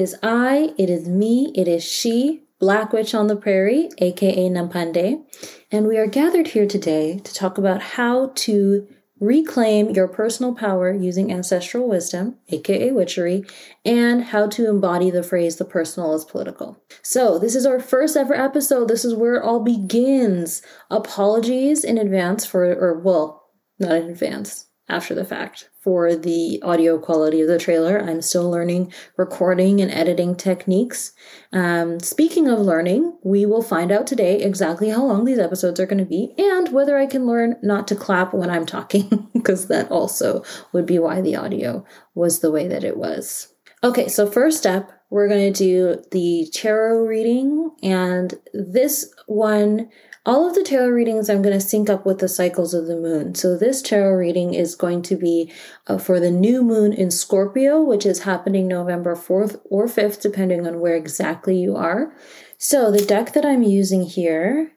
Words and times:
is 0.00 0.16
I, 0.22 0.74
it 0.78 0.90
is 0.90 1.08
me, 1.08 1.52
it 1.54 1.68
is 1.68 1.84
she, 1.84 2.44
Black 2.58 2.92
Witch 2.92 3.14
on 3.14 3.26
the 3.26 3.36
Prairie, 3.36 3.88
aka 3.98 4.48
Nampande, 4.48 5.24
and 5.70 5.86
we 5.86 5.96
are 5.98 6.06
gathered 6.06 6.48
here 6.48 6.66
today 6.66 7.18
to 7.18 7.34
talk 7.34 7.58
about 7.58 7.82
how 7.82 8.32
to 8.34 8.86
reclaim 9.20 9.90
your 9.90 10.08
personal 10.08 10.54
power 10.54 10.92
using 10.92 11.30
ancestral 11.30 11.86
wisdom, 11.86 12.36
aka 12.48 12.90
witchery, 12.90 13.44
and 13.84 14.24
how 14.24 14.46
to 14.48 14.68
embody 14.68 15.10
the 15.10 15.22
phrase 15.22 15.56
the 15.56 15.64
personal 15.64 16.14
is 16.14 16.24
political. 16.24 16.82
So, 17.02 17.38
this 17.38 17.54
is 17.54 17.66
our 17.66 17.78
first 17.78 18.16
ever 18.16 18.34
episode. 18.34 18.88
This 18.88 19.04
is 19.04 19.14
where 19.14 19.36
it 19.36 19.44
all 19.44 19.60
begins. 19.60 20.62
Apologies 20.90 21.84
in 21.84 21.98
advance 21.98 22.46
for, 22.46 22.64
or 22.64 22.98
well, 22.98 23.50
not 23.78 23.92
in 23.92 24.10
advance, 24.10 24.66
after 24.90 25.14
the 25.14 25.24
fact 25.24 25.70
for 25.82 26.14
the 26.14 26.60
audio 26.62 26.98
quality 26.98 27.40
of 27.40 27.48
the 27.48 27.58
trailer. 27.58 27.98
I'm 27.98 28.20
still 28.20 28.50
learning 28.50 28.92
recording 29.16 29.80
and 29.80 29.90
editing 29.90 30.36
techniques. 30.36 31.12
Um, 31.52 32.00
speaking 32.00 32.48
of 32.48 32.58
learning, 32.58 33.16
we 33.22 33.46
will 33.46 33.62
find 33.62 33.90
out 33.90 34.06
today 34.06 34.40
exactly 34.42 34.90
how 34.90 35.04
long 35.04 35.24
these 35.24 35.38
episodes 35.38 35.80
are 35.80 35.86
going 35.86 35.98
to 35.98 36.04
be 36.04 36.34
and 36.36 36.70
whether 36.72 36.98
I 36.98 37.06
can 37.06 37.26
learn 37.26 37.56
not 37.62 37.88
to 37.88 37.96
clap 37.96 38.34
when 38.34 38.50
I'm 38.50 38.66
talking, 38.66 39.28
because 39.34 39.68
that 39.68 39.90
also 39.90 40.44
would 40.72 40.86
be 40.86 40.98
why 40.98 41.20
the 41.20 41.36
audio 41.36 41.84
was 42.14 42.40
the 42.40 42.50
way 42.50 42.68
that 42.68 42.84
it 42.84 42.96
was. 42.96 43.54
Okay, 43.82 44.08
so 44.08 44.30
first 44.30 44.66
up, 44.66 44.90
we're 45.08 45.28
going 45.28 45.52
to 45.52 45.58
do 45.58 46.02
the 46.12 46.48
tarot 46.52 47.06
reading, 47.06 47.70
and 47.82 48.34
this 48.52 49.12
one 49.26 49.88
all 50.26 50.46
of 50.46 50.54
the 50.54 50.62
tarot 50.62 50.90
readings 50.90 51.30
I'm 51.30 51.42
going 51.42 51.58
to 51.58 51.64
sync 51.64 51.88
up 51.88 52.04
with 52.04 52.18
the 52.18 52.28
cycles 52.28 52.74
of 52.74 52.86
the 52.86 52.96
moon. 52.96 53.34
So 53.34 53.56
this 53.56 53.80
tarot 53.80 54.16
reading 54.16 54.54
is 54.54 54.74
going 54.74 55.02
to 55.02 55.16
be 55.16 55.52
uh, 55.86 55.98
for 55.98 56.20
the 56.20 56.30
new 56.30 56.62
moon 56.62 56.92
in 56.92 57.10
Scorpio, 57.10 57.82
which 57.82 58.04
is 58.04 58.20
happening 58.20 58.68
November 58.68 59.16
4th 59.16 59.60
or 59.64 59.86
5th, 59.86 60.20
depending 60.20 60.66
on 60.66 60.80
where 60.80 60.94
exactly 60.94 61.56
you 61.56 61.76
are. 61.76 62.12
So 62.58 62.90
the 62.90 63.04
deck 63.04 63.32
that 63.32 63.46
I'm 63.46 63.62
using 63.62 64.02
here 64.02 64.72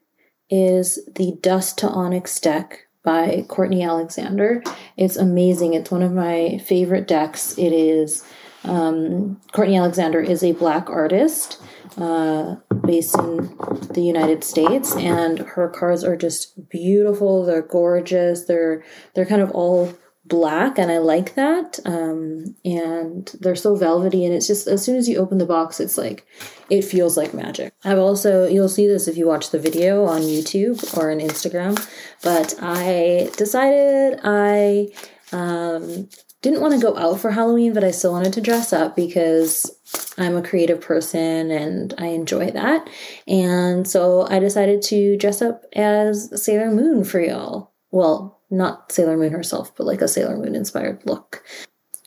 is 0.48 0.98
the 1.14 1.36
Dust 1.42 1.78
to 1.78 1.88
Onyx 1.88 2.40
deck 2.40 2.86
by 3.02 3.44
Courtney 3.48 3.82
Alexander. 3.82 4.62
It's 4.96 5.16
amazing. 5.16 5.74
It's 5.74 5.90
one 5.90 6.02
of 6.02 6.12
my 6.12 6.58
favorite 6.64 7.06
decks. 7.06 7.58
It 7.58 7.72
is 7.72 8.24
um, 8.64 9.40
Courtney 9.52 9.76
Alexander 9.76 10.20
is 10.20 10.42
a 10.42 10.52
black 10.52 10.88
artist 10.88 11.60
uh, 11.98 12.56
based 12.86 13.16
in 13.18 13.56
the 13.90 14.02
United 14.02 14.44
States, 14.44 14.94
and 14.96 15.38
her 15.40 15.68
cards 15.68 16.04
are 16.04 16.16
just 16.16 16.68
beautiful. 16.68 17.44
They're 17.44 17.62
gorgeous. 17.62 18.44
They're 18.44 18.84
they're 19.14 19.26
kind 19.26 19.42
of 19.42 19.50
all 19.50 19.92
black, 20.26 20.78
and 20.78 20.90
I 20.90 20.98
like 20.98 21.34
that. 21.34 21.78
Um, 21.84 22.56
and 22.64 23.30
they're 23.40 23.56
so 23.56 23.76
velvety, 23.76 24.24
and 24.24 24.34
it's 24.34 24.46
just 24.46 24.66
as 24.66 24.84
soon 24.84 24.96
as 24.96 25.08
you 25.08 25.18
open 25.18 25.38
the 25.38 25.46
box, 25.46 25.80
it's 25.80 25.98
like 25.98 26.26
it 26.70 26.82
feels 26.82 27.16
like 27.16 27.34
magic. 27.34 27.74
I've 27.84 27.98
also 27.98 28.46
you'll 28.46 28.68
see 28.68 28.86
this 28.86 29.08
if 29.08 29.16
you 29.16 29.26
watch 29.26 29.50
the 29.50 29.58
video 29.58 30.04
on 30.04 30.22
YouTube 30.22 30.96
or 30.96 31.10
on 31.10 31.18
Instagram, 31.18 31.76
but 32.22 32.54
I 32.60 33.30
decided 33.36 34.20
I 34.24 34.88
um, 35.32 36.08
didn't 36.44 36.60
want 36.60 36.74
to 36.74 36.78
go 36.78 36.94
out 36.98 37.20
for 37.20 37.30
Halloween, 37.30 37.72
but 37.72 37.82
I 37.82 37.90
still 37.90 38.12
wanted 38.12 38.34
to 38.34 38.42
dress 38.42 38.70
up 38.70 38.94
because 38.94 39.70
I'm 40.18 40.36
a 40.36 40.42
creative 40.42 40.78
person 40.78 41.50
and 41.50 41.94
I 41.96 42.08
enjoy 42.08 42.50
that. 42.50 42.86
And 43.26 43.88
so 43.88 44.26
I 44.28 44.40
decided 44.40 44.82
to 44.82 45.16
dress 45.16 45.40
up 45.40 45.64
as 45.72 46.30
Sailor 46.44 46.70
Moon 46.70 47.02
for 47.02 47.18
y'all. 47.18 47.72
Well, 47.90 48.38
not 48.50 48.92
Sailor 48.92 49.16
Moon 49.16 49.32
herself, 49.32 49.74
but 49.74 49.86
like 49.86 50.02
a 50.02 50.08
Sailor 50.08 50.36
Moon 50.36 50.54
inspired 50.54 51.00
look. 51.06 51.42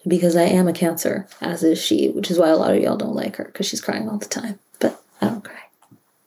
Because 0.08 0.36
I 0.36 0.44
am 0.44 0.68
a 0.68 0.74
Cancer, 0.74 1.28
as 1.42 1.64
is 1.64 1.84
she, 1.84 2.12
which 2.12 2.30
is 2.30 2.38
why 2.38 2.50
a 2.50 2.56
lot 2.56 2.76
of 2.76 2.82
y'all 2.82 2.96
don't 2.96 3.16
like 3.16 3.38
her 3.38 3.46
because 3.46 3.66
she's 3.66 3.82
crying 3.82 4.08
all 4.08 4.20
the 4.20 4.28
time. 4.28 4.60
But 4.80 5.02
I 5.20 5.30
don't 5.30 5.44
cry 5.44 5.64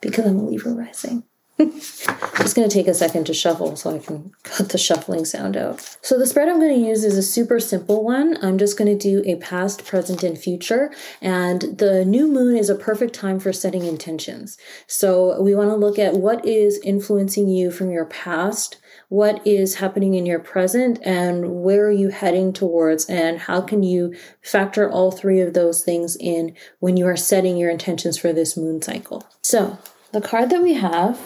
because 0.01 0.27
I'm 0.27 0.41
a 0.41 0.43
Libra 0.43 0.73
rising. 0.73 1.23
Just 2.39 2.57
going 2.57 2.69
to 2.69 2.75
take 2.75 2.87
a 2.87 2.95
second 2.95 3.27
to 3.27 3.35
shuffle 3.35 3.77
so 3.77 3.95
I 3.95 3.99
can 3.99 4.33
cut 4.45 4.71
the 4.71 4.79
shuffling 4.79 5.27
sound 5.27 5.59
out. 5.59 5.99
So 6.01 6.19
the 6.19 6.27
spread 6.27 6.49
I'm 6.49 6.59
going 6.59 6.81
to 6.81 6.89
use 6.89 7.05
is 7.05 7.19
a 7.19 7.23
super 7.23 7.61
simple 7.61 8.03
one. 8.03 8.39
I'm 8.43 8.57
just 8.57 8.79
going 8.79 8.99
to 8.99 8.99
do 8.99 9.23
a 9.31 9.37
past, 9.37 9.85
present, 9.85 10.23
and 10.23 10.39
future. 10.39 10.91
And 11.21 11.61
the 11.61 12.05
new 12.07 12.27
moon 12.27 12.57
is 12.57 12.71
a 12.71 12.75
perfect 12.75 13.15
time 13.15 13.41
for 13.41 13.53
setting 13.53 13.85
intentions. 13.85 14.57
So 14.87 15.41
we 15.43 15.55
want 15.55 15.69
to 15.69 15.77
look 15.77 15.99
at 15.99 16.15
what 16.15 16.47
is 16.47 16.81
influencing 16.83 17.49
you 17.49 17.71
from 17.71 17.91
your 17.91 18.07
past, 18.07 18.79
what 19.11 19.47
is 19.47 19.77
happening 19.77 20.15
in 20.15 20.25
your 20.25 20.41
present, 20.41 20.99
and 21.05 21.63
where 21.63 21.89
are 21.89 21.93
you 21.93 22.09
heading 22.09 22.55
towards, 22.55 23.05
and 23.05 23.39
how 23.39 23.61
can 23.61 23.83
you 23.83 24.15
factor 24.41 24.91
all 24.91 25.11
three 25.11 25.41
of 25.41 25.53
those 25.53 25.85
things 25.85 26.17
in 26.19 26.57
when 26.79 26.97
you 26.97 27.07
are 27.07 27.17
setting 27.17 27.59
your 27.59 27.71
intentions 27.71 28.17
for 28.17 28.33
this 28.33 28.57
moon 28.57 28.81
cycle. 28.81 29.27
So 29.43 29.79
the 30.13 30.21
card 30.21 30.51
that 30.51 30.63
we 30.63 30.75
have 30.75 31.19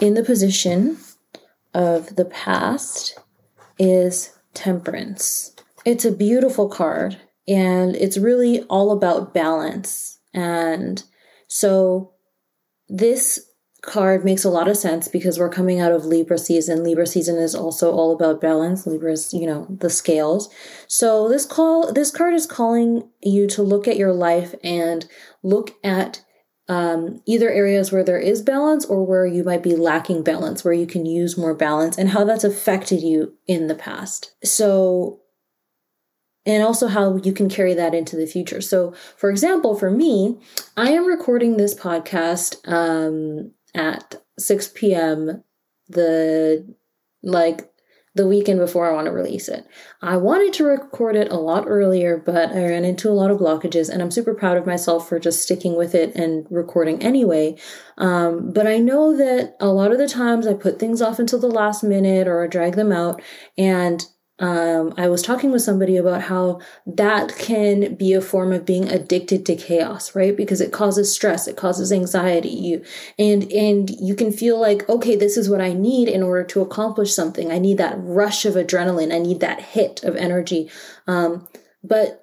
in 0.00 0.14
the 0.14 0.22
position 0.22 0.98
of 1.74 2.16
the 2.16 2.24
past 2.24 3.18
is 3.78 4.36
temperance. 4.54 5.54
It's 5.84 6.04
a 6.04 6.12
beautiful 6.12 6.68
card 6.68 7.18
and 7.48 7.96
it's 7.96 8.18
really 8.18 8.62
all 8.64 8.92
about 8.92 9.34
balance. 9.34 10.20
And 10.34 11.02
so 11.48 12.12
this 12.88 13.48
card 13.82 14.24
makes 14.24 14.44
a 14.44 14.50
lot 14.50 14.68
of 14.68 14.76
sense 14.76 15.08
because 15.08 15.38
we're 15.38 15.50
coming 15.50 15.80
out 15.80 15.90
of 15.90 16.04
Libra 16.04 16.38
season. 16.38 16.84
Libra 16.84 17.06
season 17.06 17.36
is 17.36 17.54
also 17.54 17.90
all 17.90 18.14
about 18.14 18.40
balance. 18.40 18.86
Libra 18.86 19.12
is, 19.12 19.34
you 19.34 19.46
know, 19.46 19.66
the 19.68 19.90
scales. 19.90 20.48
So 20.86 21.28
this 21.28 21.44
call 21.44 21.92
this 21.92 22.12
card 22.12 22.34
is 22.34 22.46
calling 22.46 23.08
you 23.20 23.48
to 23.48 23.62
look 23.62 23.88
at 23.88 23.96
your 23.96 24.12
life 24.12 24.54
and 24.62 25.06
look 25.42 25.72
at 25.82 26.24
um, 26.72 27.20
either 27.26 27.50
areas 27.50 27.92
where 27.92 28.02
there 28.02 28.18
is 28.18 28.40
balance 28.40 28.86
or 28.86 29.04
where 29.04 29.26
you 29.26 29.44
might 29.44 29.62
be 29.62 29.76
lacking 29.76 30.22
balance, 30.22 30.64
where 30.64 30.72
you 30.72 30.86
can 30.86 31.04
use 31.04 31.36
more 31.36 31.52
balance, 31.52 31.98
and 31.98 32.08
how 32.08 32.24
that's 32.24 32.44
affected 32.44 33.02
you 33.02 33.34
in 33.46 33.66
the 33.66 33.74
past. 33.74 34.34
So, 34.42 35.20
and 36.46 36.62
also 36.62 36.88
how 36.88 37.16
you 37.16 37.34
can 37.34 37.50
carry 37.50 37.74
that 37.74 37.94
into 37.94 38.16
the 38.16 38.26
future. 38.26 38.62
So, 38.62 38.94
for 39.18 39.28
example, 39.28 39.78
for 39.78 39.90
me, 39.90 40.38
I 40.74 40.92
am 40.92 41.04
recording 41.04 41.58
this 41.58 41.74
podcast 41.74 42.56
um, 42.66 43.52
at 43.74 44.22
6 44.38 44.68
p.m. 44.68 45.44
the 45.90 46.74
like 47.22 47.70
the 48.14 48.26
weekend 48.26 48.60
before 48.60 48.90
I 48.90 48.94
want 48.94 49.06
to 49.06 49.12
release 49.12 49.48
it. 49.48 49.66
I 50.02 50.18
wanted 50.18 50.52
to 50.54 50.64
record 50.64 51.16
it 51.16 51.32
a 51.32 51.36
lot 51.36 51.64
earlier, 51.66 52.18
but 52.18 52.50
I 52.50 52.64
ran 52.68 52.84
into 52.84 53.08
a 53.08 53.12
lot 53.12 53.30
of 53.30 53.38
blockages, 53.38 53.88
and 53.88 54.02
I'm 54.02 54.10
super 54.10 54.34
proud 54.34 54.58
of 54.58 54.66
myself 54.66 55.08
for 55.08 55.18
just 55.18 55.42
sticking 55.42 55.76
with 55.76 55.94
it 55.94 56.14
and 56.14 56.46
recording 56.50 57.02
anyway. 57.02 57.56
Um, 57.96 58.52
but 58.52 58.66
I 58.66 58.78
know 58.78 59.16
that 59.16 59.56
a 59.60 59.68
lot 59.68 59.92
of 59.92 59.98
the 59.98 60.08
times 60.08 60.46
I 60.46 60.54
put 60.54 60.78
things 60.78 61.00
off 61.00 61.18
until 61.18 61.38
the 61.38 61.46
last 61.46 61.82
minute 61.82 62.28
or 62.28 62.44
I 62.44 62.48
drag 62.48 62.74
them 62.76 62.92
out, 62.92 63.22
and 63.56 64.06
um, 64.42 64.92
I 64.96 65.06
was 65.06 65.22
talking 65.22 65.52
with 65.52 65.62
somebody 65.62 65.96
about 65.96 66.22
how 66.22 66.60
that 66.84 67.36
can 67.38 67.94
be 67.94 68.12
a 68.12 68.20
form 68.20 68.52
of 68.52 68.66
being 68.66 68.88
addicted 68.88 69.46
to 69.46 69.54
chaos, 69.54 70.16
right? 70.16 70.36
Because 70.36 70.60
it 70.60 70.72
causes 70.72 71.14
stress, 71.14 71.46
it 71.46 71.56
causes 71.56 71.92
anxiety. 71.92 72.48
You 72.48 72.84
and 73.20 73.50
and 73.52 73.88
you 73.88 74.16
can 74.16 74.32
feel 74.32 74.60
like, 74.60 74.88
okay, 74.88 75.14
this 75.14 75.36
is 75.36 75.48
what 75.48 75.60
I 75.60 75.72
need 75.72 76.08
in 76.08 76.24
order 76.24 76.42
to 76.42 76.60
accomplish 76.60 77.14
something. 77.14 77.52
I 77.52 77.58
need 77.58 77.78
that 77.78 77.94
rush 77.98 78.44
of 78.44 78.54
adrenaline. 78.54 79.14
I 79.14 79.20
need 79.20 79.38
that 79.40 79.60
hit 79.60 80.02
of 80.02 80.16
energy. 80.16 80.68
Um, 81.06 81.46
but 81.84 82.21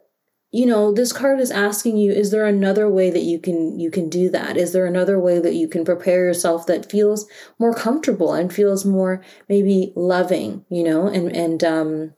you 0.51 0.65
know 0.65 0.91
this 0.91 1.13
card 1.13 1.39
is 1.39 1.51
asking 1.51 1.97
you 1.97 2.11
is 2.11 2.31
there 2.31 2.45
another 2.45 2.89
way 2.89 3.09
that 3.09 3.21
you 3.21 3.39
can 3.39 3.79
you 3.79 3.91
can 3.91 4.09
do 4.09 4.29
that? 4.29 4.57
Is 4.57 4.73
there 4.73 4.85
another 4.85 5.19
way 5.19 5.39
that 5.39 5.53
you 5.53 5.67
can 5.67 5.85
prepare 5.85 6.25
yourself 6.25 6.65
that 6.67 6.89
feels 6.89 7.27
more 7.59 7.73
comfortable 7.73 8.33
and 8.33 8.51
feels 8.53 8.85
more 8.85 9.23
maybe 9.47 9.93
loving 9.95 10.65
you 10.69 10.83
know 10.83 11.07
and 11.07 11.35
and 11.35 11.63
um 11.63 12.13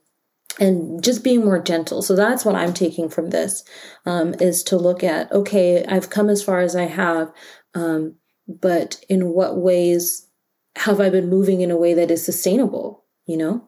and 0.59 1.03
just 1.03 1.23
being 1.23 1.43
more 1.43 1.61
gentle? 1.61 2.01
So 2.01 2.15
that's 2.15 2.45
what 2.45 2.55
i'm 2.55 2.73
taking 2.73 3.09
from 3.09 3.29
this 3.29 3.63
um 4.05 4.33
is 4.39 4.63
to 4.63 4.77
look 4.77 5.03
at 5.03 5.31
okay 5.31 5.85
i've 5.85 6.09
come 6.09 6.29
as 6.29 6.43
far 6.43 6.61
as 6.61 6.75
i 6.75 6.83
have 6.83 7.31
um 7.73 8.15
but 8.47 9.03
in 9.09 9.29
what 9.29 9.57
ways 9.57 10.27
have 10.75 10.99
i 10.99 11.09
been 11.09 11.29
moving 11.29 11.61
in 11.61 11.71
a 11.71 11.77
way 11.77 11.93
that 11.93 12.11
is 12.11 12.23
sustainable 12.23 13.05
you 13.25 13.37
know 13.37 13.67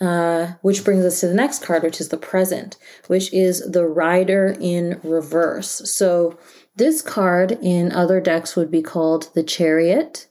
uh, 0.00 0.52
which 0.62 0.84
brings 0.84 1.04
us 1.04 1.20
to 1.20 1.26
the 1.26 1.34
next 1.34 1.64
card, 1.64 1.82
which 1.82 2.00
is 2.00 2.08
the 2.08 2.16
present, 2.16 2.76
which 3.08 3.32
is 3.32 3.68
the 3.70 3.86
rider 3.86 4.56
in 4.60 5.00
reverse. 5.02 5.90
So 5.90 6.38
this 6.76 7.02
card 7.02 7.58
in 7.60 7.90
other 7.90 8.20
decks 8.20 8.54
would 8.54 8.70
be 8.70 8.82
called 8.82 9.30
the 9.34 9.42
chariot. 9.42 10.28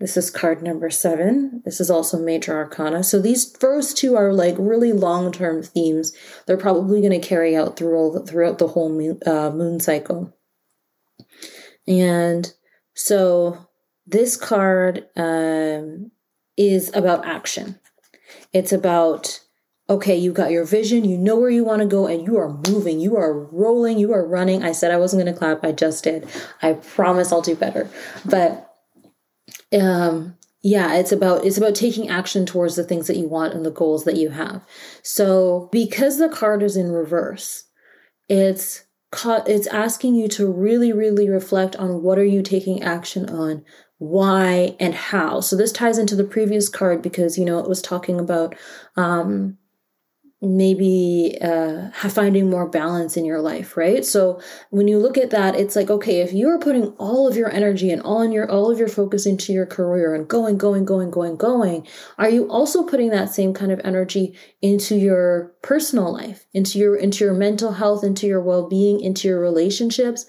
This 0.00 0.16
is 0.16 0.30
card 0.30 0.64
number 0.64 0.90
seven. 0.90 1.62
This 1.64 1.80
is 1.80 1.88
also 1.88 2.18
major 2.18 2.56
arcana. 2.56 3.04
So 3.04 3.20
these 3.20 3.56
first 3.56 3.96
two 3.96 4.16
are 4.16 4.32
like 4.32 4.56
really 4.58 4.92
long-term 4.92 5.62
themes. 5.62 6.12
They're 6.46 6.56
probably 6.56 7.00
going 7.00 7.20
to 7.20 7.24
carry 7.24 7.54
out 7.54 7.76
through 7.76 7.94
all 7.96 8.10
the, 8.10 8.26
throughout 8.26 8.58
the 8.58 8.66
whole 8.66 8.88
moon, 8.88 9.20
uh, 9.24 9.50
moon 9.50 9.78
cycle. 9.78 10.36
And 11.86 12.52
so 12.94 13.68
this 14.04 14.36
card 14.36 15.06
um, 15.16 16.10
is 16.56 16.90
about 16.94 17.24
action. 17.24 17.78
It's 18.52 18.72
about, 18.72 19.40
okay, 19.88 20.16
you 20.16 20.32
got 20.32 20.50
your 20.50 20.64
vision, 20.64 21.04
you 21.04 21.16
know 21.16 21.36
where 21.36 21.50
you 21.50 21.64
want 21.64 21.80
to 21.80 21.88
go, 21.88 22.06
and 22.06 22.26
you 22.26 22.36
are 22.38 22.60
moving, 22.68 23.00
you 23.00 23.16
are 23.16 23.32
rolling, 23.32 23.98
you 23.98 24.12
are 24.12 24.26
running. 24.26 24.62
I 24.62 24.72
said 24.72 24.90
I 24.90 24.98
wasn't 24.98 25.22
going 25.22 25.32
to 25.32 25.38
clap, 25.38 25.64
I 25.64 25.72
just 25.72 26.04
did. 26.04 26.28
I 26.60 26.74
promise 26.74 27.32
I'll 27.32 27.42
do 27.42 27.56
better. 27.56 27.88
But 28.24 28.68
um 29.72 30.36
yeah 30.62 30.94
it's 30.94 31.12
about 31.12 31.44
it's 31.44 31.58
about 31.58 31.74
taking 31.74 32.08
action 32.08 32.46
towards 32.46 32.76
the 32.76 32.84
things 32.84 33.06
that 33.06 33.16
you 33.16 33.28
want 33.28 33.54
and 33.54 33.64
the 33.64 33.70
goals 33.70 34.04
that 34.04 34.16
you 34.16 34.30
have 34.30 34.64
so 35.02 35.68
because 35.72 36.18
the 36.18 36.28
card 36.28 36.62
is 36.62 36.76
in 36.76 36.92
reverse 36.92 37.64
it's 38.28 38.84
it's 39.46 39.66
asking 39.66 40.14
you 40.14 40.28
to 40.28 40.50
really 40.50 40.92
really 40.92 41.28
reflect 41.28 41.76
on 41.76 42.02
what 42.02 42.18
are 42.18 42.24
you 42.24 42.42
taking 42.42 42.82
action 42.82 43.28
on 43.28 43.64
why 44.02 44.74
and 44.80 44.94
how. 44.94 45.40
So 45.40 45.54
this 45.54 45.70
ties 45.70 45.96
into 45.96 46.16
the 46.16 46.24
previous 46.24 46.68
card 46.68 47.02
because 47.02 47.38
you 47.38 47.44
know 47.44 47.60
it 47.60 47.68
was 47.68 47.80
talking 47.80 48.18
about 48.18 48.56
um 48.96 49.58
maybe 50.44 51.38
uh, 51.40 51.88
finding 52.08 52.50
more 52.50 52.68
balance 52.68 53.16
in 53.16 53.24
your 53.24 53.40
life 53.40 53.76
right? 53.76 54.04
So 54.04 54.40
when 54.70 54.88
you 54.88 54.98
look 54.98 55.16
at 55.16 55.30
that 55.30 55.54
it's 55.54 55.76
like 55.76 55.88
okay 55.88 56.20
if 56.20 56.32
you're 56.32 56.58
putting 56.58 56.88
all 56.98 57.28
of 57.28 57.36
your 57.36 57.48
energy 57.52 57.92
and 57.92 58.02
all 58.02 58.22
in 58.22 58.32
your 58.32 58.50
all 58.50 58.72
of 58.72 58.78
your 58.80 58.88
focus 58.88 59.24
into 59.24 59.52
your 59.52 59.66
career 59.66 60.16
and 60.16 60.26
going 60.26 60.58
going 60.58 60.84
going 60.84 61.12
going 61.12 61.36
going 61.36 61.86
are 62.18 62.28
you 62.28 62.50
also 62.50 62.82
putting 62.82 63.10
that 63.10 63.32
same 63.32 63.54
kind 63.54 63.70
of 63.70 63.80
energy 63.84 64.36
into 64.60 64.96
your 64.96 65.52
personal 65.62 66.12
life 66.12 66.44
into 66.52 66.76
your 66.76 66.96
into 66.96 67.24
your 67.24 67.34
mental 67.34 67.70
health 67.70 68.02
into 68.02 68.26
your 68.26 68.40
well-being 68.40 69.00
into 69.00 69.28
your 69.28 69.38
relationships 69.38 70.26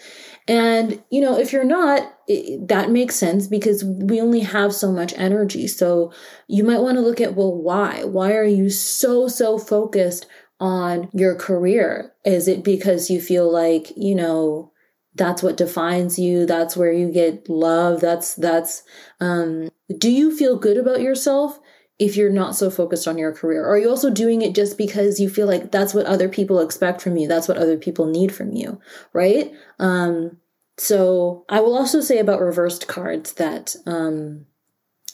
and, 0.48 1.02
you 1.10 1.22
know, 1.22 1.38
if 1.38 1.54
you're 1.54 1.64
not, 1.64 2.14
it, 2.28 2.68
that 2.68 2.90
makes 2.90 3.16
sense 3.16 3.48
because 3.48 3.84
we 3.84 4.20
only 4.22 4.42
have 4.42 4.74
so 4.74 4.92
much 4.92 5.14
energy. 5.18 5.68
So 5.68 6.12
you 6.48 6.64
might 6.64 6.82
want 6.82 6.98
to 6.98 7.02
look 7.02 7.22
at, 7.22 7.36
well, 7.36 7.54
why? 7.56 8.04
Why 8.04 8.34
are 8.34 8.44
you 8.44 8.70
so, 8.70 9.28
so 9.28 9.58
focused 9.58 10.26
on 10.60 11.10
your 11.14 11.36
career? 11.36 12.14
Is 12.26 12.48
it 12.48 12.64
because 12.64 13.10
you 13.10 13.22
feel 13.22 13.52
like, 13.52 13.94
you 13.96 14.16
know, 14.16 14.72
that's 15.16 15.44
what 15.44 15.58
defines 15.58 16.18
you 16.18 16.46
that's 16.46 16.76
where 16.76 16.92
you 16.92 17.12
get 17.12 17.48
love 17.48 18.02
that's 18.02 18.34
that's 18.36 18.82
um 19.20 19.70
do 20.00 20.12
you 20.12 20.36
feel 20.36 20.58
good 20.58 20.78
about 20.78 21.02
yourself 21.02 21.60
if 22.00 22.18
you're 22.18 22.32
not 22.32 22.56
so 22.56 22.70
focused 22.70 23.08
on 23.08 23.18
your 23.18 23.32
career? 23.32 23.64
Or 23.64 23.74
are 23.74 23.78
you 23.78 23.90
also 23.90 24.10
doing 24.10 24.42
it 24.42 24.56
just 24.56 24.78
because 24.78 25.20
you 25.20 25.30
feel 25.30 25.48
like 25.48 25.72
that's 25.72 25.94
what 25.94 26.06
other 26.06 26.28
people 26.28 26.60
expect 26.60 27.02
from 27.02 27.18
you? 27.18 27.28
That's 27.28 27.48
what 27.48 27.58
other 27.58 27.78
people 27.78 28.06
need 28.06 28.34
from 28.34 28.54
you, 28.54 28.80
right? 29.14 29.52
Um, 29.80 30.38
so 30.78 31.46
I 31.50 31.60
will 31.60 31.78
also 31.78 32.02
say 32.02 32.18
about 32.18 32.42
reversed 32.42 32.88
cards 32.88 33.34
that 33.34 33.76
um, 33.86 34.48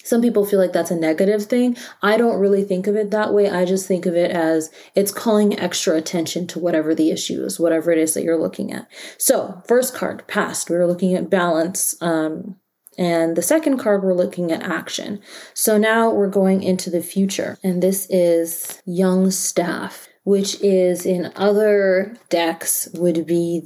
some 0.03 0.21
people 0.21 0.45
feel 0.45 0.59
like 0.59 0.71
that's 0.71 0.91
a 0.91 0.95
negative 0.95 1.45
thing. 1.45 1.75
I 2.01 2.17
don't 2.17 2.39
really 2.39 2.63
think 2.63 2.87
of 2.87 2.95
it 2.95 3.11
that 3.11 3.33
way. 3.33 3.49
I 3.49 3.65
just 3.65 3.85
think 3.85 4.05
of 4.05 4.15
it 4.15 4.31
as 4.31 4.71
it's 4.95 5.11
calling 5.11 5.59
extra 5.59 5.95
attention 5.95 6.47
to 6.47 6.59
whatever 6.59 6.95
the 6.95 7.11
issue 7.11 7.43
is, 7.43 7.59
whatever 7.59 7.91
it 7.91 7.97
is 7.97 8.13
that 8.13 8.23
you're 8.23 8.39
looking 8.39 8.71
at. 8.71 8.87
So, 9.17 9.61
first 9.67 9.93
card, 9.93 10.25
past. 10.27 10.69
We 10.69 10.77
were 10.77 10.87
looking 10.87 11.13
at 11.13 11.29
balance. 11.29 12.01
Um, 12.01 12.55
and 12.99 13.37
the 13.37 13.41
second 13.41 13.77
card, 13.77 14.03
we're 14.03 14.13
looking 14.13 14.51
at 14.51 14.61
action. 14.61 15.21
So 15.53 15.77
now 15.77 16.11
we're 16.11 16.27
going 16.27 16.61
into 16.61 16.89
the 16.89 17.01
future. 17.01 17.57
And 17.63 17.81
this 17.81 18.05
is 18.09 18.83
Young 18.85 19.31
Staff, 19.31 20.09
which 20.25 20.61
is 20.61 21.05
in 21.05 21.31
other 21.37 22.17
decks 22.27 22.89
would 22.93 23.25
be 23.25 23.61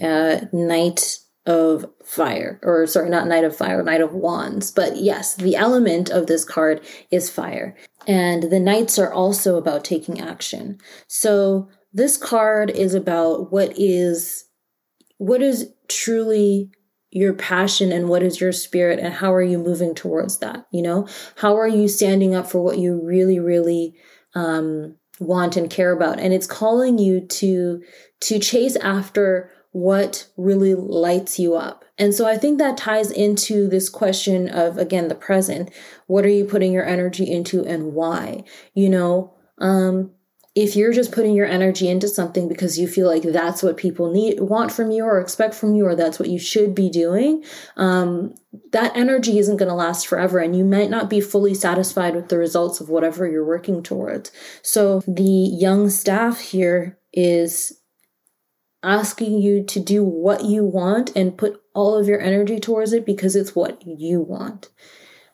the 0.00 0.06
uh, 0.06 0.46
Knight 0.50 1.18
of 1.44 1.84
Fire. 2.02 2.58
Or 2.62 2.86
sorry, 2.86 3.10
not 3.10 3.28
Knight 3.28 3.44
of 3.44 3.54
Fire, 3.54 3.82
Knight 3.82 4.00
of 4.00 4.14
Wands. 4.14 4.70
But 4.70 4.96
yes, 4.96 5.34
the 5.34 5.56
element 5.56 6.08
of 6.08 6.26
this 6.26 6.46
card 6.46 6.80
is 7.10 7.28
fire. 7.28 7.76
And 8.06 8.44
the 8.44 8.60
Knights 8.60 8.98
are 8.98 9.12
also 9.12 9.58
about 9.58 9.84
taking 9.84 10.22
action. 10.22 10.78
So 11.06 11.68
this 11.92 12.16
card 12.16 12.70
is 12.70 12.94
about 12.94 13.52
what 13.52 13.74
is 13.76 14.46
what 15.18 15.42
is 15.42 15.70
truly 15.86 16.72
your 17.10 17.32
passion 17.32 17.90
and 17.90 18.08
what 18.08 18.22
is 18.22 18.40
your 18.40 18.52
spirit 18.52 18.98
and 18.98 19.14
how 19.14 19.32
are 19.32 19.42
you 19.42 19.58
moving 19.58 19.94
towards 19.94 20.38
that 20.38 20.66
you 20.70 20.82
know? 20.82 21.08
How 21.36 21.56
are 21.56 21.68
you 21.68 21.88
standing 21.88 22.34
up 22.34 22.50
for 22.50 22.60
what 22.60 22.78
you 22.78 23.00
really 23.02 23.38
really 23.38 23.94
um, 24.34 24.96
want 25.18 25.56
and 25.56 25.70
care 25.70 25.92
about? 25.92 26.20
And 26.20 26.32
it's 26.32 26.46
calling 26.46 26.98
you 26.98 27.20
to 27.20 27.82
to 28.20 28.38
chase 28.38 28.76
after 28.76 29.50
what 29.72 30.26
really 30.36 30.74
lights 30.74 31.38
you 31.38 31.54
up. 31.54 31.84
And 31.96 32.14
so 32.14 32.26
i 32.26 32.36
think 32.36 32.58
that 32.58 32.76
ties 32.76 33.10
into 33.10 33.68
this 33.68 33.88
question 33.88 34.48
of 34.48 34.78
again 34.78 35.08
the 35.08 35.14
present. 35.14 35.70
What 36.06 36.24
are 36.24 36.30
you 36.30 36.44
putting 36.44 36.72
your 36.72 36.86
energy 36.86 37.30
into 37.30 37.64
and 37.64 37.92
why? 37.92 38.44
You 38.74 38.88
know 38.88 39.34
um 39.58 40.12
if 40.54 40.74
you're 40.74 40.92
just 40.92 41.12
putting 41.12 41.34
your 41.34 41.46
energy 41.46 41.88
into 41.88 42.08
something 42.08 42.48
because 42.48 42.78
you 42.78 42.88
feel 42.88 43.06
like 43.06 43.22
that's 43.22 43.62
what 43.62 43.76
people 43.76 44.10
need 44.10 44.40
want 44.40 44.72
from 44.72 44.90
you 44.90 45.04
or 45.04 45.20
expect 45.20 45.54
from 45.54 45.74
you 45.74 45.86
or 45.86 45.94
that's 45.94 46.18
what 46.18 46.28
you 46.28 46.38
should 46.38 46.74
be 46.74 46.90
doing 46.90 47.44
um, 47.76 48.34
that 48.72 48.96
energy 48.96 49.38
isn't 49.38 49.56
going 49.56 49.68
to 49.68 49.74
last 49.74 50.06
forever 50.06 50.38
and 50.38 50.56
you 50.56 50.64
might 50.64 50.90
not 50.90 51.08
be 51.08 51.20
fully 51.20 51.54
satisfied 51.54 52.14
with 52.14 52.28
the 52.28 52.38
results 52.38 52.80
of 52.80 52.88
whatever 52.88 53.26
you're 53.28 53.44
working 53.44 53.82
towards. 53.82 54.32
So 54.62 55.00
the 55.06 55.22
young 55.22 55.88
staff 55.88 56.40
here 56.40 56.98
is 57.12 57.80
asking 58.82 59.40
you 59.40 59.62
to 59.64 59.78
do 59.78 60.02
what 60.02 60.44
you 60.44 60.64
want 60.64 61.14
and 61.14 61.36
put 61.36 61.60
all 61.74 61.96
of 61.96 62.08
your 62.08 62.20
energy 62.20 62.58
towards 62.58 62.92
it 62.92 63.06
because 63.06 63.36
it's 63.36 63.54
what 63.54 63.82
you 63.86 64.20
want. 64.20 64.70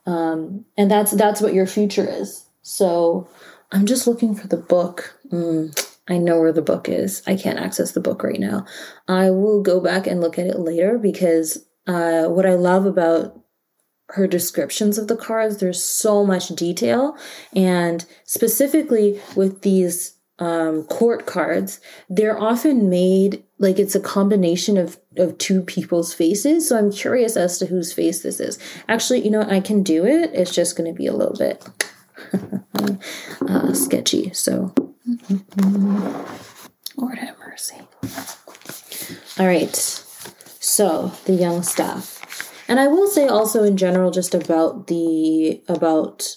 Um, 0.05 0.65
and 0.77 0.91
that's 0.91 1.13
that's 1.13 1.41
what 1.41 1.55
your 1.55 1.67
future 1.67 2.07
is. 2.09 2.45
So 2.63 3.29
I'm 3.73 3.87
just 3.87 4.07
looking 4.07 4.35
for 4.35 4.47
the 4.47 4.57
book. 4.57 5.19
Mm, 5.31 5.77
I 6.09 6.19
know 6.19 6.41
where 6.41 6.53
the 6.53 6.63
book 6.63 6.89
is. 6.89 7.23
I 7.27 7.37
can't 7.37 7.59
access 7.59 7.93
the 7.93 8.01
book 8.01 8.23
right 8.23 8.39
now. 8.39 8.65
I 9.09 9.31
will 9.31 9.63
go 9.63 9.81
back 9.81 10.07
and 10.07 10.21
look 10.21 10.39
at 10.39 10.47
it 10.47 10.59
later 10.59 10.99
because 10.99 11.67
uh, 11.87 12.27
what 12.27 12.47
I 12.47 12.55
love 12.55 12.87
about 12.87 13.41
her 14.11 14.29
descriptions 14.29 14.99
of 14.99 15.09
the 15.09 15.17
cards, 15.17 15.59
there's 15.59 15.83
so 15.83 16.25
much 16.25 16.49
detail. 16.49 17.17
And 17.55 18.05
specifically 18.25 19.21
with 19.35 19.63
these 19.63 20.17
um, 20.39 20.85
court 20.85 21.27
cards, 21.27 21.81
they're 22.09 22.39
often 22.39 22.89
made 22.89 23.43
like 23.59 23.79
it's 23.79 23.95
a 23.95 24.01
combination 24.01 24.77
of, 24.77 25.01
of 25.17 25.39
two 25.39 25.63
people's 25.63 26.13
faces. 26.15 26.69
So 26.69 26.79
I'm 26.79 26.93
curious 26.93 27.37
as 27.37 27.59
to 27.59 27.67
whose 27.67 27.93
face 27.93 28.23
this 28.23 28.39
is. 28.39 28.59
Actually, 28.87 29.25
you 29.25 29.31
know, 29.31 29.43
I 29.43 29.61
can 29.61 29.83
do 29.83 30.05
it. 30.05 30.31
It's 30.35 30.55
just 30.55 30.77
going 30.77 30.93
to 30.93 30.97
be 30.97 31.07
a 31.07 31.15
little 31.15 31.37
bit 31.37 31.67
uh, 33.49 33.73
sketchy. 33.73 34.33
So, 34.33 34.75
Lord 36.97 37.19
have 37.19 37.39
mercy. 37.39 37.77
All 39.39 39.47
right. 39.47 39.75
So 39.77 41.13
the 41.27 41.35
young 41.35 41.63
staff, 41.63 42.53
and 42.69 42.81
I 42.81 42.89
will 42.89 43.07
say 43.07 43.29
also 43.29 43.63
in 43.63 43.77
general, 43.77 44.11
just 44.11 44.35
about 44.35 44.89
the 44.89 45.63
about 45.69 46.37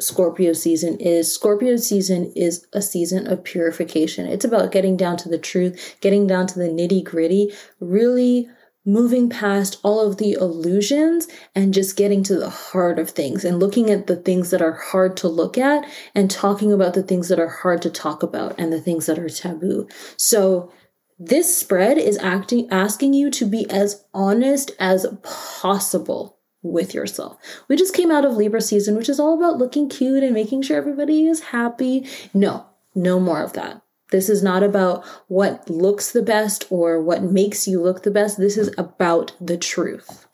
Scorpio 0.00 0.52
season 0.52 0.98
is 0.98 1.32
Scorpio 1.32 1.76
season 1.76 2.32
is 2.34 2.66
a 2.72 2.82
season 2.82 3.26
of 3.26 3.44
purification. 3.44 4.26
It's 4.26 4.44
about 4.44 4.72
getting 4.72 4.96
down 4.96 5.16
to 5.18 5.28
the 5.28 5.38
truth, 5.38 5.96
getting 6.00 6.26
down 6.26 6.46
to 6.48 6.58
the 6.58 6.68
nitty 6.68 7.04
gritty, 7.04 7.52
really 7.80 8.48
moving 8.84 9.30
past 9.30 9.78
all 9.82 10.00
of 10.00 10.18
the 10.18 10.32
illusions 10.32 11.26
and 11.54 11.72
just 11.72 11.96
getting 11.96 12.22
to 12.22 12.36
the 12.36 12.50
heart 12.50 12.98
of 12.98 13.10
things 13.10 13.44
and 13.44 13.58
looking 13.58 13.90
at 13.90 14.06
the 14.06 14.16
things 14.16 14.50
that 14.50 14.60
are 14.60 14.74
hard 14.74 15.16
to 15.16 15.28
look 15.28 15.56
at 15.56 15.88
and 16.14 16.30
talking 16.30 16.72
about 16.72 16.94
the 16.94 17.02
things 17.02 17.28
that 17.28 17.40
are 17.40 17.48
hard 17.48 17.80
to 17.80 17.90
talk 17.90 18.22
about 18.22 18.54
and 18.58 18.72
the 18.72 18.80
things 18.80 19.06
that 19.06 19.18
are 19.18 19.28
taboo. 19.28 19.88
So 20.16 20.72
this 21.18 21.56
spread 21.56 21.96
is 21.96 22.18
acting 22.18 22.68
asking 22.70 23.14
you 23.14 23.30
to 23.30 23.46
be 23.46 23.68
as 23.70 24.04
honest 24.12 24.72
as 24.78 25.06
possible 25.22 26.38
with 26.62 26.94
yourself. 26.94 27.38
We 27.68 27.76
just 27.76 27.94
came 27.94 28.10
out 28.10 28.24
of 28.24 28.32
Libra 28.32 28.60
season, 28.60 28.96
which 28.96 29.08
is 29.08 29.20
all 29.20 29.34
about 29.34 29.58
looking 29.58 29.88
cute 29.88 30.22
and 30.22 30.34
making 30.34 30.62
sure 30.62 30.76
everybody 30.76 31.26
is 31.26 31.40
happy. 31.40 32.08
No, 32.32 32.66
no 32.94 33.20
more 33.20 33.42
of 33.42 33.52
that. 33.52 33.83
This 34.14 34.28
is 34.28 34.44
not 34.44 34.62
about 34.62 35.04
what 35.26 35.68
looks 35.68 36.12
the 36.12 36.22
best 36.22 36.66
or 36.70 37.02
what 37.02 37.24
makes 37.24 37.66
you 37.66 37.82
look 37.82 38.04
the 38.04 38.12
best. 38.12 38.38
This 38.38 38.56
is 38.56 38.72
about 38.78 39.32
the 39.40 39.56
truth. 39.56 40.28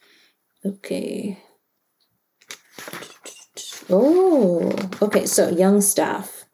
Okay. 0.66 1.38
Oh, 3.88 4.70
okay. 5.00 5.24
So, 5.24 5.48
young 5.48 5.80
staff. 5.80 6.44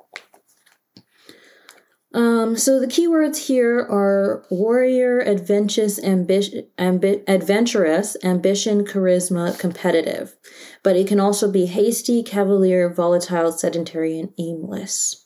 Um, 2.15 2.57
so 2.57 2.79
the 2.79 2.87
keywords 2.87 3.49
here 3.49 3.81
are 3.81 4.47
warrior, 4.49 5.19
adventurous, 5.19 5.99
ambi- 5.99 6.69
ambi- 6.79 7.25
adventurous, 7.27 8.17
ambition, 8.23 8.85
charisma, 8.85 9.59
competitive. 9.59 10.37
But 10.85 10.95
it 10.95 11.09
can 11.09 11.19
also 11.19 11.51
be 11.51 11.67
hasty, 11.67 12.23
cavalier, 12.23 12.89
volatile, 12.89 13.51
sedentary, 13.51 14.17
and 14.17 14.33
aimless. 14.39 15.26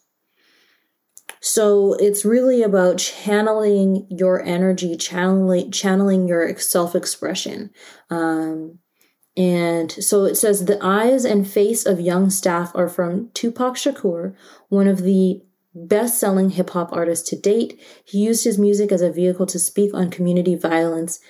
So 1.40 1.94
it's 1.94 2.24
really 2.24 2.62
about 2.62 2.98
channeling 2.98 4.06
your 4.10 4.42
energy, 4.42 4.96
channeling 4.96 5.70
channeling 5.70 6.28
your 6.28 6.56
self-expression. 6.58 7.70
Um, 8.10 8.78
and 9.36 9.90
so 9.90 10.24
it 10.24 10.34
says 10.34 10.64
the 10.64 10.78
eyes 10.84 11.24
and 11.24 11.48
face 11.48 11.86
of 11.86 12.00
young 12.00 12.28
staff 12.28 12.72
are 12.74 12.88
from 12.88 13.30
Tupac 13.32 13.76
Shakur, 13.76 14.34
one 14.68 14.86
of 14.86 15.02
the 15.02 15.40
best 15.74 16.18
selling 16.18 16.50
hip 16.50 16.70
hop 16.70 16.92
artist 16.92 17.26
to 17.28 17.36
date. 17.36 17.80
He 18.04 18.18
used 18.18 18.44
his 18.44 18.58
music 18.58 18.92
as 18.92 19.02
a 19.02 19.12
vehicle 19.12 19.46
to 19.46 19.58
speak 19.58 19.94
on 19.94 20.10
community 20.10 20.56
violence, 20.56 21.20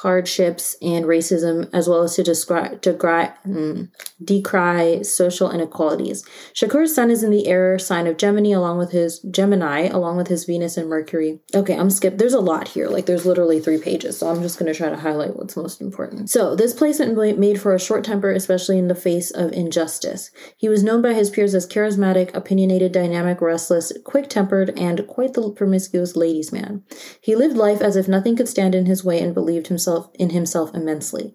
hardships 0.00 0.76
and 0.82 1.06
racism, 1.06 1.70
as 1.72 1.88
well 1.88 2.02
as 2.02 2.14
to 2.16 2.22
describe, 2.22 2.82
decry, 2.82 3.32
mm, 3.46 3.88
decry 4.22 5.00
social 5.00 5.50
inequalities. 5.50 6.22
Shakur's 6.52 6.94
sun 6.94 7.10
is 7.10 7.22
in 7.22 7.30
the 7.30 7.46
air 7.46 7.78
sign 7.78 8.06
of 8.06 8.18
Gemini, 8.18 8.50
along 8.50 8.76
with 8.76 8.90
his 8.90 9.20
Gemini, 9.20 9.86
along 9.86 10.18
with 10.18 10.28
his 10.28 10.44
Venus 10.44 10.76
and 10.76 10.90
Mercury. 10.90 11.40
Okay, 11.54 11.74
I'm 11.74 11.88
skip. 11.88 12.18
There's 12.18 12.34
a 12.34 12.40
lot 12.40 12.68
here. 12.68 12.88
Like 12.88 13.06
there's 13.06 13.24
literally 13.24 13.58
three 13.58 13.78
pages, 13.78 14.18
so 14.18 14.28
I'm 14.28 14.42
just 14.42 14.58
to 14.58 14.74
try 14.74 14.90
to 14.90 14.96
highlight 14.96 15.36
what's 15.36 15.56
most 15.56 15.80
important. 15.80 16.28
So 16.28 16.54
this 16.54 16.74
placement 16.74 17.16
made 17.38 17.58
for 17.58 17.74
a 17.74 17.80
short 17.80 18.04
temper, 18.04 18.30
especially 18.30 18.78
in 18.78 18.88
the 18.88 18.94
face 18.94 19.30
of 19.30 19.52
injustice. 19.52 20.30
He 20.58 20.68
was 20.68 20.82
known 20.84 21.00
by 21.00 21.14
his 21.14 21.30
peers 21.30 21.54
as 21.54 21.66
charismatic, 21.66 22.34
opinionated, 22.34 22.92
dynamic, 22.92 23.40
restless, 23.40 23.92
quick-tempered, 24.04 24.78
and 24.78 25.06
quite 25.06 25.32
the 25.32 25.50
promiscuous 25.50 26.16
ladies' 26.16 26.52
man. 26.52 26.82
He 27.20 27.34
lived 27.34 27.56
life 27.56 27.80
as 27.80 27.96
if 27.96 28.08
nothing 28.08 28.36
could 28.36 28.48
stand 28.48 28.74
in 28.74 28.86
his 28.86 29.04
way 29.04 29.20
and 29.20 29.32
believed 29.32 29.68
himself 29.68 29.85
himself 29.86 30.10
in 30.14 30.30
himself 30.30 30.74
immensely. 30.74 31.34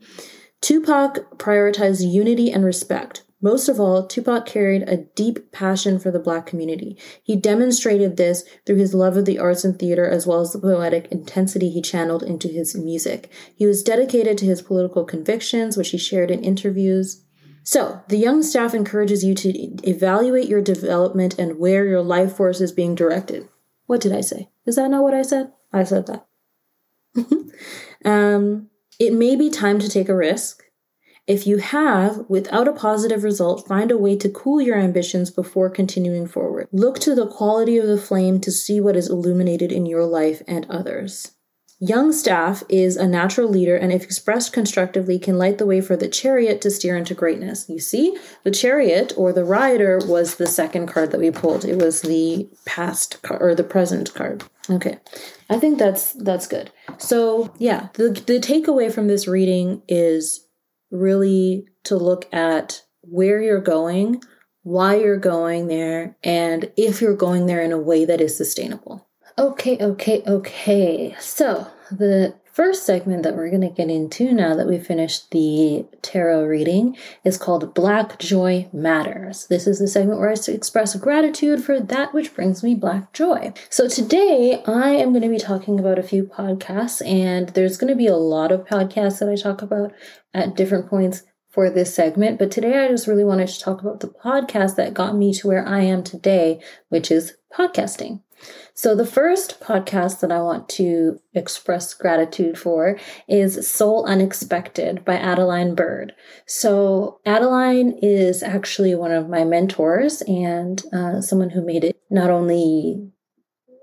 Tupac 0.62 1.38
prioritized 1.38 2.12
unity 2.12 2.52
and 2.52 2.64
respect. 2.64 3.24
Most 3.44 3.68
of 3.68 3.80
all, 3.80 4.06
Tupac 4.06 4.46
carried 4.46 4.84
a 4.84 4.98
deep 5.16 5.52
passion 5.52 5.98
for 5.98 6.12
the 6.12 6.20
black 6.20 6.46
community. 6.46 6.96
He 7.24 7.36
demonstrated 7.36 8.16
this 8.16 8.44
through 8.66 8.76
his 8.76 8.94
love 8.94 9.18
of 9.18 9.26
the 9.26 9.40
arts 9.40 9.64
and 9.64 9.80
theater 9.80 10.08
as 10.08 10.28
well 10.28 10.42
as 10.42 10.54
the 10.54 10.60
poetic 10.60 11.08
intensity 11.12 11.72
he 11.72 11.82
channeled 11.82 12.22
into 12.22 12.48
his 12.48 12.76
music. 12.76 13.32
He 13.56 13.66
was 13.66 13.82
dedicated 13.82 14.38
to 14.38 14.46
his 14.46 14.62
political 14.62 15.04
convictions, 15.06 15.76
which 15.76 15.90
he 15.90 15.98
shared 15.98 16.30
in 16.30 16.44
interviews. 16.44 17.24
So, 17.64 18.02
the 18.10 18.18
young 18.18 18.44
staff 18.44 18.76
encourages 18.76 19.24
you 19.24 19.34
to 19.36 19.50
evaluate 19.90 20.48
your 20.48 20.62
development 20.62 21.40
and 21.40 21.58
where 21.58 21.86
your 21.86 22.02
life 22.02 22.36
force 22.36 22.62
is 22.62 22.72
being 22.72 22.94
directed. 22.94 23.48
What 23.88 24.02
did 24.02 24.14
I 24.14 24.22
say? 24.22 24.50
Is 24.68 24.76
that 24.76 24.92
not 24.92 25.04
what 25.04 25.16
I 25.16 25.24
said? 25.24 25.52
I 25.74 25.84
said 25.84 26.06
that. 26.08 26.28
um, 28.06 28.70
it 29.00 29.14
may 29.14 29.36
be 29.36 29.50
time 29.50 29.80
to 29.80 29.90
take 29.90 30.10
a 30.10 30.16
risk. 30.16 30.64
If 31.28 31.46
you 31.46 31.58
have, 31.58 32.26
without 32.28 32.68
a 32.68 32.74
positive 32.74 33.24
result, 33.24 33.68
find 33.68 33.92
a 33.92 33.98
way 33.98 34.18
to 34.18 34.30
cool 34.30 34.60
your 34.60 34.78
ambitions 34.78 35.30
before 35.30 35.70
continuing 35.70 36.28
forward. 36.28 36.68
Look 36.72 37.00
to 37.00 37.16
the 37.16 37.28
quality 37.28 37.78
of 37.78 37.88
the 37.88 37.98
flame 37.98 38.42
to 38.42 38.52
see 38.52 38.82
what 38.82 38.96
is 38.96 39.10
illuminated 39.10 39.72
in 39.72 39.86
your 39.86 40.06
life 40.06 40.42
and 40.48 40.66
others. 40.70 41.32
Young 41.84 42.12
staff 42.12 42.62
is 42.70 42.96
a 42.96 43.08
natural 43.08 43.50
leader 43.50 43.76
and, 43.76 43.92
if 43.92 44.04
expressed 44.04 44.54
constructively, 44.54 45.18
can 45.18 45.40
light 45.40 45.58
the 45.58 45.66
way 45.66 45.82
for 45.82 45.98
the 45.98 46.08
chariot 46.08 46.62
to 46.62 46.70
steer 46.70 46.96
into 46.96 47.16
greatness. 47.16 47.68
You 47.68 47.80
see, 47.80 48.16
the 48.44 48.52
chariot 48.52 49.14
or 49.18 49.34
the 49.34 49.44
rider 49.44 50.00
was 50.06 50.36
the 50.36 50.46
second 50.46 50.86
card 50.86 51.10
that 51.10 51.20
we 51.20 51.32
pulled. 51.32 51.66
It 51.66 51.82
was 51.82 52.04
the 52.04 52.48
past 52.66 53.24
card 53.24 53.42
or 53.42 53.56
the 53.56 53.64
present 53.64 54.14
card. 54.14 54.44
Okay, 54.70 55.00
I 55.50 55.58
think 55.58 55.80
that's 55.80 56.14
that's 56.14 56.46
good. 56.46 56.72
So 57.00 57.52
yeah, 57.58 57.90
the 57.94 58.10
the 58.12 58.40
takeaway 58.40 58.94
from 58.94 59.08
this 59.08 59.28
reading 59.28 59.82
is 59.88 60.46
really 60.92 61.66
to 61.86 61.96
look 61.96 62.32
at 62.32 62.84
where 63.02 63.42
you're 63.42 63.60
going, 63.60 64.22
why 64.62 64.98
you're 64.98 65.18
going 65.18 65.66
there, 65.66 66.16
and 66.24 66.72
if 66.78 67.02
you're 67.02 67.16
going 67.16 67.48
there 67.48 67.62
in 67.64 67.72
a 67.72 67.80
way 67.80 68.06
that 68.06 68.22
is 68.22 68.38
sustainable. 68.38 69.08
Okay, 69.42 69.76
okay, 69.80 70.22
okay. 70.28 71.16
So, 71.20 71.66
the 71.90 72.36
first 72.54 72.86
segment 72.86 73.24
that 73.24 73.36
we're 73.36 73.50
going 73.50 73.68
to 73.68 73.70
get 73.70 73.90
into 73.90 74.32
now 74.34 74.56
that 74.56 74.68
we 74.68 74.78
finished 74.78 75.32
the 75.32 75.84
tarot 76.04 76.44
reading 76.44 76.96
is 77.24 77.40
called 77.40 77.74
Black 77.74 78.20
Joy 78.20 78.70
Matters. 78.72 79.48
This 79.48 79.66
is 79.66 79.80
the 79.80 79.88
segment 79.88 80.20
where 80.20 80.30
I 80.30 80.36
express 80.48 80.96
gratitude 80.96 81.64
for 81.64 81.80
that 81.80 82.14
which 82.14 82.36
brings 82.36 82.62
me 82.62 82.76
black 82.76 83.14
joy. 83.14 83.52
So 83.72 83.88
today 83.88 84.62
I 84.68 84.90
am 84.90 85.10
going 85.10 85.24
to 85.24 85.28
be 85.28 85.40
talking 85.40 85.80
about 85.80 85.98
a 85.98 86.04
few 86.04 86.26
podcasts, 86.26 87.04
and 87.04 87.50
there's 87.50 87.78
going 87.78 87.90
to 87.90 87.98
be 87.98 88.06
a 88.06 88.16
lot 88.16 88.52
of 88.52 88.68
podcasts 88.68 89.18
that 89.22 89.30
I 89.30 89.36
talk 89.36 89.64
about 89.64 89.92
at 90.36 90.56
different 90.56 90.88
points 90.88 91.24
for 91.50 91.72
this 91.72 91.96
segment. 91.96 92.38
But 92.38 92.52
today 92.52 92.86
I 92.86 92.90
just 92.90 93.08
really 93.08 93.26
wanted 93.26 93.48
to 93.48 93.60
talk 93.60 93.82
about 93.82 94.02
the 94.02 94.08
podcast 94.08 94.76
that 94.76 94.94
got 94.94 95.16
me 95.16 95.34
to 95.34 95.48
where 95.48 95.68
I 95.68 95.82
am 95.82 96.04
today, 96.04 96.62
which 96.90 97.10
is 97.10 97.38
podcasting. 97.52 98.22
So, 98.82 98.96
the 98.96 99.06
first 99.06 99.60
podcast 99.60 100.22
that 100.22 100.32
I 100.32 100.42
want 100.42 100.68
to 100.70 101.20
express 101.36 101.94
gratitude 101.94 102.58
for 102.58 102.98
is 103.28 103.70
Soul 103.70 104.08
Unexpected 104.08 105.06
by 105.06 105.18
Adeline 105.18 105.76
Bird. 105.76 106.16
So, 106.48 107.20
Adeline 107.24 108.00
is 108.02 108.42
actually 108.42 108.96
one 108.96 109.12
of 109.12 109.30
my 109.30 109.44
mentors 109.44 110.24
and 110.24 110.84
uh, 110.92 111.22
someone 111.22 111.52
who 111.52 111.64
made 111.64 111.84
it 111.84 112.02
not 112.10 112.32
only 112.32 113.08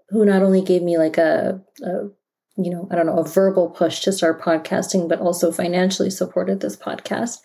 who 0.08 0.24
not 0.24 0.42
only 0.42 0.62
gave 0.62 0.82
me 0.82 0.98
like 0.98 1.16
a, 1.16 1.62
a 1.84 2.08
you 2.58 2.70
know, 2.70 2.88
I 2.90 2.96
don't 2.96 3.06
know, 3.06 3.18
a 3.18 3.24
verbal 3.24 3.70
push 3.70 4.00
to 4.00 4.12
start 4.12 4.42
podcasting, 4.42 5.08
but 5.08 5.20
also 5.20 5.52
financially 5.52 6.10
supported 6.10 6.60
this 6.60 6.76
podcast. 6.76 7.38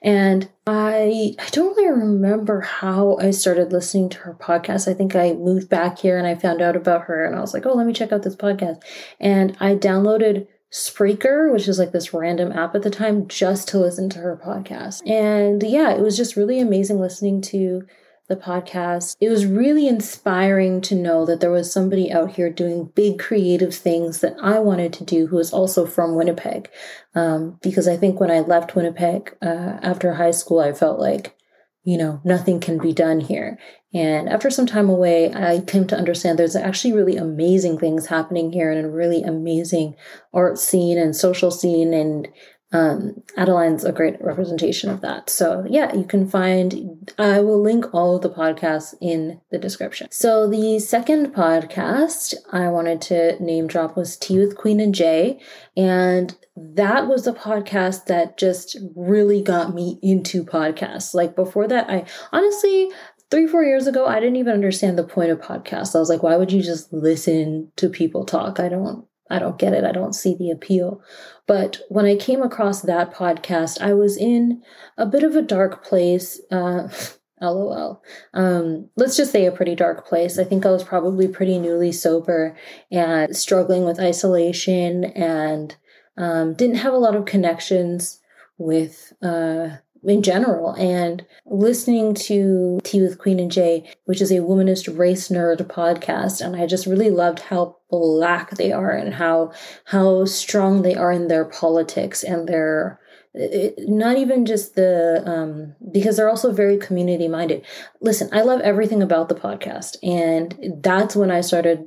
And 0.00 0.48
I 0.66 1.34
I 1.38 1.48
don't 1.50 1.76
really 1.76 1.90
remember 1.90 2.60
how 2.60 3.16
I 3.18 3.32
started 3.32 3.72
listening 3.72 4.08
to 4.10 4.18
her 4.18 4.34
podcast. 4.34 4.86
I 4.88 4.94
think 4.94 5.16
I 5.16 5.32
moved 5.32 5.68
back 5.68 5.98
here 5.98 6.16
and 6.16 6.26
I 6.26 6.36
found 6.36 6.62
out 6.62 6.76
about 6.76 7.02
her 7.02 7.24
and 7.24 7.34
I 7.34 7.40
was 7.40 7.52
like, 7.52 7.66
oh, 7.66 7.74
let 7.74 7.86
me 7.86 7.92
check 7.92 8.12
out 8.12 8.22
this 8.22 8.36
podcast. 8.36 8.82
And 9.18 9.56
I 9.58 9.74
downloaded 9.74 10.46
Spreaker, 10.72 11.52
which 11.52 11.68
is 11.68 11.78
like 11.78 11.92
this 11.92 12.14
random 12.14 12.50
app 12.52 12.74
at 12.74 12.82
the 12.82 12.90
time, 12.90 13.28
just 13.28 13.68
to 13.68 13.78
listen 13.78 14.08
to 14.10 14.20
her 14.20 14.40
podcast. 14.42 15.06
And 15.06 15.62
yeah, 15.62 15.92
it 15.92 16.00
was 16.00 16.16
just 16.16 16.36
really 16.36 16.60
amazing 16.60 16.98
listening 16.98 17.42
to 17.42 17.86
the 18.28 18.36
podcast. 18.36 19.16
It 19.20 19.28
was 19.28 19.46
really 19.46 19.86
inspiring 19.88 20.80
to 20.82 20.94
know 20.94 21.26
that 21.26 21.40
there 21.40 21.50
was 21.50 21.72
somebody 21.72 22.12
out 22.12 22.32
here 22.32 22.50
doing 22.50 22.92
big 22.94 23.18
creative 23.18 23.74
things 23.74 24.20
that 24.20 24.36
I 24.40 24.58
wanted 24.58 24.92
to 24.94 25.04
do 25.04 25.26
who 25.26 25.36
was 25.36 25.52
also 25.52 25.86
from 25.86 26.14
Winnipeg. 26.14 26.70
Um, 27.14 27.58
because 27.62 27.88
I 27.88 27.96
think 27.96 28.20
when 28.20 28.30
I 28.30 28.40
left 28.40 28.74
Winnipeg 28.74 29.36
uh, 29.42 29.78
after 29.82 30.14
high 30.14 30.30
school, 30.30 30.60
I 30.60 30.72
felt 30.72 30.98
like, 30.98 31.36
you 31.84 31.98
know, 31.98 32.20
nothing 32.24 32.60
can 32.60 32.78
be 32.78 32.92
done 32.92 33.20
here. 33.20 33.58
And 33.92 34.28
after 34.28 34.48
some 34.48 34.66
time 34.66 34.88
away, 34.88 35.32
I 35.34 35.60
came 35.60 35.86
to 35.88 35.96
understand 35.96 36.38
there's 36.38 36.56
actually 36.56 36.94
really 36.94 37.16
amazing 37.16 37.78
things 37.78 38.06
happening 38.06 38.52
here 38.52 38.70
and 38.70 38.86
a 38.86 38.90
really 38.90 39.22
amazing 39.22 39.96
art 40.32 40.58
scene 40.58 40.96
and 40.96 41.14
social 41.14 41.50
scene 41.50 41.92
and 41.92 42.28
um, 42.72 43.22
Adeline's 43.36 43.84
a 43.84 43.92
great 43.92 44.22
representation 44.22 44.90
of 44.90 45.02
that. 45.02 45.28
So, 45.28 45.64
yeah, 45.68 45.94
you 45.94 46.04
can 46.04 46.26
find, 46.26 47.12
I 47.18 47.40
will 47.40 47.60
link 47.60 47.92
all 47.92 48.16
of 48.16 48.22
the 48.22 48.30
podcasts 48.30 48.94
in 49.00 49.40
the 49.50 49.58
description. 49.58 50.08
So, 50.10 50.48
the 50.48 50.78
second 50.78 51.34
podcast 51.34 52.34
I 52.50 52.68
wanted 52.68 53.02
to 53.02 53.42
name 53.42 53.66
drop 53.66 53.96
was 53.96 54.16
Tea 54.16 54.38
with 54.38 54.56
Queen 54.56 54.80
and 54.80 54.94
J. 54.94 55.40
And 55.76 56.36
that 56.56 57.08
was 57.08 57.24
the 57.24 57.34
podcast 57.34 58.06
that 58.06 58.38
just 58.38 58.78
really 58.96 59.42
got 59.42 59.74
me 59.74 59.98
into 60.02 60.44
podcasts. 60.44 61.12
Like, 61.12 61.36
before 61.36 61.68
that, 61.68 61.90
I 61.90 62.06
honestly, 62.32 62.90
three, 63.30 63.46
four 63.46 63.64
years 63.64 63.86
ago, 63.86 64.06
I 64.06 64.18
didn't 64.18 64.36
even 64.36 64.54
understand 64.54 64.98
the 64.98 65.04
point 65.04 65.30
of 65.30 65.40
podcasts. 65.40 65.94
I 65.94 65.98
was 65.98 66.08
like, 66.08 66.22
why 66.22 66.36
would 66.36 66.52
you 66.52 66.62
just 66.62 66.92
listen 66.92 67.70
to 67.76 67.90
people 67.90 68.24
talk? 68.24 68.60
I 68.60 68.68
don't 68.68 69.06
I 69.30 69.38
don't 69.38 69.58
get 69.58 69.72
it. 69.72 69.84
I 69.84 69.92
don't 69.92 70.14
see 70.14 70.34
the 70.34 70.50
appeal. 70.50 71.02
But 71.46 71.80
when 71.88 72.04
I 72.04 72.16
came 72.16 72.42
across 72.42 72.82
that 72.82 73.14
podcast, 73.14 73.80
I 73.80 73.94
was 73.94 74.16
in 74.16 74.62
a 74.98 75.06
bit 75.06 75.22
of 75.22 75.36
a 75.36 75.42
dark 75.42 75.84
place. 75.84 76.40
Uh, 76.50 76.88
LOL. 77.40 78.02
Um, 78.34 78.88
let's 78.96 79.16
just 79.16 79.32
say 79.32 79.46
a 79.46 79.52
pretty 79.52 79.74
dark 79.74 80.06
place. 80.06 80.38
I 80.38 80.44
think 80.44 80.64
I 80.64 80.70
was 80.70 80.84
probably 80.84 81.26
pretty 81.26 81.58
newly 81.58 81.90
sober 81.90 82.56
and 82.90 83.36
struggling 83.36 83.84
with 83.84 83.98
isolation 83.98 85.04
and 85.04 85.74
um, 86.16 86.54
didn't 86.54 86.76
have 86.76 86.92
a 86.92 86.98
lot 86.98 87.16
of 87.16 87.24
connections 87.24 88.20
with 88.58 89.12
uh, 89.22 89.70
in 90.04 90.22
general. 90.22 90.72
And 90.74 91.24
listening 91.46 92.14
to 92.14 92.80
Tea 92.84 93.02
with 93.02 93.18
Queen 93.18 93.38
and 93.38 93.50
J, 93.50 93.90
which 94.04 94.20
is 94.20 94.30
a 94.30 94.36
womanist 94.36 94.96
race 94.98 95.28
nerd 95.28 95.58
podcast, 95.68 96.40
and 96.40 96.56
I 96.56 96.66
just 96.66 96.86
really 96.86 97.10
loved 97.10 97.40
how 97.40 97.76
black 97.90 98.52
they 98.52 98.72
are 98.72 98.90
and 98.90 99.14
how 99.14 99.52
how 99.84 100.24
strong 100.24 100.82
they 100.82 100.94
are 100.94 101.12
in 101.12 101.28
their 101.28 101.44
politics 101.44 102.24
and 102.24 102.48
their 102.48 102.98
it, 103.34 103.74
not 103.88 104.16
even 104.16 104.44
just 104.44 104.74
the 104.74 105.22
um 105.26 105.74
because 105.92 106.16
they're 106.16 106.28
also 106.28 106.52
very 106.52 106.76
community 106.76 107.28
minded 107.28 107.64
listen 108.00 108.28
i 108.32 108.42
love 108.42 108.60
everything 108.60 109.02
about 109.02 109.28
the 109.28 109.34
podcast 109.34 109.96
and 110.02 110.82
that's 110.82 111.16
when 111.16 111.30
i 111.30 111.40
started 111.40 111.86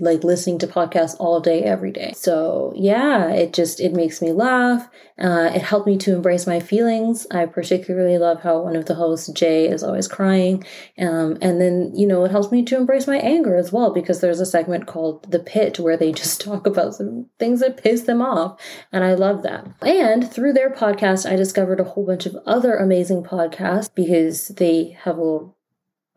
like 0.00 0.24
listening 0.24 0.58
to 0.58 0.66
podcasts 0.66 1.16
all 1.18 1.40
day 1.40 1.62
every 1.62 1.92
day. 1.92 2.12
So 2.16 2.72
yeah 2.74 3.30
it 3.30 3.52
just 3.52 3.80
it 3.80 3.92
makes 3.92 4.22
me 4.22 4.32
laugh. 4.32 4.88
Uh, 5.18 5.50
it 5.54 5.62
helped 5.62 5.86
me 5.86 5.96
to 5.96 6.14
embrace 6.14 6.46
my 6.46 6.60
feelings. 6.60 7.26
I 7.30 7.46
particularly 7.46 8.18
love 8.18 8.42
how 8.42 8.60
one 8.60 8.76
of 8.76 8.86
the 8.86 8.94
hosts 8.94 9.28
jay 9.32 9.66
is 9.66 9.82
always 9.82 10.08
crying. 10.08 10.64
Um, 10.98 11.38
and 11.40 11.60
then 11.60 11.92
you 11.94 12.06
know 12.06 12.24
it 12.24 12.30
helps 12.30 12.50
me 12.50 12.64
to 12.64 12.76
embrace 12.76 13.06
my 13.06 13.18
anger 13.18 13.56
as 13.56 13.72
well 13.72 13.92
because 13.92 14.20
there's 14.20 14.40
a 14.40 14.46
segment 14.46 14.86
called 14.86 15.30
the 15.30 15.38
pit 15.38 15.78
where 15.78 15.96
they 15.96 16.12
just 16.26 16.40
talk 16.40 16.66
about 16.66 16.94
some 16.94 17.26
things 17.38 17.60
that 17.60 17.82
piss 17.82 18.02
them 18.02 18.22
off. 18.22 18.60
And 18.92 19.04
i 19.04 19.14
love 19.14 19.42
that. 19.42 19.66
And 19.82 20.30
through 20.30 20.54
their 20.54 20.70
podcast 20.70 21.30
i 21.30 21.36
discovered 21.36 21.80
a 21.80 21.84
whole 21.84 22.06
bunch 22.06 22.26
of 22.26 22.36
other 22.46 22.76
amazing 22.76 23.22
podcasts 23.22 23.94
because 23.94 24.48
they 24.48 24.96
have 25.02 25.18
a 25.18 25.40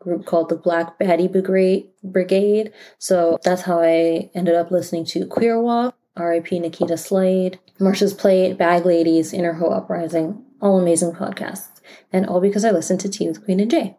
group 0.00 0.26
called 0.26 0.48
the 0.48 0.56
Black 0.56 0.98
Baddie 0.98 1.30
Brigade. 2.02 2.72
So 2.98 3.38
that's 3.44 3.62
how 3.62 3.80
I 3.80 4.30
ended 4.34 4.54
up 4.54 4.70
listening 4.70 5.04
to 5.06 5.26
Queer 5.26 5.60
Walk, 5.60 5.94
RIP 6.18 6.52
Nikita 6.52 6.96
Slade, 6.96 7.60
Marsha's 7.78 8.14
Plate, 8.14 8.58
Bag 8.58 8.84
Ladies, 8.84 9.32
Inner 9.32 9.54
Hoe 9.54 9.70
Uprising, 9.70 10.44
all 10.60 10.80
amazing 10.80 11.12
podcasts. 11.12 11.80
And 12.12 12.26
all 12.26 12.40
because 12.40 12.64
I 12.64 12.70
listened 12.70 13.00
to 13.00 13.08
Tea 13.08 13.28
with 13.28 13.44
Queen 13.44 13.60
and 13.60 13.70
J. 13.70 13.96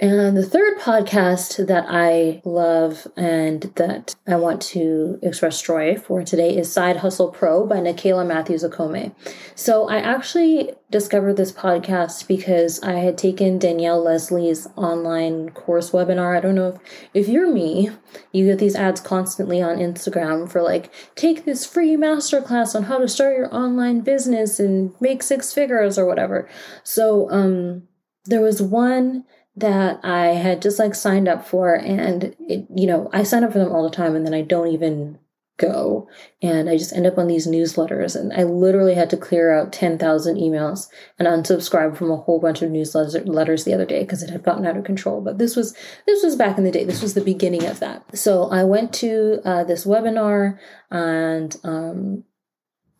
And 0.00 0.36
the 0.36 0.44
third 0.44 0.78
podcast 0.78 1.68
that 1.68 1.86
I 1.88 2.42
love 2.44 3.06
and 3.16 3.62
that 3.76 4.16
I 4.26 4.34
want 4.34 4.60
to 4.62 5.20
express 5.22 5.62
joy 5.62 5.96
for 5.96 6.24
today 6.24 6.56
is 6.56 6.72
Side 6.72 6.96
Hustle 6.96 7.30
Pro 7.30 7.64
by 7.64 7.76
Nicaila 7.76 8.26
Matthews 8.26 8.64
Okome. 8.64 9.14
So 9.54 9.88
I 9.88 9.98
actually 9.98 10.72
discovered 10.90 11.36
this 11.36 11.52
podcast 11.52 12.26
because 12.26 12.82
I 12.82 12.94
had 12.94 13.16
taken 13.16 13.60
Danielle 13.60 14.02
Leslie's 14.02 14.66
online 14.74 15.50
course 15.50 15.92
webinar. 15.92 16.36
I 16.36 16.40
don't 16.40 16.56
know 16.56 16.80
if, 17.14 17.26
if 17.26 17.28
you're 17.28 17.52
me, 17.52 17.90
you 18.32 18.46
get 18.46 18.58
these 18.58 18.74
ads 18.74 19.00
constantly 19.00 19.62
on 19.62 19.76
Instagram 19.76 20.50
for 20.50 20.60
like, 20.60 20.92
take 21.14 21.44
this 21.44 21.64
free 21.64 21.96
masterclass 21.96 22.74
on 22.74 22.82
how 22.82 22.98
to 22.98 23.06
start 23.06 23.36
your 23.36 23.54
online 23.54 24.00
business 24.00 24.58
and 24.58 24.92
make 25.00 25.22
six 25.22 25.52
figures 25.52 25.96
or 25.96 26.04
whatever. 26.04 26.48
So 26.82 27.30
um 27.30 27.84
there 28.26 28.40
was 28.40 28.60
one 28.60 29.24
that 29.56 30.00
I 30.02 30.28
had 30.28 30.62
just 30.62 30.78
like 30.78 30.94
signed 30.94 31.28
up 31.28 31.46
for 31.46 31.74
and 31.74 32.34
it, 32.40 32.66
you 32.74 32.86
know, 32.86 33.08
I 33.12 33.22
sign 33.22 33.44
up 33.44 33.52
for 33.52 33.58
them 33.58 33.72
all 33.72 33.88
the 33.88 33.94
time 33.94 34.16
and 34.16 34.26
then 34.26 34.34
I 34.34 34.42
don't 34.42 34.68
even 34.68 35.18
go. 35.56 36.08
And 36.42 36.68
I 36.68 36.76
just 36.76 36.92
end 36.92 37.06
up 37.06 37.18
on 37.18 37.28
these 37.28 37.46
newsletters 37.46 38.16
and 38.16 38.32
I 38.32 38.42
literally 38.42 38.94
had 38.94 39.10
to 39.10 39.16
clear 39.16 39.56
out 39.56 39.72
10,000 39.72 40.36
emails 40.36 40.88
and 41.18 41.28
unsubscribe 41.28 41.96
from 41.96 42.10
a 42.10 42.16
whole 42.16 42.40
bunch 42.40 42.62
of 42.62 42.70
newsletters 42.70 43.64
the 43.64 43.74
other 43.74 43.86
day 43.86 44.00
because 44.00 44.22
it 44.22 44.30
had 44.30 44.42
gotten 44.42 44.66
out 44.66 44.76
of 44.76 44.84
control. 44.84 45.20
But 45.20 45.38
this 45.38 45.54
was 45.54 45.76
this 46.06 46.24
was 46.24 46.36
back 46.36 46.58
in 46.58 46.64
the 46.64 46.72
day. 46.72 46.84
This 46.84 47.02
was 47.02 47.14
the 47.14 47.20
beginning 47.20 47.66
of 47.66 47.80
that. 47.80 48.16
So 48.16 48.50
I 48.50 48.64
went 48.64 48.92
to 48.94 49.40
uh, 49.44 49.64
this 49.64 49.84
webinar 49.84 50.58
and 50.90 51.56
um, 51.62 52.24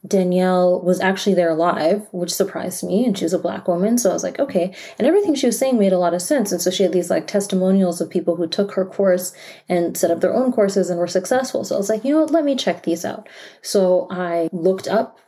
Danielle 0.07 0.83
was 0.83 1.01
actually 1.01 1.35
there 1.35 1.55
live, 1.55 2.07
which 2.13 2.33
surprised 2.35 2.85
me. 2.85 3.07
And 3.07 3.17
she 3.17 3.25
was 3.25 3.33
a 3.33 3.39
black 3.39 3.67
woman. 3.67 3.97
So 3.97 4.11
I 4.11 4.13
was 4.13 4.23
like, 4.23 4.39
okay. 4.39 4.75
And 4.99 5.09
everything 5.09 5.35
she 5.35 5.47
was 5.47 5.59
saying 5.59 5.79
made 5.79 5.95
a 5.95 5.99
lot 5.99 6.13
of 6.13 6.21
sense. 6.21 6.53
And 6.53 6.61
so 6.61 6.71
she 6.71 6.83
had 6.83 6.93
these 6.93 7.09
like 7.09 7.27
testimonials 7.27 8.01
of 8.01 8.11
people 8.11 8.37
who 8.37 8.47
took 8.47 8.73
her 8.73 8.85
course 8.85 9.33
and 9.69 9.97
set 9.97 10.11
up 10.11 10.21
their 10.21 10.35
own 10.35 10.53
courses 10.53 10.91
and 10.91 10.99
were 10.99 11.07
successful. 11.07 11.65
So 11.65 11.75
I 11.75 11.79
was 11.79 11.89
like, 11.89 12.05
you 12.05 12.13
know 12.13 12.21
what? 12.21 12.31
Let 12.31 12.45
me 12.45 12.55
check 12.55 12.83
these 12.83 13.05
out. 13.05 13.29
So 13.63 14.07
I 14.11 14.51
looked 14.53 14.89
up 14.89 15.19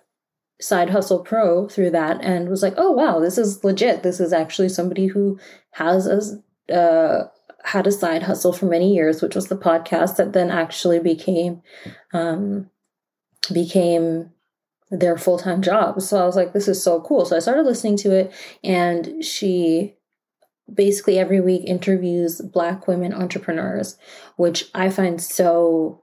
Side 0.60 0.90
Hustle 0.90 1.20
Pro 1.20 1.68
through 1.68 1.90
that 1.90 2.22
and 2.22 2.48
was 2.48 2.62
like, 2.62 2.74
oh, 2.76 2.90
wow, 2.90 3.18
this 3.18 3.38
is 3.38 3.64
legit. 3.64 4.02
This 4.02 4.20
is 4.20 4.32
actually 4.32 4.68
somebody 4.68 5.06
who 5.06 5.38
has 5.72 6.06
a, 6.06 6.74
uh, 6.74 7.28
had 7.64 7.86
a 7.86 7.92
side 7.92 8.22
hustle 8.22 8.52
for 8.52 8.66
many 8.66 8.94
years, 8.94 9.22
which 9.22 9.34
was 9.34 9.48
the 9.48 9.56
podcast 9.56 10.16
that 10.16 10.32
then 10.32 10.50
actually 10.50 11.00
became, 11.00 11.62
um, 12.12 12.70
became 13.52 14.30
their 14.90 15.16
full 15.16 15.38
time 15.38 15.62
jobs. 15.62 16.08
So 16.08 16.22
I 16.22 16.26
was 16.26 16.36
like, 16.36 16.52
this 16.52 16.68
is 16.68 16.82
so 16.82 17.00
cool. 17.00 17.24
So 17.24 17.36
I 17.36 17.40
started 17.40 17.66
listening 17.66 17.96
to 17.98 18.12
it, 18.12 18.32
and 18.62 19.24
she 19.24 19.94
basically 20.72 21.18
every 21.18 21.40
week 21.40 21.62
interviews 21.66 22.40
Black 22.40 22.88
women 22.88 23.12
entrepreneurs, 23.12 23.96
which 24.36 24.70
I 24.74 24.90
find 24.90 25.20
so 25.20 26.02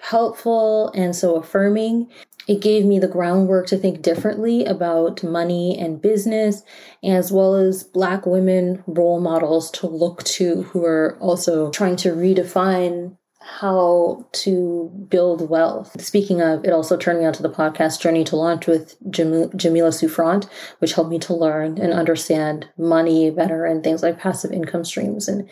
helpful 0.00 0.90
and 0.94 1.14
so 1.14 1.36
affirming. 1.36 2.10
It 2.48 2.60
gave 2.60 2.84
me 2.84 2.98
the 2.98 3.06
groundwork 3.06 3.68
to 3.68 3.76
think 3.76 4.02
differently 4.02 4.64
about 4.64 5.22
money 5.22 5.78
and 5.78 6.02
business, 6.02 6.64
as 7.04 7.30
well 7.30 7.54
as 7.54 7.84
Black 7.84 8.26
women 8.26 8.82
role 8.88 9.20
models 9.20 9.70
to 9.72 9.86
look 9.86 10.24
to 10.24 10.62
who 10.62 10.84
are 10.84 11.16
also 11.20 11.70
trying 11.70 11.94
to 11.96 12.10
redefine 12.10 13.16
how 13.44 14.26
to 14.32 14.90
build 15.08 15.48
wealth. 15.48 16.00
Speaking 16.00 16.40
of, 16.40 16.64
it 16.64 16.72
also 16.72 16.96
turned 16.96 17.20
me 17.20 17.26
onto 17.26 17.42
the 17.42 17.50
podcast 17.50 18.00
Journey 18.00 18.24
to 18.24 18.36
Launch 18.36 18.66
with 18.66 18.96
Jam- 19.10 19.50
Jamila 19.56 19.92
Souffrant, 19.92 20.48
which 20.78 20.94
helped 20.94 21.10
me 21.10 21.18
to 21.20 21.34
learn 21.34 21.78
and 21.78 21.92
understand 21.92 22.68
money 22.76 23.30
better 23.30 23.64
and 23.64 23.82
things 23.82 24.02
like 24.02 24.18
passive 24.18 24.52
income 24.52 24.84
streams. 24.84 25.28
And 25.28 25.48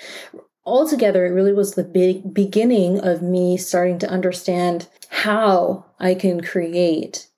altogether, 0.64 1.26
it 1.26 1.30
really 1.30 1.52
was 1.52 1.74
the 1.74 1.84
big 1.84 2.32
beginning 2.32 3.00
of 3.00 3.22
me 3.22 3.56
starting 3.56 3.98
to 4.00 4.10
understand 4.10 4.88
how 5.08 5.86
I 5.98 6.14
can 6.14 6.42
create 6.42 7.28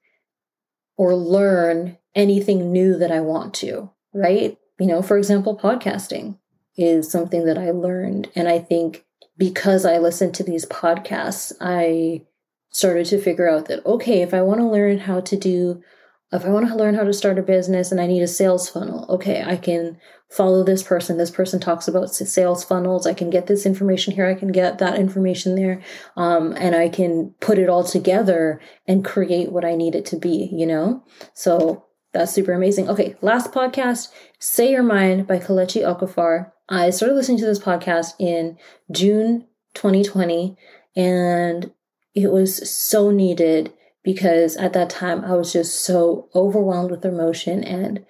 or 0.96 1.14
learn 1.14 1.98
anything 2.14 2.72
new 2.72 2.96
that 2.98 3.10
I 3.10 3.20
want 3.20 3.54
to, 3.54 3.90
right? 4.12 4.58
You 4.78 4.86
know, 4.86 5.02
for 5.02 5.16
example, 5.16 5.58
podcasting 5.58 6.38
is 6.76 7.10
something 7.10 7.44
that 7.46 7.58
I 7.58 7.70
learned. 7.70 8.30
And 8.34 8.48
I 8.48 8.58
think 8.58 9.04
because 9.42 9.84
I 9.84 9.98
listened 9.98 10.34
to 10.36 10.44
these 10.44 10.64
podcasts, 10.66 11.52
I 11.60 12.22
started 12.70 13.06
to 13.06 13.20
figure 13.20 13.50
out 13.50 13.66
that, 13.66 13.84
okay, 13.84 14.22
if 14.22 14.32
I 14.32 14.40
want 14.40 14.60
to 14.60 14.68
learn 14.68 14.98
how 14.98 15.20
to 15.20 15.36
do, 15.36 15.82
if 16.30 16.44
I 16.44 16.50
want 16.50 16.68
to 16.68 16.76
learn 16.76 16.94
how 16.94 17.02
to 17.02 17.12
start 17.12 17.40
a 17.40 17.42
business 17.42 17.90
and 17.90 18.00
I 18.00 18.06
need 18.06 18.22
a 18.22 18.28
sales 18.28 18.68
funnel, 18.68 19.04
okay, 19.08 19.42
I 19.44 19.56
can 19.56 19.98
follow 20.30 20.62
this 20.62 20.84
person. 20.84 21.18
This 21.18 21.32
person 21.32 21.58
talks 21.58 21.88
about 21.88 22.14
sales 22.14 22.62
funnels. 22.62 23.04
I 23.04 23.14
can 23.14 23.30
get 23.30 23.48
this 23.48 23.66
information 23.66 24.14
here. 24.14 24.28
I 24.28 24.36
can 24.36 24.52
get 24.52 24.78
that 24.78 24.96
information 24.96 25.56
there. 25.56 25.82
Um, 26.16 26.52
and 26.52 26.76
I 26.76 26.88
can 26.88 27.34
put 27.40 27.58
it 27.58 27.68
all 27.68 27.82
together 27.82 28.60
and 28.86 29.04
create 29.04 29.50
what 29.50 29.64
I 29.64 29.74
need 29.74 29.96
it 29.96 30.06
to 30.06 30.16
be, 30.16 30.50
you 30.52 30.66
know? 30.66 31.02
So 31.34 31.84
that's 32.12 32.30
super 32.30 32.52
amazing. 32.52 32.88
Okay, 32.88 33.16
last 33.22 33.50
podcast, 33.50 34.12
Say 34.38 34.70
Your 34.70 34.84
Mind 34.84 35.26
by 35.26 35.40
Kelechi 35.40 35.82
Okafor. 35.82 36.52
I 36.72 36.88
started 36.88 37.16
listening 37.16 37.36
to 37.36 37.44
this 37.44 37.58
podcast 37.58 38.14
in 38.18 38.56
June 38.90 39.46
2020, 39.74 40.56
and 40.96 41.70
it 42.14 42.32
was 42.32 42.70
so 42.70 43.10
needed 43.10 43.74
because 44.02 44.56
at 44.56 44.72
that 44.72 44.88
time 44.88 45.22
I 45.22 45.34
was 45.34 45.52
just 45.52 45.82
so 45.82 46.30
overwhelmed 46.34 46.90
with 46.90 47.04
emotion 47.04 47.62
and 47.62 48.06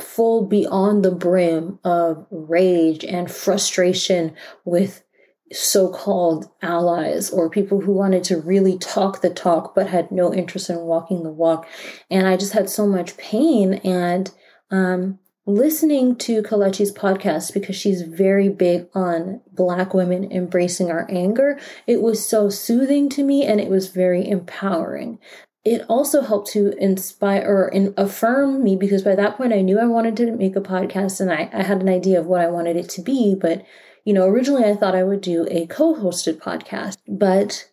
full 0.00 0.46
beyond 0.46 1.04
the 1.04 1.10
brim 1.10 1.80
of 1.84 2.26
rage 2.30 3.04
and 3.04 3.30
frustration 3.30 4.34
with 4.64 5.04
so 5.52 5.90
called 5.90 6.48
allies 6.62 7.28
or 7.28 7.50
people 7.50 7.82
who 7.82 7.92
wanted 7.92 8.24
to 8.24 8.40
really 8.40 8.78
talk 8.78 9.20
the 9.20 9.28
talk 9.28 9.74
but 9.74 9.86
had 9.86 10.10
no 10.10 10.32
interest 10.32 10.70
in 10.70 10.78
walking 10.78 11.24
the 11.24 11.30
walk. 11.30 11.68
And 12.10 12.26
I 12.26 12.38
just 12.38 12.54
had 12.54 12.70
so 12.70 12.86
much 12.86 13.18
pain. 13.18 13.74
And 13.84 14.30
um, 14.70 15.18
listening 15.48 16.14
to 16.14 16.42
Kelechi's 16.42 16.92
podcast 16.92 17.54
because 17.54 17.74
she's 17.74 18.02
very 18.02 18.50
big 18.50 18.86
on 18.94 19.40
Black 19.50 19.94
women 19.94 20.30
embracing 20.30 20.90
our 20.90 21.06
anger. 21.10 21.58
It 21.86 22.02
was 22.02 22.24
so 22.24 22.50
soothing 22.50 23.08
to 23.10 23.24
me 23.24 23.46
and 23.46 23.58
it 23.58 23.70
was 23.70 23.88
very 23.88 24.28
empowering. 24.28 25.18
It 25.64 25.86
also 25.88 26.20
helped 26.20 26.50
to 26.52 26.76
inspire 26.76 27.46
or 27.46 27.68
in, 27.68 27.94
affirm 27.96 28.62
me 28.62 28.76
because 28.76 29.02
by 29.02 29.14
that 29.14 29.38
point 29.38 29.54
I 29.54 29.62
knew 29.62 29.80
I 29.80 29.86
wanted 29.86 30.18
to 30.18 30.32
make 30.32 30.54
a 30.54 30.60
podcast 30.60 31.18
and 31.18 31.32
I, 31.32 31.48
I 31.52 31.62
had 31.62 31.80
an 31.80 31.88
idea 31.88 32.20
of 32.20 32.26
what 32.26 32.42
I 32.42 32.48
wanted 32.48 32.76
it 32.76 32.90
to 32.90 33.02
be. 33.02 33.34
But, 33.34 33.64
you 34.04 34.12
know, 34.12 34.26
originally 34.26 34.64
I 34.64 34.76
thought 34.76 34.94
I 34.94 35.02
would 35.02 35.22
do 35.22 35.46
a 35.50 35.66
co 35.66 35.94
hosted 35.94 36.36
podcast, 36.36 36.98
but 37.08 37.70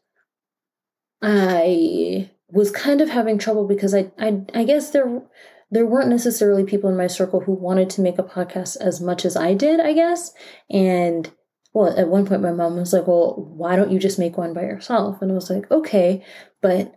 I 1.21 2.31
was 2.49 2.71
kind 2.71 3.01
of 3.01 3.09
having 3.09 3.37
trouble 3.37 3.67
because 3.67 3.93
I, 3.93 4.11
I, 4.17 4.43
I 4.53 4.63
guess 4.63 4.91
there, 4.91 5.21
there 5.71 5.85
weren't 5.85 6.09
necessarily 6.09 6.63
people 6.63 6.89
in 6.89 6.97
my 6.97 7.07
circle 7.07 7.41
who 7.41 7.53
wanted 7.53 7.89
to 7.91 8.01
make 8.01 8.19
a 8.19 8.23
podcast 8.23 8.77
as 8.77 9.01
much 9.01 9.25
as 9.25 9.35
I 9.35 9.53
did, 9.53 9.79
I 9.79 9.93
guess. 9.93 10.31
And 10.69 11.31
well, 11.73 11.97
at 11.97 12.07
one 12.07 12.25
point, 12.25 12.41
my 12.41 12.53
mom 12.53 12.77
was 12.77 12.93
like, 12.93 13.07
Well, 13.07 13.35
why 13.35 13.75
don't 13.75 13.91
you 13.91 13.99
just 13.99 14.19
make 14.19 14.37
one 14.37 14.53
by 14.53 14.61
yourself? 14.61 15.21
And 15.21 15.31
I 15.31 15.35
was 15.35 15.49
like, 15.49 15.69
Okay. 15.71 16.23
But 16.61 16.93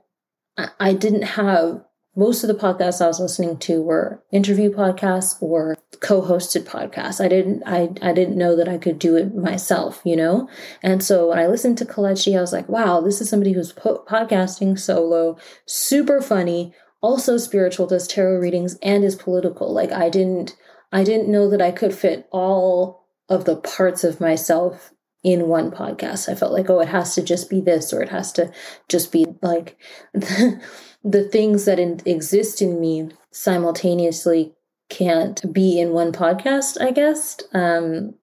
I 0.80 0.92
didn't 0.92 1.22
have 1.22 1.82
most 2.16 2.42
of 2.42 2.48
the 2.48 2.54
podcasts 2.54 3.00
I 3.00 3.06
was 3.06 3.20
listening 3.20 3.58
to 3.58 3.80
were 3.80 4.24
interview 4.32 4.70
podcasts 4.70 5.40
or 5.40 5.76
co-hosted 6.00 6.64
podcasts. 6.64 7.24
I 7.24 7.28
didn't 7.28 7.62
I 7.64 7.90
I 8.02 8.12
didn't 8.12 8.36
know 8.36 8.56
that 8.56 8.68
I 8.68 8.76
could 8.76 8.98
do 8.98 9.16
it 9.16 9.36
myself, 9.36 10.02
you 10.04 10.16
know? 10.16 10.48
And 10.82 11.02
so 11.02 11.28
when 11.28 11.38
I 11.38 11.46
listened 11.46 11.78
to 11.78 11.84
Kelechi, 11.84 12.36
I 12.36 12.40
was 12.40 12.52
like, 12.52 12.68
wow, 12.68 13.00
this 13.00 13.20
is 13.20 13.28
somebody 13.28 13.52
who's 13.52 13.72
po- 13.72 14.04
podcasting 14.08 14.78
solo, 14.78 15.38
super 15.66 16.20
funny, 16.20 16.74
also 17.00 17.36
spiritual, 17.36 17.86
does 17.86 18.08
tarot 18.08 18.38
readings 18.38 18.76
and 18.82 19.04
is 19.04 19.16
political. 19.16 19.72
Like 19.72 19.92
I 19.92 20.08
didn't 20.08 20.56
I 20.92 21.04
didn't 21.04 21.30
know 21.30 21.50
that 21.50 21.62
I 21.62 21.70
could 21.70 21.94
fit 21.94 22.26
all 22.30 23.04
of 23.28 23.44
the 23.44 23.56
parts 23.56 24.04
of 24.04 24.20
myself 24.20 24.92
in 25.22 25.48
one 25.48 25.70
podcast. 25.70 26.28
I 26.28 26.34
felt 26.34 26.52
like, 26.52 26.70
oh, 26.70 26.80
it 26.80 26.88
has 26.88 27.14
to 27.14 27.22
just 27.22 27.50
be 27.50 27.60
this, 27.60 27.92
or 27.92 28.02
it 28.02 28.08
has 28.08 28.32
to 28.32 28.52
just 28.88 29.12
be 29.12 29.26
like 29.42 29.76
the, 30.14 30.62
the 31.04 31.28
things 31.28 31.64
that 31.66 31.78
in, 31.78 32.00
exist 32.06 32.62
in 32.62 32.80
me 32.80 33.10
simultaneously 33.30 34.54
can't 34.88 35.52
be 35.52 35.78
in 35.78 35.90
one 35.90 36.12
podcast, 36.12 36.80
I 36.80 36.92
guess. 36.92 37.38
Um, 37.52 38.14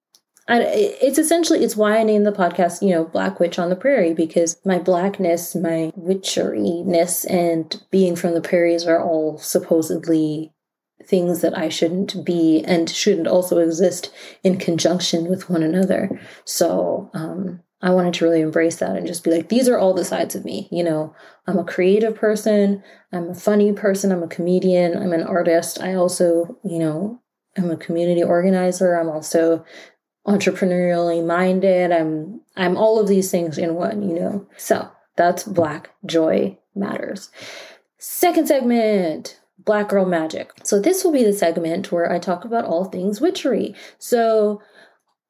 I, 0.48 0.62
it's 0.62 1.18
essentially 1.18 1.64
it's 1.64 1.76
why 1.76 1.98
I 1.98 2.04
named 2.04 2.24
the 2.24 2.32
podcast, 2.32 2.80
you 2.80 2.90
know, 2.90 3.04
Black 3.04 3.40
Witch 3.40 3.58
on 3.58 3.68
the 3.68 3.76
Prairie 3.76 4.14
because 4.14 4.60
my 4.64 4.78
blackness, 4.78 5.56
my 5.56 5.92
witcheriness, 5.98 7.28
and 7.28 7.82
being 7.90 8.14
from 8.14 8.34
the 8.34 8.40
prairies 8.40 8.86
are 8.86 9.02
all 9.02 9.38
supposedly 9.38 10.52
things 11.04 11.40
that 11.40 11.56
I 11.56 11.68
shouldn't 11.68 12.24
be 12.24 12.64
and 12.64 12.88
shouldn't 12.88 13.28
also 13.28 13.58
exist 13.58 14.12
in 14.42 14.58
conjunction 14.58 15.26
with 15.26 15.50
one 15.50 15.62
another. 15.62 16.20
So 16.44 17.10
um, 17.12 17.60
I 17.82 17.90
wanted 17.90 18.14
to 18.14 18.24
really 18.24 18.40
embrace 18.40 18.76
that 18.76 18.96
and 18.96 19.06
just 19.06 19.24
be 19.24 19.30
like, 19.30 19.48
these 19.48 19.68
are 19.68 19.78
all 19.78 19.94
the 19.94 20.04
sides 20.04 20.34
of 20.34 20.44
me. 20.44 20.68
You 20.70 20.84
know, 20.84 21.14
I'm 21.46 21.58
a 21.58 21.64
creative 21.64 22.14
person, 22.14 22.82
I'm 23.12 23.30
a 23.30 23.34
funny 23.34 23.72
person, 23.72 24.12
I'm 24.12 24.22
a 24.22 24.28
comedian, 24.28 24.96
I'm 24.96 25.12
an 25.12 25.22
artist. 25.22 25.80
I 25.80 25.94
also, 25.94 26.58
you 26.64 26.78
know, 26.78 27.20
I'm 27.56 27.70
a 27.70 27.76
community 27.76 28.22
organizer. 28.22 28.94
I'm 28.94 29.08
also 29.08 29.64
entrepreneurially 30.26 31.24
minded. 31.24 31.92
I'm 31.92 32.40
I'm 32.56 32.76
all 32.76 32.98
of 32.98 33.08
these 33.08 33.30
things 33.30 33.58
in 33.58 33.74
one, 33.74 34.02
you 34.02 34.14
know. 34.14 34.46
So 34.56 34.90
that's 35.16 35.44
Black 35.44 35.90
Joy 36.04 36.58
Matters. 36.74 37.30
Second 37.98 38.48
segment, 38.48 39.40
Black 39.58 39.88
Girl 39.88 40.04
Magic. 40.04 40.52
So 40.64 40.80
this 40.80 41.04
will 41.04 41.12
be 41.12 41.24
the 41.24 41.32
segment 41.32 41.90
where 41.90 42.10
I 42.10 42.18
talk 42.18 42.44
about 42.44 42.64
all 42.64 42.84
things 42.84 43.20
witchery. 43.20 43.74
So 43.98 44.60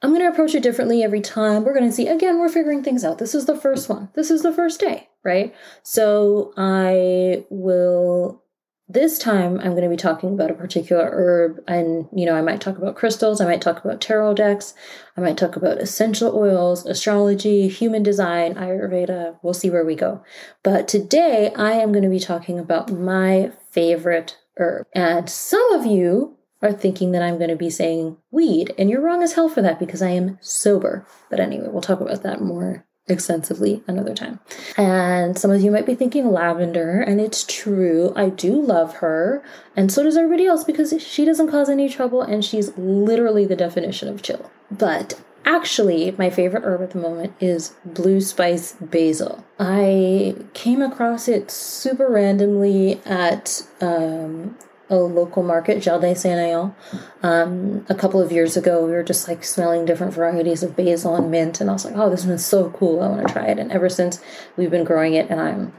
I'm 0.02 0.10
going 0.10 0.20
to 0.20 0.28
approach 0.28 0.54
it 0.54 0.62
differently 0.62 1.02
every 1.02 1.22
time. 1.22 1.64
We're 1.64 1.74
going 1.74 1.88
to 1.88 1.94
see, 1.94 2.06
again, 2.06 2.38
we're 2.38 2.50
figuring 2.50 2.82
things 2.82 3.02
out. 3.02 3.18
This 3.18 3.34
is 3.34 3.46
the 3.46 3.56
first 3.56 3.88
one. 3.88 4.10
This 4.14 4.30
is 4.30 4.42
the 4.42 4.52
first 4.52 4.78
day, 4.78 5.08
right? 5.24 5.54
So 5.82 6.52
I 6.56 7.44
will 7.48 8.42
this 8.88 9.18
time 9.18 9.58
I'm 9.58 9.72
going 9.72 9.82
to 9.82 9.88
be 9.88 9.96
talking 9.96 10.34
about 10.34 10.50
a 10.50 10.54
particular 10.54 11.08
herb 11.12 11.62
and 11.66 12.08
you 12.12 12.24
know 12.24 12.34
I 12.34 12.42
might 12.42 12.60
talk 12.60 12.78
about 12.78 12.94
crystals, 12.96 13.40
I 13.40 13.44
might 13.44 13.60
talk 13.60 13.84
about 13.84 14.00
tarot 14.00 14.34
decks, 14.34 14.74
I 15.16 15.20
might 15.20 15.36
talk 15.36 15.56
about 15.56 15.78
essential 15.78 16.36
oils, 16.36 16.86
astrology, 16.86 17.68
human 17.68 18.02
design, 18.02 18.54
ayurveda, 18.54 19.38
we'll 19.42 19.54
see 19.54 19.70
where 19.70 19.84
we 19.84 19.96
go. 19.96 20.22
But 20.62 20.86
today 20.86 21.52
I 21.56 21.72
am 21.72 21.90
going 21.92 22.04
to 22.04 22.10
be 22.10 22.20
talking 22.20 22.58
about 22.58 22.92
my 22.92 23.52
favorite 23.70 24.38
herb. 24.56 24.86
And 24.94 25.28
some 25.28 25.72
of 25.72 25.84
you 25.84 26.36
are 26.62 26.72
thinking 26.72 27.12
that 27.12 27.22
I'm 27.22 27.38
going 27.38 27.50
to 27.50 27.56
be 27.56 27.70
saying 27.70 28.16
weed 28.30 28.72
and 28.78 28.88
you're 28.88 29.02
wrong 29.02 29.22
as 29.22 29.32
hell 29.32 29.48
for 29.48 29.62
that 29.62 29.80
because 29.80 30.00
I 30.00 30.10
am 30.10 30.38
sober. 30.40 31.06
But 31.28 31.40
anyway, 31.40 31.68
we'll 31.68 31.82
talk 31.82 32.00
about 32.00 32.22
that 32.22 32.40
more 32.40 32.86
extensively 33.08 33.82
another 33.86 34.14
time. 34.14 34.40
And 34.76 35.38
some 35.38 35.50
of 35.50 35.60
you 35.62 35.70
might 35.70 35.86
be 35.86 35.94
thinking 35.94 36.30
lavender, 36.30 37.00
and 37.00 37.20
it's 37.20 37.44
true. 37.44 38.12
I 38.16 38.28
do 38.28 38.60
love 38.60 38.96
her, 38.96 39.42
and 39.76 39.92
so 39.92 40.02
does 40.02 40.16
everybody 40.16 40.46
else 40.46 40.64
because 40.64 40.94
she 41.02 41.24
doesn't 41.24 41.50
cause 41.50 41.68
any 41.68 41.88
trouble 41.88 42.22
and 42.22 42.44
she's 42.44 42.76
literally 42.76 43.44
the 43.44 43.56
definition 43.56 44.08
of 44.08 44.22
chill. 44.22 44.50
But 44.70 45.20
actually, 45.44 46.14
my 46.18 46.30
favorite 46.30 46.64
herb 46.64 46.82
at 46.82 46.90
the 46.90 46.98
moment 46.98 47.34
is 47.40 47.74
blue 47.84 48.20
spice 48.20 48.72
basil. 48.80 49.44
I 49.58 50.34
came 50.54 50.82
across 50.82 51.28
it 51.28 51.50
super 51.50 52.08
randomly 52.10 53.00
at 53.04 53.66
um, 53.80 54.56
a 54.88 54.96
local 54.96 55.42
market, 55.42 55.82
Jardin 55.82 56.14
Saint 56.14 56.38
Léon. 56.38 56.74
Um, 57.22 57.84
a 57.88 57.94
couple 57.94 58.20
of 58.20 58.30
years 58.30 58.56
ago, 58.56 58.84
we 58.84 58.92
were 58.92 59.02
just 59.02 59.26
like 59.26 59.44
smelling 59.44 59.84
different 59.84 60.14
varieties 60.14 60.62
of 60.62 60.76
basil 60.76 61.16
and 61.16 61.30
mint, 61.30 61.60
and 61.60 61.68
I 61.68 61.72
was 61.72 61.84
like, 61.84 61.96
"Oh, 61.96 62.08
this 62.08 62.24
one's 62.24 62.44
so 62.44 62.70
cool! 62.70 63.02
I 63.02 63.08
want 63.08 63.26
to 63.26 63.32
try 63.32 63.46
it." 63.46 63.58
And 63.58 63.72
ever 63.72 63.88
since, 63.88 64.20
we've 64.56 64.70
been 64.70 64.84
growing 64.84 65.14
it, 65.14 65.28
and 65.28 65.40
I'm 65.40 65.72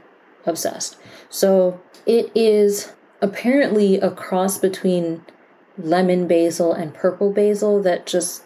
obsessed. 0.46 0.96
So 1.30 1.80
it 2.06 2.30
is 2.34 2.92
apparently 3.20 3.96
a 3.98 4.10
cross 4.10 4.58
between 4.58 5.22
lemon 5.76 6.26
basil 6.26 6.72
and 6.72 6.94
purple 6.94 7.32
basil 7.32 7.82
that 7.82 8.06
just 8.06 8.42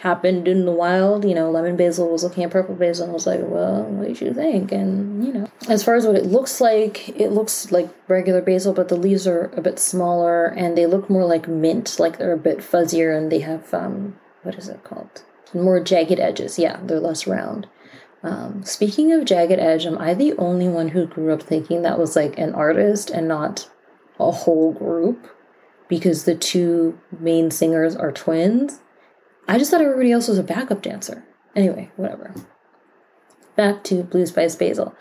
happened 0.00 0.48
in 0.48 0.64
the 0.64 0.72
wild. 0.72 1.24
You 1.24 1.34
know, 1.34 1.50
lemon 1.50 1.76
basil 1.76 2.10
was 2.10 2.24
looking 2.24 2.44
at 2.44 2.50
purple 2.50 2.74
basil 2.74 3.04
and 3.04 3.12
I 3.12 3.14
was 3.14 3.26
like, 3.26 3.40
well, 3.42 3.84
what 3.84 4.08
did 4.08 4.20
you 4.20 4.34
think? 4.34 4.72
And, 4.72 5.24
you 5.24 5.32
know, 5.32 5.50
as 5.68 5.84
far 5.84 5.94
as 5.94 6.06
what 6.06 6.16
it 6.16 6.26
looks 6.26 6.60
like, 6.60 7.08
it 7.10 7.30
looks 7.30 7.70
like 7.70 7.88
regular 8.08 8.42
basil, 8.42 8.72
but 8.72 8.88
the 8.88 8.96
leaves 8.96 9.26
are 9.26 9.46
a 9.56 9.60
bit 9.60 9.78
smaller 9.78 10.46
and 10.46 10.76
they 10.76 10.86
look 10.86 11.08
more 11.08 11.24
like 11.24 11.48
mint, 11.48 11.98
like 11.98 12.18
they're 12.18 12.32
a 12.32 12.38
bit 12.38 12.58
fuzzier 12.58 13.16
and 13.16 13.30
they 13.30 13.40
have, 13.40 13.72
um, 13.72 14.18
what 14.42 14.56
is 14.56 14.68
it 14.68 14.84
called? 14.84 15.22
More 15.54 15.80
jagged 15.80 16.18
edges. 16.18 16.58
Yeah, 16.58 16.80
they're 16.82 17.00
less 17.00 17.26
round. 17.26 17.68
Um, 18.22 18.64
speaking 18.64 19.12
of 19.12 19.24
jagged 19.24 19.58
edge, 19.58 19.84
am 19.84 19.98
I 19.98 20.14
the 20.14 20.34
only 20.38 20.68
one 20.68 20.88
who 20.88 21.06
grew 21.06 21.32
up 21.32 21.42
thinking 21.42 21.82
that 21.82 21.98
was 21.98 22.14
like 22.14 22.38
an 22.38 22.54
artist 22.54 23.10
and 23.10 23.26
not 23.26 23.68
a 24.18 24.30
whole 24.30 24.72
group? 24.72 25.28
Because 25.88 26.24
the 26.24 26.34
two 26.34 26.98
main 27.18 27.50
singers 27.50 27.96
are 27.96 28.12
twins? 28.12 28.78
I 29.52 29.58
just 29.58 29.70
thought 29.70 29.82
everybody 29.82 30.10
else 30.10 30.28
was 30.28 30.38
a 30.38 30.42
backup 30.42 30.80
dancer. 30.80 31.26
Anyway, 31.54 31.90
whatever. 31.96 32.34
Back 33.54 33.84
to 33.84 34.02
Blue 34.02 34.24
Spice 34.24 34.56
Basil. 34.56 34.94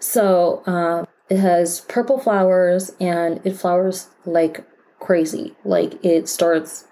So 0.00 0.62
um, 0.64 1.06
it 1.28 1.36
has 1.36 1.82
purple 1.82 2.18
flowers 2.18 2.90
and 2.98 3.38
it 3.44 3.54
flowers 3.54 4.08
like 4.24 4.64
crazy. 4.98 5.56
Like 5.62 6.02
it 6.02 6.26
starts, 6.26 6.86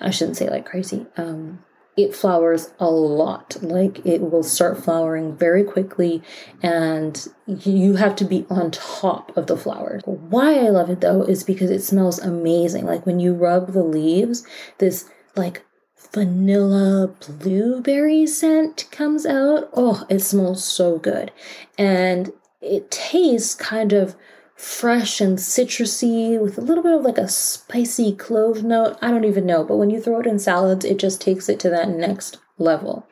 I 0.00 0.10
shouldn't 0.10 0.36
say 0.36 0.50
like 0.50 0.66
crazy. 0.66 1.06
Um, 1.16 1.64
it 1.96 2.14
flowers 2.14 2.74
a 2.78 2.90
lot. 2.90 3.56
Like 3.62 4.04
it 4.04 4.20
will 4.20 4.42
start 4.42 4.84
flowering 4.84 5.34
very 5.38 5.64
quickly, 5.64 6.22
and 6.62 7.26
you 7.46 7.94
have 7.96 8.14
to 8.16 8.24
be 8.24 8.44
on 8.50 8.70
top 8.70 9.34
of 9.34 9.46
the 9.46 9.56
flowers. 9.56 10.02
Why 10.04 10.58
I 10.58 10.68
love 10.68 10.90
it 10.90 11.00
though 11.00 11.22
is 11.22 11.42
because 11.42 11.70
it 11.70 11.82
smells 11.82 12.18
amazing. 12.18 12.84
Like 12.84 13.06
when 13.06 13.18
you 13.18 13.32
rub 13.32 13.72
the 13.72 13.82
leaves, 13.82 14.46
this 14.78 15.08
like 15.36 15.64
vanilla 16.12 17.14
blueberry 17.38 18.26
scent 18.26 18.88
comes 18.90 19.26
out. 19.26 19.70
Oh, 19.74 20.06
it 20.08 20.20
smells 20.20 20.64
so 20.64 20.98
good. 20.98 21.32
And 21.78 22.32
it 22.60 22.90
tastes 22.90 23.54
kind 23.54 23.92
of 23.92 24.16
fresh 24.54 25.20
and 25.20 25.38
citrusy 25.38 26.38
with 26.38 26.58
a 26.58 26.60
little 26.60 26.82
bit 26.82 26.92
of 26.92 27.02
like 27.02 27.18
a 27.18 27.28
spicy 27.28 28.14
clove 28.14 28.62
note. 28.62 28.98
I 29.00 29.10
don't 29.10 29.24
even 29.24 29.46
know, 29.46 29.64
but 29.64 29.76
when 29.76 29.90
you 29.90 30.00
throw 30.00 30.20
it 30.20 30.26
in 30.26 30.38
salads, 30.38 30.84
it 30.84 30.98
just 30.98 31.20
takes 31.20 31.48
it 31.48 31.58
to 31.60 31.70
that 31.70 31.88
next 31.88 32.38
level. 32.58 33.06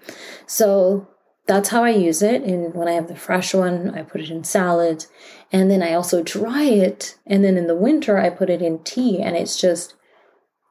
So 0.46 1.08
that's 1.46 1.70
how 1.70 1.82
I 1.82 1.90
use 1.90 2.20
it. 2.20 2.42
And 2.42 2.74
when 2.74 2.86
I 2.86 2.92
have 2.92 3.08
the 3.08 3.16
fresh 3.16 3.54
one, 3.54 3.94
I 3.94 4.02
put 4.02 4.20
it 4.20 4.30
in 4.30 4.44
salads. 4.44 5.08
And 5.50 5.70
then 5.70 5.82
I 5.82 5.94
also 5.94 6.22
dry 6.22 6.64
it. 6.64 7.16
And 7.26 7.42
then 7.42 7.56
in 7.56 7.66
the 7.66 7.74
winter, 7.74 8.18
I 8.18 8.28
put 8.28 8.50
it 8.50 8.60
in 8.60 8.80
tea. 8.80 9.22
And 9.22 9.34
it's 9.34 9.58
just 9.58 9.94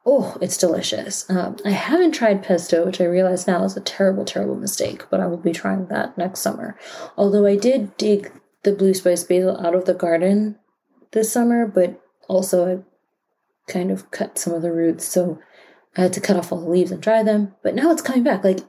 Oh, 0.09 0.37
it's 0.39 0.55
delicious. 0.55 1.29
Um, 1.29 1.57
I 1.65 1.71
haven't 1.71 2.13
tried 2.13 2.41
pesto, 2.41 2.85
which 2.85 3.01
I 3.01 3.03
realize 3.03 3.45
now 3.45 3.65
is 3.65 3.75
a 3.75 3.81
terrible, 3.81 4.23
terrible 4.23 4.55
mistake, 4.55 5.03
but 5.09 5.19
I 5.19 5.27
will 5.27 5.35
be 5.35 5.51
trying 5.51 5.87
that 5.87 6.17
next 6.17 6.39
summer. 6.39 6.79
Although 7.17 7.45
I 7.45 7.57
did 7.57 7.97
dig 7.97 8.31
the 8.63 8.71
blue 8.71 8.93
spice 8.93 9.25
basil 9.25 9.59
out 9.59 9.75
of 9.75 9.83
the 9.83 9.93
garden 9.93 10.57
this 11.11 11.29
summer, 11.29 11.67
but 11.67 12.01
also 12.29 12.85
I 13.67 13.71
kind 13.71 13.91
of 13.91 14.09
cut 14.09 14.39
some 14.39 14.53
of 14.53 14.61
the 14.61 14.71
roots, 14.71 15.03
so 15.03 15.39
I 15.97 16.03
had 16.03 16.13
to 16.13 16.21
cut 16.21 16.37
off 16.37 16.53
all 16.53 16.61
the 16.61 16.69
leaves 16.69 16.91
and 16.91 17.01
dry 17.01 17.21
them. 17.21 17.55
But 17.61 17.75
now 17.75 17.91
it's 17.91 18.01
coming 18.01 18.23
back. 18.23 18.45
Like, 18.45 18.61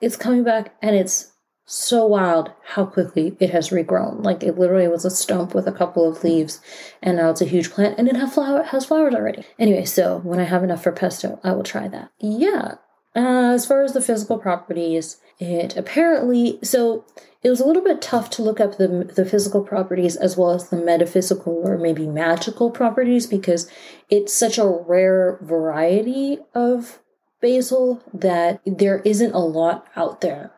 it's 0.00 0.16
coming 0.16 0.42
back 0.42 0.74
and 0.82 0.96
it's 0.96 1.30
so 1.66 2.06
wild 2.06 2.52
how 2.64 2.86
quickly 2.86 3.36
it 3.40 3.50
has 3.50 3.70
regrown. 3.70 4.24
Like 4.24 4.42
it 4.42 4.56
literally 4.56 4.88
was 4.88 5.04
a 5.04 5.10
stump 5.10 5.52
with 5.52 5.66
a 5.66 5.72
couple 5.72 6.08
of 6.08 6.22
leaves, 6.22 6.60
and 7.02 7.16
now 7.16 7.30
it's 7.30 7.42
a 7.42 7.46
huge 7.46 7.70
plant, 7.70 7.98
and 7.98 8.08
it 8.08 8.16
have 8.16 8.32
flower 8.32 8.62
has 8.62 8.86
flowers 8.86 9.14
already. 9.14 9.44
Anyway, 9.58 9.84
so 9.84 10.18
when 10.18 10.38
I 10.38 10.44
have 10.44 10.62
enough 10.62 10.84
for 10.84 10.92
pesto, 10.92 11.40
I 11.42 11.52
will 11.52 11.64
try 11.64 11.88
that. 11.88 12.10
Yeah. 12.20 12.76
Uh, 13.16 13.52
as 13.54 13.66
far 13.66 13.82
as 13.82 13.94
the 13.94 14.00
physical 14.00 14.38
properties, 14.38 15.18
it 15.38 15.76
apparently 15.76 16.58
so 16.62 17.04
it 17.42 17.50
was 17.50 17.60
a 17.60 17.66
little 17.66 17.82
bit 17.82 18.00
tough 18.00 18.30
to 18.30 18.42
look 18.42 18.60
up 18.60 18.78
the 18.78 19.10
the 19.14 19.24
physical 19.24 19.62
properties 19.62 20.16
as 20.16 20.36
well 20.36 20.52
as 20.52 20.70
the 20.70 20.76
metaphysical 20.76 21.62
or 21.64 21.76
maybe 21.78 22.06
magical 22.06 22.70
properties 22.70 23.26
because 23.26 23.68
it's 24.08 24.32
such 24.32 24.56
a 24.56 24.66
rare 24.66 25.38
variety 25.42 26.38
of 26.54 27.00
basil 27.40 28.02
that 28.12 28.60
there 28.64 29.00
isn't 29.00 29.32
a 29.32 29.38
lot 29.38 29.86
out 29.94 30.20
there 30.20 30.52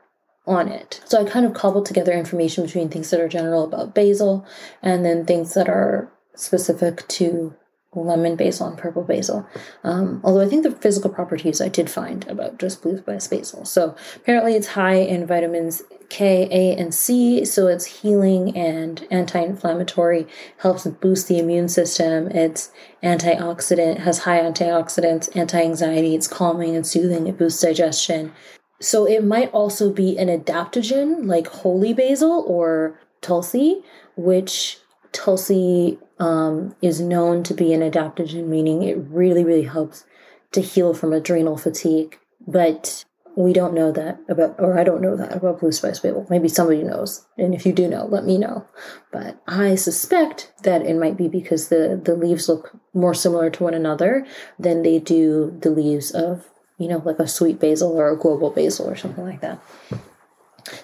on 0.49 0.69
it. 0.69 1.01
So 1.05 1.21
I 1.21 1.29
kind 1.29 1.47
of 1.47 1.55
cobbled 1.55 1.87
together 1.87 2.13
information 2.13 2.65
between 2.65 2.89
things 2.89 3.11
that 3.11 3.21
are 3.21 3.29
general 3.29 3.65
about 3.65 3.95
basil 3.95 4.47
and 4.83 5.05
then 5.05 5.25
things 5.25 5.55
that 5.55 5.69
are 5.69 6.11
specific 6.35 7.07
to 7.09 7.55
lemon 7.95 8.37
basil 8.37 8.67
and 8.67 8.79
purple 8.79 9.03
basil. 9.03 9.47
Um, 9.83 10.21
although 10.23 10.43
I 10.43 10.49
think 10.49 10.63
the 10.63 10.71
physical 10.71 11.11
properties 11.11 11.61
I 11.61 11.69
did 11.69 11.91
find 11.91 12.27
about 12.29 12.59
just 12.59 12.83
blue 12.83 12.99
spice 12.99 13.27
basil. 13.27 13.65
So 13.65 13.97
apparently 14.17 14.55
it's 14.55 14.69
high 14.69 14.97
in 14.97 15.27
vitamins 15.27 15.83
K, 16.09 16.49
A, 16.51 16.81
and 16.81 16.95
C, 16.95 17.45
so 17.45 17.67
it's 17.67 17.85
healing 17.85 18.57
and 18.57 19.07
anti-inflammatory, 19.11 20.27
helps 20.59 20.87
boost 20.87 21.29
the 21.29 21.39
immune 21.39 21.69
system. 21.69 22.29
It's 22.29 22.71
antioxidant, 23.03 23.99
has 23.99 24.21
high 24.21 24.41
antioxidants, 24.41 25.29
anti-anxiety, 25.37 26.15
it's 26.15 26.27
calming 26.27 26.75
and 26.75 26.87
soothing, 26.87 27.27
it 27.27 27.37
boosts 27.37 27.61
digestion. 27.61 28.33
So 28.81 29.07
it 29.07 29.25
might 29.25 29.51
also 29.53 29.93
be 29.93 30.17
an 30.19 30.29
adaptogen 30.29 31.27
like 31.27 31.49
holy 31.49 31.93
basil 31.93 32.45
or 32.47 33.01
tulsi, 33.21 33.83
which 34.17 34.79
tulsi 35.13 35.99
um, 36.19 36.75
is 36.81 37.01
known 37.01 37.43
to 37.45 37.55
be 37.55 37.73
an 37.73 37.81
adaptogen, 37.81 38.47
meaning 38.47 38.83
it 38.83 38.99
really, 38.99 39.45
really 39.45 39.65
helps 39.65 40.05
to 40.53 40.61
heal 40.61 40.95
from 40.95 41.13
adrenal 41.13 41.57
fatigue. 41.57 42.19
But 42.47 43.05
we 43.37 43.53
don't 43.53 43.75
know 43.75 43.93
that 43.93 44.19
about, 44.29 44.57
or 44.59 44.79
I 44.79 44.83
don't 44.83 45.01
know 45.01 45.17
that 45.17 45.37
about 45.37 45.61
Blue 45.61 45.71
Spice 45.71 46.01
basil. 46.01 46.27
Maybe 46.29 46.49
somebody 46.49 46.83
knows. 46.83 47.25
And 47.37 47.55
if 47.55 47.65
you 47.65 47.73
do 47.73 47.87
know, 47.87 48.07
let 48.07 48.25
me 48.25 48.37
know. 48.37 48.67
But 49.13 49.41
I 49.47 49.77
suspect 49.77 50.53
that 50.65 50.83
it 50.83 50.97
might 50.97 51.17
be 51.17 51.29
because 51.29 51.69
the, 51.69 52.01
the 52.03 52.17
leaves 52.17 52.49
look 52.49 52.77
more 52.95 53.15
similar 53.15 53.49
to 53.51 53.63
one 53.63 53.75
another 53.75 54.27
than 54.59 54.83
they 54.83 54.99
do 54.99 55.57
the 55.61 55.71
leaves 55.71 56.11
of, 56.11 56.49
you 56.79 56.89
know, 56.89 57.03
like 57.05 57.19
a 57.19 57.29
sweet 57.29 57.61
basil 57.61 57.93
or 57.93 58.11
a 58.11 58.17
global 58.17 58.51
basil 58.51 58.89
or 58.89 58.97
something 58.97 59.25
like 59.25 59.41
that. 59.41 59.61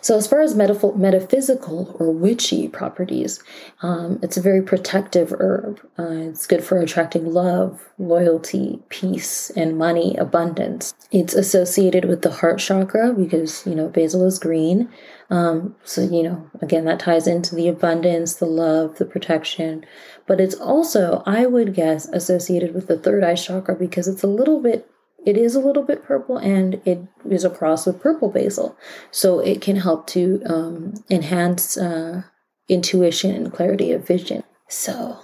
So, 0.01 0.17
as 0.17 0.27
far 0.27 0.41
as 0.41 0.55
metaphysical 0.55 1.97
or 1.99 2.11
witchy 2.11 2.69
properties, 2.69 3.43
um, 3.83 4.19
it's 4.23 4.37
a 4.37 4.43
very 4.43 4.63
protective 4.63 5.33
herb. 5.39 5.81
Uh, 5.99 6.29
it's 6.29 6.47
good 6.47 6.65
for 6.65 6.79
attracting 6.79 7.33
love, 7.33 7.91
loyalty, 7.99 8.81
peace, 8.89 9.51
and 9.51 9.77
money, 9.77 10.17
abundance. 10.17 10.95
It's 11.11 11.35
associated 11.35 12.07
with 12.07 12.23
the 12.23 12.31
heart 12.31 12.59
chakra 12.59 13.13
because, 13.13 13.67
you 13.67 13.75
know, 13.75 13.89
basil 13.89 14.27
is 14.27 14.39
green. 14.39 14.89
Um, 15.31 15.75
so, 15.85 16.03
you 16.03 16.23
know, 16.23 16.51
again, 16.61 16.85
that 16.85 17.01
ties 17.01 17.27
into 17.27 17.55
the 17.55 17.69
abundance, 17.69 18.35
the 18.35 18.47
love, 18.47 18.99
the 18.99 19.05
protection. 19.05 19.85
But 20.27 20.41
it's 20.41 20.55
also, 20.55 21.23
I 21.27 21.47
would 21.47 21.75
guess, 21.75 22.07
associated 22.09 22.75
with 22.75 22.87
the 22.87 22.99
third 22.99 23.25
eye 23.25 23.35
chakra 23.35 23.75
because 23.75 24.09
it's 24.09 24.23
a 24.23 24.29
little 24.29 24.61
bit 24.61 24.91
it 25.25 25.37
is 25.37 25.55
a 25.55 25.61
little 25.61 25.83
bit 25.83 26.05
purple 26.05 26.37
and 26.37 26.81
it 26.85 27.01
is 27.29 27.45
a 27.45 27.51
cross 27.51 27.87
with 27.87 28.01
purple 28.01 28.29
basil. 28.29 28.77
So 29.11 29.41
it 29.41 29.61
can 29.61 29.77
help 29.77 30.07
to 30.09 30.43
um, 30.47 30.95
enhance 31.11 31.77
uh, 31.77 32.23
intuition 32.69 33.31
and 33.35 33.53
clarity 33.53 33.93
of 33.93 34.07
vision. 34.07 34.45
So, 34.69 35.19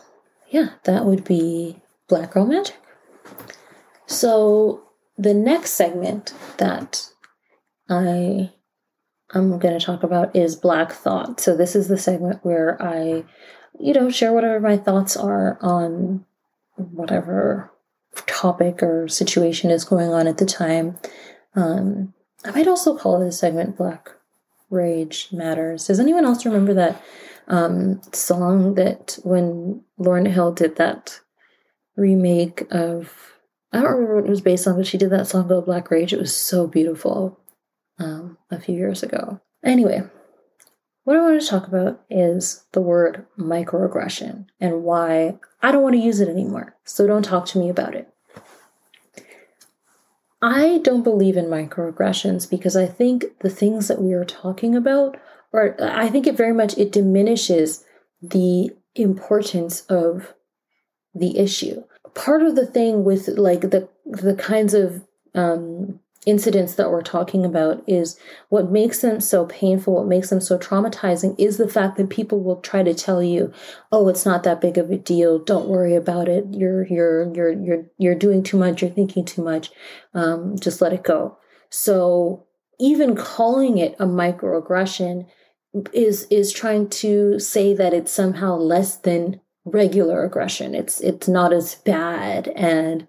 yeah, 0.48 0.70
that 0.84 1.04
would 1.04 1.24
be 1.24 1.80
Black 2.08 2.32
Girl 2.32 2.46
Magic. 2.46 2.76
So, 4.06 4.82
the 5.16 5.34
next 5.34 5.72
segment 5.72 6.34
that 6.56 7.10
I 7.88 8.52
I'm 9.32 9.58
going 9.58 9.78
to 9.78 9.84
talk 9.84 10.02
about 10.02 10.34
is 10.34 10.56
Black 10.56 10.92
Thought. 10.92 11.40
So, 11.40 11.56
this 11.56 11.76
is 11.76 11.88
the 11.88 11.98
segment 11.98 12.44
where 12.44 12.80
I, 12.82 13.24
you 13.78 13.92
know, 13.94 14.10
share 14.10 14.32
whatever 14.32 14.60
my 14.60 14.76
thoughts 14.76 15.16
are 15.16 15.58
on 15.60 16.24
whatever 16.76 17.70
topic 18.26 18.82
or 18.82 19.08
situation 19.08 19.70
is 19.70 19.84
going 19.84 20.12
on 20.12 20.26
at 20.26 20.38
the 20.38 20.46
time. 20.46 20.98
Um, 21.54 22.14
I 22.44 22.50
might 22.52 22.68
also 22.68 22.96
call 22.96 23.20
this 23.20 23.38
segment 23.38 23.76
Black 23.76 24.10
Rage 24.70 25.28
Matters. 25.32 25.86
Does 25.86 26.00
anyone 26.00 26.24
else 26.24 26.44
remember 26.44 26.74
that 26.74 27.02
um, 27.48 28.00
song 28.12 28.74
that 28.74 29.18
when 29.24 29.82
Lauryn 29.98 30.30
Hill 30.30 30.52
did 30.52 30.76
that 30.76 31.20
remake 31.96 32.62
of, 32.70 33.34
I 33.72 33.80
don't 33.80 33.90
remember 33.90 34.16
what 34.16 34.24
it 34.24 34.30
was 34.30 34.40
based 34.40 34.66
on, 34.66 34.76
but 34.76 34.86
she 34.86 34.98
did 34.98 35.10
that 35.10 35.26
song 35.26 35.48
called 35.48 35.66
Black 35.66 35.90
Rage. 35.90 36.12
It 36.12 36.20
was 36.20 36.34
so 36.34 36.66
beautiful 36.66 37.38
um, 37.98 38.38
a 38.50 38.60
few 38.60 38.74
years 38.74 39.02
ago. 39.02 39.40
Anyway, 39.64 40.02
what 41.04 41.16
I 41.16 41.20
want 41.20 41.40
to 41.40 41.46
talk 41.46 41.66
about 41.66 42.02
is 42.08 42.64
the 42.72 42.80
word 42.80 43.26
microaggression 43.38 44.46
and 44.60 44.82
why 44.82 45.38
I 45.62 45.72
don't 45.72 45.82
want 45.82 45.94
to 45.94 46.00
use 46.00 46.20
it 46.20 46.28
anymore. 46.28 46.76
So 46.84 47.06
don't 47.06 47.24
talk 47.24 47.46
to 47.46 47.58
me 47.58 47.68
about 47.68 47.94
it. 47.94 48.12
I 50.42 50.78
don't 50.78 51.02
believe 51.02 51.36
in 51.36 51.46
microaggressions 51.46 52.48
because 52.48 52.76
I 52.76 52.86
think 52.86 53.26
the 53.40 53.50
things 53.50 53.88
that 53.88 54.00
we 54.00 54.14
are 54.14 54.24
talking 54.24 54.74
about 54.74 55.18
or 55.52 55.76
I 55.80 56.08
think 56.08 56.26
it 56.26 56.36
very 56.36 56.54
much 56.54 56.78
it 56.78 56.92
diminishes 56.92 57.84
the 58.22 58.70
importance 58.94 59.82
of 59.82 60.34
the 61.14 61.38
issue. 61.38 61.82
Part 62.14 62.42
of 62.42 62.56
the 62.56 62.66
thing 62.66 63.04
with 63.04 63.28
like 63.28 63.62
the 63.62 63.88
the 64.04 64.34
kinds 64.34 64.74
of 64.74 65.04
um 65.34 66.00
incidents 66.26 66.74
that 66.74 66.90
we're 66.90 67.02
talking 67.02 67.46
about 67.46 67.82
is 67.86 68.18
what 68.50 68.70
makes 68.70 69.00
them 69.00 69.20
so 69.20 69.46
painful, 69.46 69.94
what 69.94 70.06
makes 70.06 70.28
them 70.28 70.40
so 70.40 70.58
traumatizing 70.58 71.34
is 71.38 71.56
the 71.56 71.68
fact 71.68 71.96
that 71.96 72.10
people 72.10 72.42
will 72.42 72.60
try 72.60 72.82
to 72.82 72.92
tell 72.92 73.22
you, 73.22 73.52
"Oh, 73.90 74.08
it's 74.08 74.26
not 74.26 74.42
that 74.42 74.60
big 74.60 74.76
of 74.76 74.90
a 74.90 74.98
deal. 74.98 75.38
Don't 75.38 75.68
worry 75.68 75.94
about 75.94 76.28
it. 76.28 76.46
You're 76.50 76.86
you're 76.86 77.32
you're 77.34 77.52
you're 77.52 77.84
you're 77.98 78.14
doing 78.14 78.42
too 78.42 78.58
much. 78.58 78.82
You're 78.82 78.90
thinking 78.90 79.24
too 79.24 79.42
much. 79.42 79.70
Um, 80.14 80.56
just 80.58 80.80
let 80.80 80.92
it 80.92 81.04
go." 81.04 81.38
So 81.70 82.46
even 82.78 83.14
calling 83.16 83.78
it 83.78 83.94
a 83.98 84.06
microaggression 84.06 85.26
is 85.92 86.26
is 86.30 86.52
trying 86.52 86.88
to 86.88 87.38
say 87.38 87.74
that 87.74 87.94
it's 87.94 88.12
somehow 88.12 88.56
less 88.56 88.96
than 88.96 89.40
regular 89.64 90.24
aggression. 90.24 90.74
It's 90.74 91.00
it's 91.00 91.28
not 91.28 91.52
as 91.52 91.76
bad 91.76 92.48
and 92.48 93.06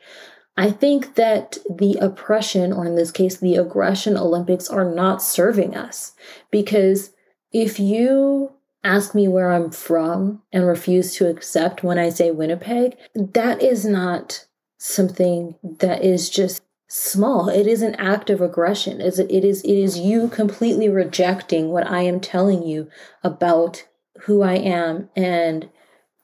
I 0.58 0.72
think 0.72 1.16
that 1.16 1.58
the 1.70 1.96
oppression, 2.02 2.74
or 2.74 2.86
in 2.86 2.96
this 2.96 3.12
case, 3.12 3.38
the 3.38 3.56
aggression 3.56 4.18
Olympics, 4.18 4.70
are 4.70 4.94
not 4.94 5.22
serving 5.22 5.76
us. 5.76 6.14
Because 6.52 7.12
if 7.52 7.80
you 7.80 8.52
ask 8.84 9.16
me 9.16 9.28
where 9.28 9.52
I'm 9.52 9.72
from 9.72 10.42
and 10.52 10.68
refuse 10.68 11.16
to 11.16 11.30
accept 11.30 11.84
when 11.84 11.98
I 11.98 12.10
say 12.10 12.32
Winnipeg, 12.32 12.98
that 13.16 13.62
is 13.62 13.86
not 13.86 14.46
something 14.78 15.56
that 15.64 16.04
is 16.04 16.30
just 16.30 16.64
small. 16.88 17.48
It 17.48 17.68
is 17.68 17.82
an 17.82 17.96
act 17.96 18.30
of 18.30 18.42
aggression. 18.42 19.00
is 19.00 19.20
It 19.20 19.46
is, 19.46 19.62
it 19.64 19.78
is 19.78 20.00
you 20.00 20.28
completely 20.28 20.90
rejecting 20.90 21.70
what 21.70 21.90
I 21.90 22.02
am 22.02 22.20
telling 22.20 22.64
you 22.64 22.90
about 23.24 23.86
who 24.24 24.42
I 24.42 24.56
am 24.56 25.10
and 25.16 25.70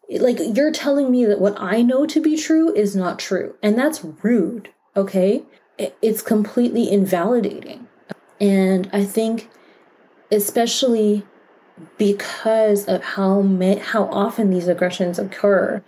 like 0.10 0.40
you're 0.40 0.72
telling 0.72 1.12
me 1.12 1.26
that 1.26 1.40
what 1.40 1.60
I 1.60 1.82
know 1.82 2.06
to 2.06 2.22
be 2.22 2.38
true 2.38 2.74
is 2.74 2.96
not 2.96 3.20
true. 3.20 3.56
And 3.62 3.78
that's 3.78 4.04
rude, 4.04 4.70
okay? 4.96 5.44
It's 5.78 6.22
completely 6.22 6.90
invalidating. 6.90 7.88
And 8.40 8.90
I 8.94 9.04
think 9.04 9.50
especially 10.32 11.24
because 11.98 12.86
of 12.86 13.04
how 13.04 13.42
how 13.82 14.06
often 14.06 14.50
these 14.50 14.68
aggressions 14.68 15.20
occur 15.20 15.84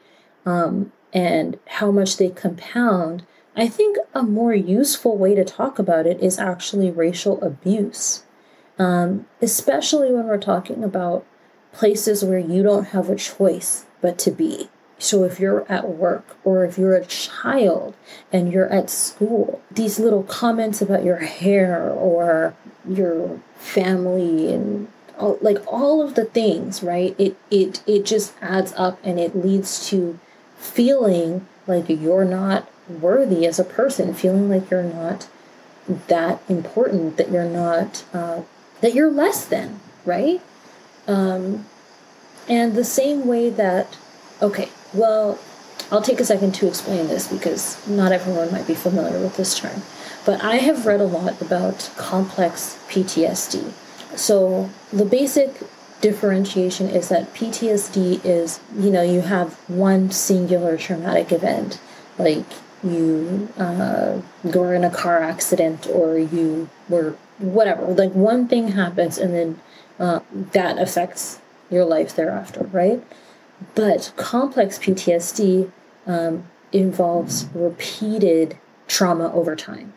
um, 0.46 0.92
and 1.14 1.60
how 1.66 1.92
much 1.92 2.18
they 2.18 2.30
compound, 2.30 3.26
I 3.56 3.68
think 3.68 3.98
a 4.14 4.24
more 4.24 4.54
useful 4.54 5.18
way 5.18 5.36
to 5.36 5.44
talk 5.44 5.80
about 5.80 6.06
it 6.06 6.22
is 6.22 6.40
actually 6.40 6.92
racial 6.92 7.44
abuse, 7.44 8.24
um, 8.78 9.26
especially 9.42 10.12
when 10.12 10.28
we're 10.28 10.38
talking 10.38 10.84
about 10.84 11.26
places 11.74 12.24
where 12.24 12.40
you 12.40 12.64
don't 12.64 12.86
have 12.86 13.10
a 13.10 13.16
choice 13.16 13.86
but 14.02 14.18
to 14.20 14.32
be. 14.32 14.70
So 14.98 15.24
if 15.24 15.40
you're 15.40 15.66
at 15.72 15.90
work 15.90 16.38
or 16.44 16.66
if 16.66 16.78
you're 16.78 16.96
a 16.96 17.06
child 17.06 17.96
and 18.34 18.52
you're 18.52 18.68
at 18.70 18.90
school, 18.90 19.62
these 19.72 19.98
little 19.98 20.24
comments 20.24 20.82
about 20.82 21.06
your 21.06 21.18
hair 21.18 21.90
or 21.90 22.54
your 22.88 23.40
family 23.56 24.54
and 24.54 24.90
all, 25.18 25.38
like 25.42 25.58
all 25.66 26.02
of 26.02 26.16
the 26.16 26.26
things, 26.26 26.84
right? 26.84 27.16
It 27.18 27.38
it 27.50 27.82
it 27.88 28.06
just 28.06 28.34
adds 28.42 28.74
up 28.76 29.00
and 29.04 29.20
it 29.20 29.36
leads 29.36 29.88
to 29.90 30.20
feeling 30.58 31.48
like 31.66 31.88
you're 31.88 32.26
not 32.26 32.70
worthy 32.90 33.46
as 33.46 33.60
a 33.60 33.64
person, 33.64 34.14
feeling 34.14 34.50
like 34.50 34.70
you're 34.70 34.84
not 34.84 35.28
that 36.08 36.42
important, 36.50 37.18
that 37.18 37.32
you're 37.32 37.46
not 37.46 38.04
uh, 38.14 38.42
that 38.82 38.94
you're 38.94 39.12
less 39.12 39.46
than, 39.46 39.80
right? 40.06 40.42
Um, 41.10 41.66
and 42.48 42.76
the 42.76 42.84
same 42.84 43.28
way 43.28 43.50
that, 43.50 43.98
okay, 44.42 44.70
well, 44.94 45.40
I'll 45.92 46.02
take 46.04 46.20
a 46.20 46.26
second 46.26 46.54
to 46.56 46.68
explain 46.68 47.08
this 47.08 47.28
because 47.28 47.86
not 47.88 48.12
everyone 48.12 48.52
might 48.52 48.68
be 48.68 48.76
familiar 48.76 49.20
with 49.20 49.36
this 49.36 49.58
term. 49.58 49.82
But 50.26 50.44
I 50.44 50.58
have 50.58 50.86
read 50.86 51.02
a 51.02 51.06
lot 51.06 51.42
about 51.42 51.90
complex 51.98 52.78
PTSD. 52.90 53.72
So 54.16 54.70
the 54.94 55.06
basic 55.06 55.56
differentiation 56.02 56.90
is 56.90 57.10
that 57.10 57.34
PTSD 57.34 58.24
is, 58.24 58.60
you 58.78 58.92
know, 58.92 59.02
you 59.02 59.22
have 59.22 59.54
one 59.68 60.12
singular 60.12 60.78
traumatic 60.78 61.32
event, 61.32 61.80
like 62.18 62.46
you 62.84 63.50
uh, 63.58 64.22
were 64.44 64.74
in 64.76 64.84
a 64.84 64.92
car 64.92 65.22
accident 65.22 65.88
or 65.88 66.18
you 66.18 66.70
were 66.88 67.16
whatever, 67.40 67.86
like 67.88 68.12
one 68.12 68.48
thing 68.48 68.70
happens 68.70 69.18
and 69.18 69.34
then 69.34 69.60
uh, 70.00 70.22
that 70.32 70.78
affects 70.78 71.40
your 71.70 71.86
life 71.86 72.16
thereafter, 72.16 72.70
right? 72.72 73.04
But 73.76 74.14
complex 74.16 74.80
PTSD 74.80 75.72
um, 76.08 76.46
involves 76.72 77.48
repeated 77.54 78.58
trauma 78.88 79.32
over 79.34 79.56
time. 79.56 79.94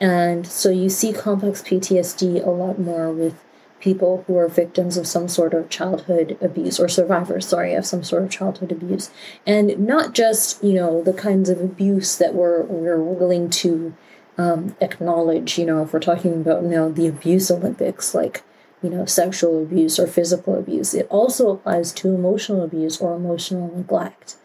And 0.00 0.46
so 0.46 0.70
you 0.70 0.88
see 0.88 1.12
complex 1.12 1.62
PTSD 1.62 2.44
a 2.44 2.50
lot 2.50 2.78
more 2.78 3.12
with 3.12 3.40
people 3.78 4.24
who 4.26 4.36
are 4.36 4.48
victims 4.48 4.96
of 4.96 5.06
some 5.06 5.28
sort 5.28 5.52
of 5.52 5.68
childhood 5.68 6.38
abuse 6.40 6.78
or 6.78 6.88
survivors, 6.88 7.46
sorry, 7.46 7.74
of 7.74 7.84
some 7.84 8.02
sort 8.02 8.22
of 8.22 8.30
childhood 8.30 8.72
abuse. 8.72 9.10
And 9.46 9.76
not 9.78 10.14
just, 10.14 10.62
you 10.62 10.74
know, 10.74 11.02
the 11.02 11.12
kinds 11.12 11.50
of 11.50 11.60
abuse 11.60 12.16
that 12.16 12.32
we're, 12.34 12.62
we're 12.62 13.02
willing 13.02 13.50
to 13.50 13.94
um, 14.38 14.76
acknowledge, 14.80 15.58
you 15.58 15.66
know, 15.66 15.82
if 15.82 15.92
we're 15.92 16.00
talking 16.00 16.34
about, 16.34 16.62
you 16.62 16.70
know, 16.70 16.90
the 16.90 17.08
abuse 17.08 17.50
Olympics, 17.50 18.14
like 18.14 18.42
you 18.82 18.90
know, 18.90 19.04
sexual 19.04 19.62
abuse 19.62 19.98
or 19.98 20.06
physical 20.06 20.58
abuse. 20.58 20.92
It 20.92 21.06
also 21.08 21.50
applies 21.50 21.92
to 21.92 22.14
emotional 22.14 22.62
abuse 22.62 23.00
or 23.00 23.14
emotional 23.14 23.74
neglect. 23.76 24.36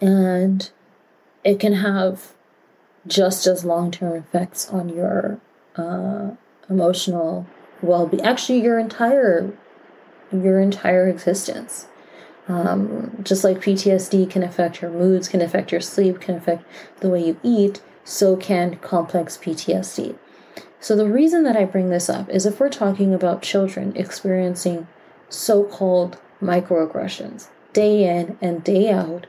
And 0.00 0.70
it 1.44 1.60
can 1.60 1.74
have 1.74 2.32
just 3.06 3.46
as 3.46 3.64
long 3.64 3.90
term 3.90 4.16
effects 4.16 4.68
on 4.70 4.88
your 4.88 5.38
uh, 5.76 6.30
emotional 6.68 7.46
well-being 7.82 8.24
actually 8.24 8.62
your 8.62 8.78
entire 8.78 9.52
your 10.32 10.60
entire 10.60 11.06
existence 11.08 11.86
um, 12.48 13.18
just 13.22 13.44
like 13.44 13.58
ptsd 13.58 14.28
can 14.30 14.42
affect 14.42 14.80
your 14.80 14.90
moods 14.90 15.28
can 15.28 15.42
affect 15.42 15.70
your 15.70 15.80
sleep 15.80 16.20
can 16.20 16.34
affect 16.34 16.64
the 17.00 17.10
way 17.10 17.24
you 17.26 17.38
eat 17.42 17.82
so 18.04 18.36
can 18.36 18.76
complex 18.76 19.36
ptsd 19.36 20.16
so 20.84 20.94
the 20.94 21.08
reason 21.08 21.44
that 21.44 21.56
i 21.56 21.64
bring 21.64 21.88
this 21.88 22.10
up 22.10 22.28
is 22.28 22.44
if 22.44 22.60
we're 22.60 22.68
talking 22.68 23.14
about 23.14 23.40
children 23.40 23.96
experiencing 23.96 24.86
so-called 25.30 26.18
microaggressions 26.42 27.48
day 27.72 28.04
in 28.04 28.36
and 28.42 28.62
day 28.62 28.90
out 28.90 29.26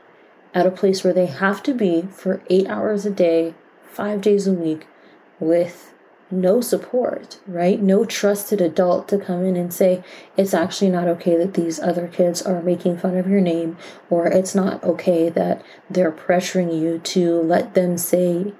at 0.52 0.66
a 0.66 0.70
place 0.70 1.02
where 1.02 1.14
they 1.14 1.24
have 1.26 1.62
to 1.62 1.72
be 1.72 2.02
for 2.02 2.42
eight 2.50 2.68
hours 2.68 3.06
a 3.06 3.10
day 3.10 3.54
five 3.90 4.20
days 4.20 4.46
a 4.46 4.52
week 4.52 4.86
with 5.40 5.94
no 6.30 6.60
support, 6.60 7.38
right? 7.46 7.80
No 7.80 8.04
trusted 8.04 8.60
adult 8.60 9.08
to 9.08 9.18
come 9.18 9.44
in 9.44 9.56
and 9.56 9.72
say, 9.72 10.02
it's 10.36 10.54
actually 10.54 10.90
not 10.90 11.06
okay 11.08 11.36
that 11.36 11.54
these 11.54 11.78
other 11.78 12.08
kids 12.08 12.42
are 12.42 12.62
making 12.62 12.98
fun 12.98 13.16
of 13.16 13.28
your 13.28 13.40
name, 13.40 13.76
or 14.10 14.26
it's 14.26 14.54
not 14.54 14.82
okay 14.82 15.28
that 15.28 15.64
they're 15.88 16.12
pressuring 16.12 16.76
you 16.76 16.98
to 16.98 17.40
let 17.42 17.74
them 17.74 17.96
say 17.96 18.52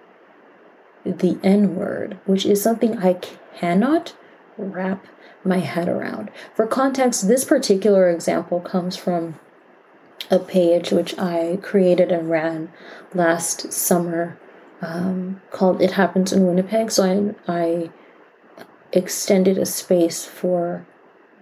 the 1.06 1.38
N 1.42 1.76
word, 1.76 2.18
which 2.26 2.44
is 2.44 2.62
something 2.62 2.98
I 2.98 3.20
cannot 3.54 4.14
wrap 4.58 5.06
my 5.44 5.58
head 5.58 5.88
around. 5.88 6.30
For 6.54 6.66
context, 6.66 7.28
this 7.28 7.44
particular 7.44 8.10
example 8.10 8.60
comes 8.60 8.96
from 8.96 9.38
a 10.30 10.38
page 10.38 10.90
which 10.90 11.16
I 11.18 11.58
created 11.62 12.10
and 12.10 12.28
ran 12.28 12.72
last 13.14 13.72
summer 13.72 14.38
um, 14.82 15.40
called 15.50 15.80
It 15.80 15.92
Happens 15.92 16.32
in 16.32 16.46
Winnipeg. 16.46 16.90
So 16.90 17.34
I, 17.46 17.52
I 17.52 17.90
extended 18.92 19.58
a 19.58 19.66
space 19.66 20.24
for 20.24 20.86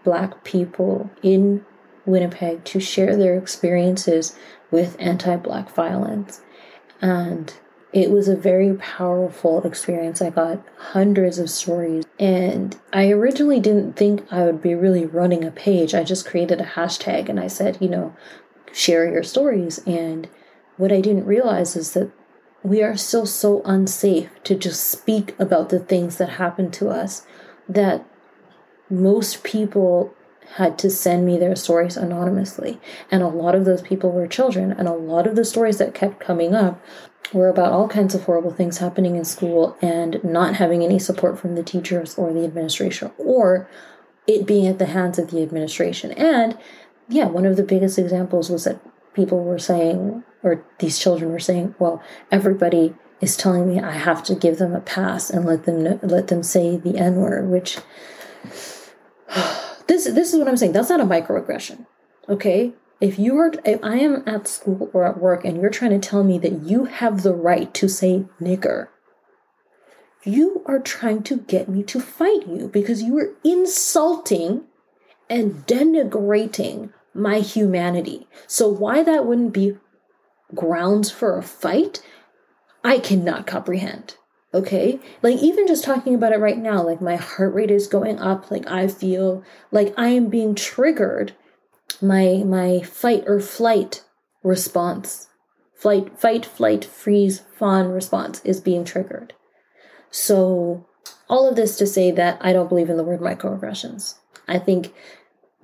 Black 0.05 0.45
people 0.45 1.11
in 1.23 1.65
Winnipeg 2.05 2.65
to 2.65 2.81
share 2.81 3.17
their 3.17 3.39
experiences 3.39 4.37
with 4.71 4.97
anti 4.99 5.37
Black 5.37 5.71
violence. 5.71 6.43
And 7.01 7.55
it 7.95 8.11
was 8.11 8.27
a 8.27 8.35
very 8.35 8.75
powerful 8.75 9.65
experience. 9.65 10.21
I 10.21 10.31
got 10.31 10.61
hundreds 10.77 11.39
of 11.39 11.49
stories. 11.49 12.05
And 12.19 12.77
I 12.93 13.11
originally 13.11 13.61
didn't 13.61 13.93
think 13.93 14.27
I 14.33 14.43
would 14.43 14.61
be 14.61 14.75
really 14.75 15.07
running 15.07 15.45
a 15.45 15.53
page. 15.53 15.95
I 15.95 16.03
just 16.03 16.27
created 16.27 16.61
a 16.61 16.65
hashtag 16.65 17.29
and 17.29 17.39
I 17.39 17.47
said, 17.47 17.79
you 17.81 17.89
know, 17.89 18.15
share 18.73 19.09
your 19.09 19.23
stories. 19.23 19.79
And 19.87 20.29
what 20.77 20.91
I 20.91 21.01
didn't 21.01 21.25
realize 21.25 21.77
is 21.77 21.93
that 21.93 22.11
we 22.65 22.83
are 22.83 22.97
still 22.97 23.27
so 23.27 23.63
unsafe 23.65 24.29
to 24.43 24.57
just 24.57 24.85
speak 24.85 25.39
about 25.39 25.69
the 25.69 25.79
things 25.79 26.19
that 26.19 26.31
happen 26.31 26.73
to 26.73 26.89
us 26.89 27.25
that 27.69 28.05
most 28.91 29.45
people 29.45 30.13
had 30.57 30.79
to 30.79 30.91
send 30.91 31.25
me 31.25 31.39
their 31.39 31.57
stories 31.57 31.97
anonymously. 31.97 32.81
And 33.11 33.23
a 33.23 33.29
lot 33.29 33.55
of 33.55 33.65
those 33.65 33.83
people 33.83 34.11
were 34.13 34.27
children. 34.27 34.73
And 34.73 34.89
a 34.89 34.93
lot 34.93 35.27
of 35.27 35.37
the 35.37 35.45
stories 35.45 35.79
that 35.79 35.95
kept 35.95 36.21
coming 36.21 36.55
up 36.55 36.83
were 37.33 37.49
about 37.49 37.73
all 37.73 37.89
kinds 37.89 38.15
of 38.15 38.25
horrible 38.25 38.53
things 38.53 38.79
happening 38.79 39.17
in 39.17 39.25
school 39.25 39.77
and 39.81 40.23
not 40.23 40.57
having 40.57 40.83
any 40.83 40.99
support 40.99 41.39
from 41.39 41.55
the 41.55 41.63
teachers 41.63 42.15
or 42.17 42.33
the 42.33 42.45
administration, 42.45 43.11
or 43.19 43.69
it 44.27 44.47
being 44.47 44.67
at 44.67 44.79
the 44.79 44.87
hands 44.87 45.19
of 45.19 45.31
the 45.31 45.43
administration. 45.43 46.13
And 46.13 46.57
yeah, 47.09 47.27
one 47.27 47.47
of 47.47 47.57
the 47.57 47.63
biggest 47.63 47.99
examples 47.99 48.51
was 48.51 48.65
that 48.65 48.81
people 49.15 49.43
were 49.43 49.59
saying, 49.59 50.25
or 50.43 50.65
these 50.79 50.99
children 50.99 51.33
were 51.33 51.41
saying, 51.41 51.75
well, 51.79 52.03
everybody 52.31 52.95
is 53.21 53.37
telling 53.37 53.69
me 53.69 53.81
I 53.81 53.93
have 53.93 54.23
to 54.25 54.35
give 54.35 54.59
them 54.59 54.75
a 54.75 54.81
pass 54.81 55.31
and 55.31 55.45
let 55.45 55.65
them 55.65 55.83
know, 55.83 55.99
let 56.03 56.29
them 56.29 56.43
say 56.43 56.77
the 56.77 56.97
N 56.97 57.17
word, 57.17 57.49
which 57.49 57.79
this 59.87 60.05
this 60.05 60.33
is 60.33 60.39
what 60.39 60.49
I'm 60.49 60.57
saying. 60.57 60.73
That's 60.73 60.91
not 60.91 61.01
a 61.01 61.05
microaggression. 61.05 61.87
Okay? 62.29 62.73
If 63.01 63.19
you 63.19 63.37
are 63.39 63.53
if 63.65 63.83
I 63.83 63.97
am 63.97 64.23
at 64.27 64.49
school 64.49 64.91
or 64.93 65.05
at 65.05 65.19
work 65.19 65.45
and 65.45 65.61
you're 65.61 65.71
trying 65.71 65.99
to 65.99 66.09
tell 66.09 66.25
me 66.25 66.39
that 66.39 66.63
you 66.63 66.85
have 66.85 67.23
the 67.23 67.35
right 67.35 67.73
to 67.75 67.89
say 67.89 68.25
nigger, 68.41 68.89
you 70.25 70.63
are 70.67 70.79
trying 70.79 71.23
to 71.25 71.37
get 71.37 71.69
me 71.69 71.83
to 71.85 72.01
fight 72.01 72.47
you 72.47 72.69
because 72.69 73.03
you 73.03 73.19
are 73.19 73.35
insulting 73.45 74.65
and 75.29 75.67
denigrating 75.67 76.93
my 77.13 77.41
humanity. 77.41 78.27
So 78.47 78.69
why 78.69 79.03
that 79.03 79.27
wouldn't 79.27 79.53
be 79.53 79.77
grounds 80.55 81.11
for 81.11 81.39
a 81.39 81.43
fight, 81.43 82.03
I 82.83 82.99
cannot 82.99 83.47
comprehend. 83.47 84.17
Okay? 84.53 85.01
Like, 85.23 85.39
even 85.39 85.67
just 85.67 85.85
talking 85.85 86.15
about 86.15 86.33
it 86.33 86.39
right 86.39 86.59
now, 86.59 86.83
like 86.83 87.01
my 87.01 87.17
heart 87.17 87.55
rate 87.55 87.71
is 87.71 87.87
going 87.87 88.19
up. 88.19 88.51
Like, 88.51 88.67
I 88.71 88.87
feel 88.89 89.43
like 89.73 89.93
I 89.97 90.09
am 90.09 90.29
being 90.29 90.55
triggered. 90.55 91.35
My, 92.01 92.43
my 92.45 92.81
fight 92.81 93.25
or 93.27 93.41
flight 93.41 94.05
response, 94.43 95.29
flight, 95.75 96.19
fight, 96.19 96.45
flight, 96.45 96.85
freeze, 96.85 97.43
fawn 97.57 97.89
response 97.89 98.41
is 98.45 98.61
being 98.61 98.85
triggered. 98.85 99.35
So, 100.11 100.87
all 101.29 101.49
of 101.49 101.57
this 101.57 101.77
to 101.79 101.87
say 101.87 102.11
that 102.11 102.39
I 102.41 102.53
don't 102.53 102.69
believe 102.69 102.91
in 102.91 102.97
the 102.97 103.05
word 103.05 103.21
microaggressions. 103.21 104.15
I 104.47 104.59
think 104.59 104.93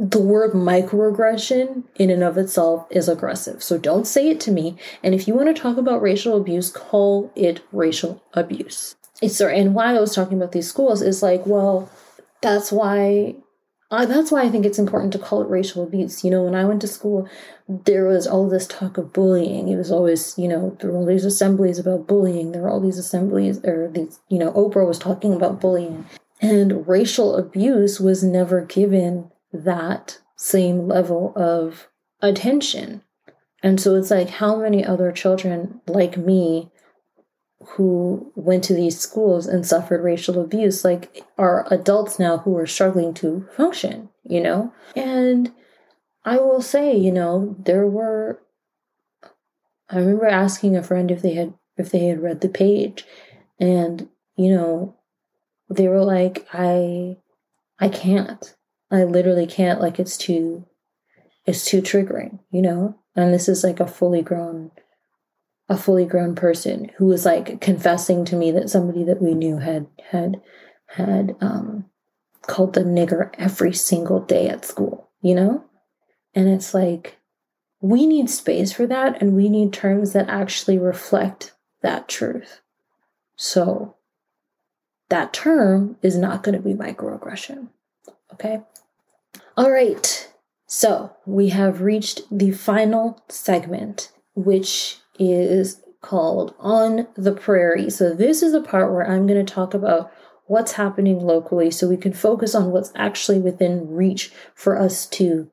the 0.01 0.19
word 0.19 0.53
microaggression 0.53 1.85
in 1.97 2.09
and 2.09 2.23
of 2.23 2.39
itself 2.39 2.87
is 2.91 3.07
aggressive. 3.07 3.63
So 3.63 3.77
don't 3.77 4.07
say 4.07 4.31
it 4.31 4.41
to 4.41 4.51
me. 4.51 4.77
And 5.03 5.15
if 5.15 5.29
you 5.29 5.35
want 5.35 5.55
to 5.55 5.63
talk 5.63 5.77
about 5.77 6.01
racial 6.01 6.39
abuse, 6.39 6.71
call 6.71 7.31
it 7.37 7.61
racial 7.71 8.23
abuse. 8.33 8.97
It's 9.21 9.39
and 9.43 9.75
why 9.75 9.95
I 9.95 10.01
was 10.01 10.15
talking 10.15 10.39
about 10.39 10.53
these 10.53 10.69
schools 10.69 11.03
is 11.03 11.23
like, 11.23 11.45
well, 11.45 11.91
that's 12.41 12.73
why 12.73 13.37
uh, 13.91 14.07
that's 14.07 14.31
why 14.31 14.43
I 14.43 14.49
think 14.49 14.65
it's 14.65 14.79
important 14.79 15.13
to 15.13 15.19
call 15.19 15.43
it 15.43 15.49
racial 15.49 15.83
abuse. 15.83 16.23
You 16.23 16.31
know, 16.31 16.43
when 16.45 16.55
I 16.55 16.65
went 16.65 16.81
to 16.83 16.87
school, 16.87 17.29
there 17.69 18.07
was 18.07 18.27
all 18.27 18.49
this 18.49 18.67
talk 18.67 18.99
of 18.99 19.13
bullying. 19.13 19.69
It 19.69 19.77
was 19.77 19.91
always, 19.91 20.39
you 20.39 20.47
know, 20.47 20.77
there 20.81 20.91
were 20.91 20.99
all 20.99 21.07
these 21.07 21.25
assemblies 21.25 21.79
about 21.79 22.07
bullying. 22.07 22.53
There 22.53 22.63
were 22.63 22.71
all 22.71 22.81
these 22.81 22.99
assemblies, 22.99 23.65
or 23.65 23.91
these, 23.93 24.21
you 24.29 24.39
know, 24.39 24.53
Oprah 24.53 24.87
was 24.87 24.99
talking 24.99 25.35
about 25.35 25.61
bullying. 25.61 26.07
And 26.41 26.87
racial 26.87 27.37
abuse 27.37 28.01
was 28.01 28.23
never 28.23 28.63
given 28.63 29.31
that 29.53 30.21
same 30.37 30.87
level 30.87 31.33
of 31.37 31.89
attention. 32.23 33.03
And 33.63 33.81
so 33.81 33.97
it's 33.97 34.11
like, 34.11 34.31
how 34.31 34.57
many 34.57 34.85
other 34.85 35.13
children 35.13 35.81
like 35.87 36.17
me 36.17 36.71
who 37.63 38.33
went 38.35 38.65
to 38.65 38.75
these 38.75 38.99
schools 38.99 39.47
and 39.47 39.67
suffered 39.67 40.03
racial 40.03 40.41
abuse, 40.41 40.85
like, 40.85 41.25
are 41.37 41.67
adults 41.73 42.19
now 42.19 42.39
who 42.39 42.57
are 42.57 42.67
struggling 42.67 43.13
to 43.15 43.47
function, 43.57 44.09
you 44.25 44.41
know? 44.41 44.73
And 44.97 45.53
I 46.25 46.39
will 46.39 46.63
say, 46.63 46.97
you 46.97 47.13
know, 47.13 47.57
there 47.59 47.87
were, 47.87 48.41
I 49.89 49.99
remember 49.99 50.27
asking 50.27 50.77
a 50.77 50.83
friend 50.83 51.11
if 51.11 51.23
they 51.23 51.35
had, 51.35 51.55
if 51.77 51.91
they 51.91 52.07
had 52.07 52.23
read 52.23 52.41
the 52.41 52.49
page 52.49 53.05
and, 53.59 54.09
you 54.37 54.55
know, 54.55 54.97
they 55.69 55.89
were 55.89 56.05
like, 56.05 56.47
I, 56.53 57.17
I 57.79 57.89
can't. 57.89 58.55
I 58.91 59.05
literally 59.05 59.47
can't 59.47 59.81
like 59.81 59.99
it's 60.01 60.17
too 60.17 60.67
it's 61.47 61.65
too 61.65 61.81
triggering, 61.81 62.41
you 62.51 62.63
know? 62.63 62.99
And 63.17 63.33
this 63.33 63.49
is 63.49 63.65
like 63.65 63.81
a 63.81 63.87
fully 63.87 64.23
grown 64.23 64.71
a 65.71 65.77
fully 65.77 66.05
grown 66.05 66.35
person 66.35 66.91
who 66.97 67.07
was 67.07 67.25
like 67.25 67.61
confessing 67.61 68.25
to 68.27 68.37
me 68.37 68.51
that 68.51 68.69
somebody 68.69 69.05
that 69.05 69.23
we 69.23 69.33
knew 69.35 69.59
had 69.59 69.87
had 70.11 70.43
had 70.89 71.37
um 71.41 71.87
called 72.43 72.75
them 72.75 72.95
nigger 72.95 73.33
every 73.39 73.73
single 73.73 74.21
day 74.21 74.49
at 74.49 74.65
school, 74.65 75.09
you 75.23 75.35
know? 75.35 75.65
And 76.35 76.49
it's 76.49 76.75
like 76.75 77.19
we 77.81 78.07
need 78.07 78.29
space 78.29 78.73
for 78.73 78.87
that 78.89 79.23
and 79.23 79.35
we 79.35 79.49
need 79.49 79.73
terms 79.73 80.13
that 80.13 80.29
actually 80.29 80.77
reflect 80.77 81.53
that 81.83 82.09
truth. 82.09 82.61
So 83.37 83.97
that 85.09 85.33
term 85.33 85.97
is 86.03 86.17
not 86.17 86.43
going 86.43 86.57
to 86.57 86.63
be 86.63 86.75
microaggression. 86.75 87.69
Okay? 88.33 88.61
All 89.57 89.71
right, 89.71 90.31
so 90.67 91.17
we 91.27 91.49
have 91.49 91.81
reached 91.83 92.23
the 92.31 92.53
final 92.53 93.21
segment, 93.29 94.13
which 94.35 95.00
is 95.21 95.83
called 96.01 96.55
On 96.59 97.07
the 97.15 97.33
Prairie. 97.33 97.91
So, 97.91 98.15
this 98.15 98.43
is 98.43 98.53
the 98.53 98.63
part 98.63 98.91
where 98.91 99.09
I'm 99.09 99.27
going 99.27 99.45
to 99.45 99.53
talk 99.53 99.75
about 99.75 100.11
what's 100.47 100.73
happening 100.73 101.21
locally 101.21 101.71
so 101.71 101.89
we 101.89 101.97
can 101.97 102.13
focus 102.13 102.55
on 102.55 102.71
what's 102.71 102.93
actually 102.97 103.39
within 103.39 103.89
reach 103.89 104.33
for 104.55 104.79
us 104.79 105.07
to 105.07 105.51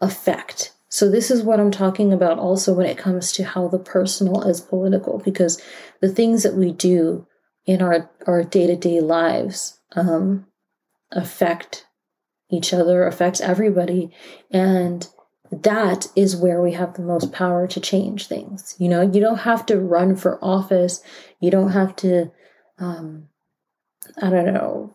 affect. 0.00 0.72
So, 0.88 1.10
this 1.10 1.30
is 1.30 1.42
what 1.42 1.60
I'm 1.60 1.70
talking 1.70 2.12
about 2.12 2.38
also 2.38 2.72
when 2.72 2.86
it 2.86 2.96
comes 2.96 3.32
to 3.32 3.44
how 3.44 3.68
the 3.68 3.78
personal 3.78 4.42
is 4.48 4.60
political, 4.60 5.18
because 5.18 5.60
the 6.00 6.08
things 6.08 6.44
that 6.44 6.54
we 6.54 6.72
do 6.72 7.26
in 7.66 7.82
our, 7.82 8.10
our 8.26 8.44
day-to-day 8.44 9.00
lives 9.00 9.78
um, 9.94 10.46
affect 11.12 11.84
each 12.50 12.72
other, 12.72 13.06
affects 13.06 13.40
everybody. 13.40 14.10
And 14.50 15.06
that 15.50 16.08
is 16.14 16.36
where 16.36 16.60
we 16.60 16.72
have 16.72 16.94
the 16.94 17.02
most 17.02 17.32
power 17.32 17.66
to 17.66 17.80
change 17.80 18.26
things. 18.26 18.74
You 18.78 18.88
know, 18.88 19.02
you 19.02 19.20
don't 19.20 19.38
have 19.38 19.64
to 19.66 19.78
run 19.78 20.16
for 20.16 20.42
office. 20.42 21.02
You 21.40 21.50
don't 21.50 21.72
have 21.72 21.96
to, 21.96 22.30
um, 22.78 23.28
I 24.20 24.30
don't 24.30 24.52
know, 24.52 24.94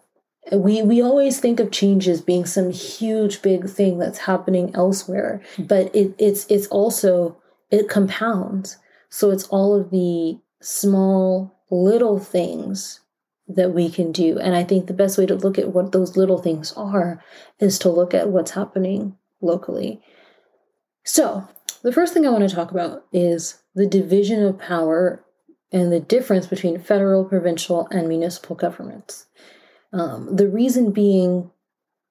we 0.52 0.82
we 0.82 1.02
always 1.02 1.40
think 1.40 1.60
of 1.60 1.72
change 1.72 2.08
as 2.08 2.22
being 2.22 2.46
some 2.46 2.72
huge 2.72 3.42
big 3.42 3.70
thing 3.70 3.98
that's 3.98 4.20
happening 4.20 4.76
elsewhere 4.76 5.42
but 5.58 5.96
it, 5.96 6.14
it's 6.18 6.46
it's 6.48 6.68
also 6.68 7.38
it 7.74 7.90
compounds. 7.90 8.78
So 9.10 9.32
it's 9.32 9.48
all 9.48 9.74
of 9.74 9.90
the 9.90 10.40
small 10.62 11.56
little 11.72 12.20
things 12.20 13.00
that 13.48 13.74
we 13.74 13.90
can 13.90 14.12
do. 14.12 14.38
And 14.40 14.56
i 14.56 14.64
think 14.64 14.86
the 14.86 14.94
best 14.94 15.18
way 15.18 15.26
to 15.26 15.36
look 15.36 15.58
at 15.58 15.74
what 15.74 15.92
those 15.92 16.16
little 16.16 16.38
things 16.38 16.72
are 16.74 17.22
is 17.60 17.80
to 17.80 17.90
look 17.90 18.14
at 18.14 18.30
what's 18.30 18.52
happening 18.52 19.18
locally 19.42 20.02
so 21.04 21.48
the 21.84 21.92
first 21.92 22.14
thing 22.14 22.26
i 22.26 22.30
want 22.30 22.48
to 22.48 22.56
talk 22.56 22.72
about 22.72 23.06
is 23.12 23.62
the 23.76 23.88
division 23.88 24.44
of 24.44 24.60
power 24.60 25.24
and 25.72 25.92
the 25.92 26.00
difference 26.00 26.46
between 26.46 26.80
federal 26.80 27.26
provincial 27.26 27.88
and 27.92 28.08
municipal 28.08 28.56
governments 28.56 29.26
um, 29.94 30.36
the 30.36 30.48
reason 30.48 30.92
being, 30.92 31.52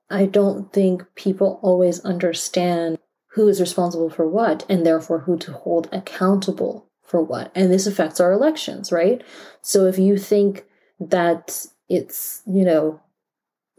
I 0.08 0.26
don't 0.26 0.72
think 0.72 1.04
people 1.16 1.58
always 1.62 2.00
understand 2.00 2.98
who 3.32 3.48
is 3.48 3.60
responsible 3.60 4.08
for 4.08 4.26
what 4.28 4.64
and 4.68 4.86
therefore 4.86 5.20
who 5.20 5.36
to 5.38 5.52
hold 5.52 5.88
accountable 5.90 6.86
for 7.02 7.20
what. 7.20 7.50
And 7.54 7.72
this 7.72 7.86
affects 7.86 8.20
our 8.20 8.32
elections, 8.32 8.92
right? 8.92 9.22
So 9.62 9.86
if 9.86 9.98
you 9.98 10.16
think 10.16 10.64
that 11.00 11.66
it's, 11.88 12.42
you 12.46 12.64
know, 12.64 13.00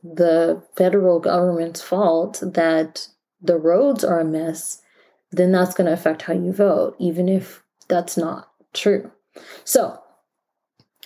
the 0.03 0.61
federal 0.75 1.19
government's 1.19 1.81
fault 1.81 2.43
that 2.43 3.07
the 3.41 3.57
roads 3.57 4.03
are 4.03 4.19
a 4.19 4.25
mess, 4.25 4.81
then 5.33 5.51
that's 5.51 5.73
going 5.73 5.87
to 5.87 5.93
affect 5.93 6.23
how 6.23 6.33
you 6.33 6.53
vote, 6.53 6.95
even 6.99 7.27
if 7.27 7.63
that's 7.87 8.17
not 8.17 8.49
true. 8.73 9.11
So 9.63 9.99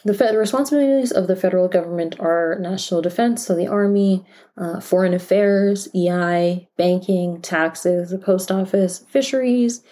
the, 0.03 0.13
fed, 0.13 0.35
responsibilities 0.35 1.11
of 1.11 1.27
the 1.27 1.35
federal 1.35 1.67
government 1.67 2.19
are 2.19 2.57
national 2.59 3.01
defense, 3.01 3.45
so 3.45 3.55
the 3.55 3.67
army, 3.67 4.25
uh, 4.57 4.79
foreign 4.79 5.13
affairs, 5.13 5.87
EI, 5.95 6.67
banking, 6.77 7.41
taxes, 7.41 8.11
the 8.11 8.17
post 8.17 8.51
office, 8.51 8.99
fisheries, 9.09 9.83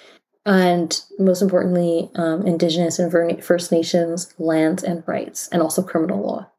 and 0.45 1.01
most 1.17 1.41
importantly, 1.41 2.11
um, 2.15 2.45
Indigenous 2.45 2.99
and 2.99 3.43
First 3.43 3.71
Nations 3.71 4.33
lands 4.37 4.83
and 4.83 5.03
rights, 5.07 5.49
and 5.51 5.61
also 5.61 5.81
criminal 5.81 6.21
law. 6.21 6.49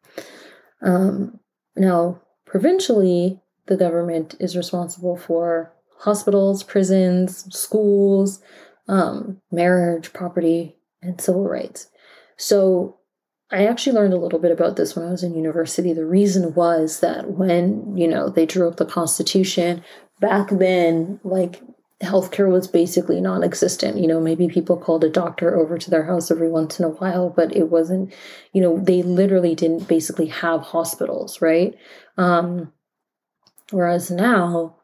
Um, 0.82 1.38
now, 1.76 2.20
provincially, 2.46 3.40
the 3.66 3.76
government 3.76 4.34
is 4.40 4.56
responsible 4.56 5.16
for 5.16 5.72
hospitals, 5.98 6.62
prisons, 6.62 7.46
schools, 7.54 8.40
um, 8.88 9.40
marriage, 9.50 10.12
property, 10.12 10.76
and 11.02 11.20
civil 11.20 11.48
rights. 11.48 11.88
So 12.36 12.98
I 13.50 13.66
actually 13.66 13.94
learned 13.94 14.14
a 14.14 14.18
little 14.18 14.38
bit 14.38 14.50
about 14.50 14.76
this 14.76 14.96
when 14.96 15.06
I 15.06 15.10
was 15.10 15.22
in 15.22 15.34
university. 15.34 15.92
The 15.92 16.04
reason 16.04 16.54
was 16.54 17.00
that 17.00 17.30
when, 17.30 17.96
you 17.96 18.08
know, 18.08 18.28
they 18.28 18.46
drew 18.46 18.68
up 18.68 18.76
the 18.76 18.84
Constitution, 18.84 19.84
back 20.20 20.48
then, 20.50 21.20
like 21.22 21.62
healthcare 22.02 22.50
was 22.50 22.66
basically 22.66 23.20
non 23.20 23.42
existent. 23.44 23.98
You 23.98 24.08
know, 24.08 24.20
maybe 24.20 24.48
people 24.48 24.76
called 24.76 25.04
a 25.04 25.10
doctor 25.10 25.56
over 25.56 25.78
to 25.78 25.90
their 25.90 26.04
house 26.04 26.30
every 26.30 26.50
once 26.50 26.78
in 26.78 26.84
a 26.84 26.90
while, 26.90 27.30
but 27.30 27.54
it 27.54 27.70
wasn't, 27.70 28.12
you 28.52 28.60
know, 28.60 28.78
they 28.78 29.02
literally 29.02 29.54
didn't 29.54 29.88
basically 29.88 30.26
have 30.26 30.62
hospitals, 30.62 31.40
right? 31.40 31.74
Um, 32.18 32.72
whereas 33.70 34.10
now, 34.10 34.75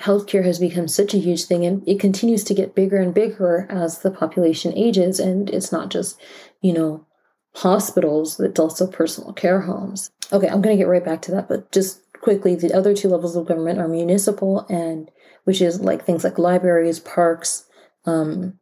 healthcare 0.00 0.44
has 0.44 0.58
become 0.58 0.88
such 0.88 1.14
a 1.14 1.18
huge 1.18 1.44
thing 1.44 1.64
and 1.64 1.86
it 1.86 2.00
continues 2.00 2.42
to 2.44 2.54
get 2.54 2.74
bigger 2.74 2.96
and 2.96 3.14
bigger 3.14 3.66
as 3.68 4.00
the 4.00 4.10
population 4.10 4.76
ages. 4.76 5.20
And 5.20 5.50
it's 5.50 5.70
not 5.70 5.90
just, 5.90 6.18
you 6.60 6.72
know, 6.72 7.06
hospitals, 7.54 8.40
it's 8.40 8.60
also 8.60 8.86
personal 8.86 9.32
care 9.32 9.62
homes. 9.62 10.10
Okay, 10.32 10.48
I'm 10.48 10.62
going 10.62 10.76
to 10.76 10.80
get 10.82 10.88
right 10.88 11.04
back 11.04 11.22
to 11.22 11.30
that, 11.32 11.48
but 11.48 11.70
just 11.72 12.00
quickly, 12.20 12.54
the 12.54 12.72
other 12.72 12.94
two 12.94 13.08
levels 13.08 13.36
of 13.36 13.46
government 13.46 13.78
are 13.78 13.88
municipal 13.88 14.66
and 14.68 15.10
which 15.44 15.60
is 15.60 15.80
like 15.80 16.04
things 16.04 16.24
like 16.24 16.38
libraries, 16.38 17.00
parks, 17.00 17.66
um, 18.06 18.58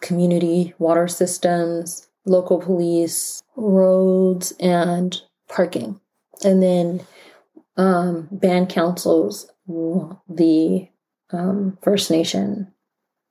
community 0.00 0.74
water 0.78 1.08
systems, 1.08 2.08
local 2.24 2.58
police, 2.58 3.42
roads, 3.56 4.52
and 4.60 5.20
parking. 5.48 6.00
And 6.44 6.62
then 6.62 7.06
um, 7.76 8.28
band 8.30 8.68
councils, 8.68 9.51
the 9.66 10.88
um, 11.32 11.78
First 11.82 12.10
Nation 12.10 12.72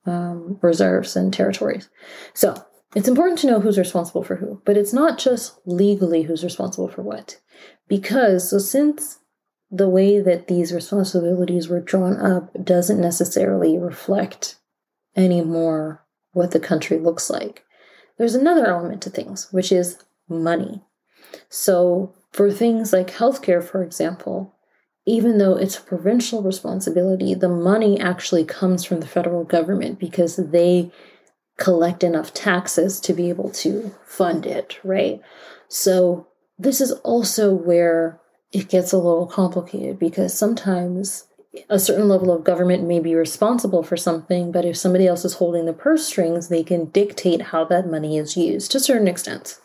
um, 0.06 0.58
reserves 0.62 1.16
and 1.16 1.32
territories. 1.32 1.88
So 2.34 2.54
it's 2.94 3.08
important 3.08 3.38
to 3.40 3.46
know 3.46 3.60
who's 3.60 3.78
responsible 3.78 4.22
for 4.22 4.36
who, 4.36 4.60
but 4.64 4.76
it's 4.76 4.92
not 4.92 5.18
just 5.18 5.58
legally 5.64 6.22
who's 6.22 6.44
responsible 6.44 6.88
for 6.88 7.02
what. 7.02 7.40
Because, 7.88 8.50
so 8.50 8.58
since 8.58 9.18
the 9.70 9.88
way 9.88 10.20
that 10.20 10.48
these 10.48 10.72
responsibilities 10.72 11.68
were 11.68 11.80
drawn 11.80 12.18
up 12.20 12.52
doesn't 12.62 13.00
necessarily 13.00 13.78
reflect 13.78 14.56
anymore 15.16 16.04
what 16.32 16.50
the 16.50 16.60
country 16.60 16.98
looks 16.98 17.30
like, 17.30 17.64
there's 18.18 18.34
another 18.34 18.66
element 18.66 19.02
to 19.02 19.10
things, 19.10 19.48
which 19.52 19.72
is 19.72 19.98
money. 20.28 20.82
So, 21.48 22.14
for 22.30 22.50
things 22.50 22.92
like 22.92 23.08
healthcare, 23.08 23.62
for 23.62 23.82
example, 23.82 24.54
even 25.06 25.38
though 25.38 25.56
it's 25.56 25.78
a 25.78 25.82
provincial 25.82 26.42
responsibility, 26.42 27.34
the 27.34 27.48
money 27.48 27.98
actually 27.98 28.44
comes 28.44 28.84
from 28.84 29.00
the 29.00 29.06
federal 29.06 29.44
government 29.44 29.98
because 29.98 30.36
they 30.36 30.90
collect 31.58 32.04
enough 32.04 32.32
taxes 32.32 33.00
to 33.00 33.12
be 33.12 33.28
able 33.28 33.50
to 33.50 33.94
fund 34.04 34.46
it, 34.46 34.78
right? 34.84 35.20
So, 35.68 36.28
this 36.58 36.80
is 36.80 36.92
also 37.02 37.52
where 37.52 38.20
it 38.52 38.68
gets 38.68 38.92
a 38.92 38.98
little 38.98 39.26
complicated 39.26 39.98
because 39.98 40.36
sometimes 40.36 41.26
a 41.68 41.78
certain 41.78 42.08
level 42.08 42.30
of 42.30 42.44
government 42.44 42.86
may 42.86 43.00
be 43.00 43.14
responsible 43.14 43.82
for 43.82 43.96
something, 43.96 44.52
but 44.52 44.64
if 44.64 44.76
somebody 44.76 45.06
else 45.06 45.24
is 45.24 45.34
holding 45.34 45.66
the 45.66 45.72
purse 45.72 46.06
strings, 46.06 46.48
they 46.48 46.62
can 46.62 46.86
dictate 46.86 47.42
how 47.42 47.64
that 47.64 47.90
money 47.90 48.16
is 48.16 48.36
used 48.36 48.70
to 48.70 48.78
a 48.78 48.80
certain 48.80 49.08
extent. 49.08 49.58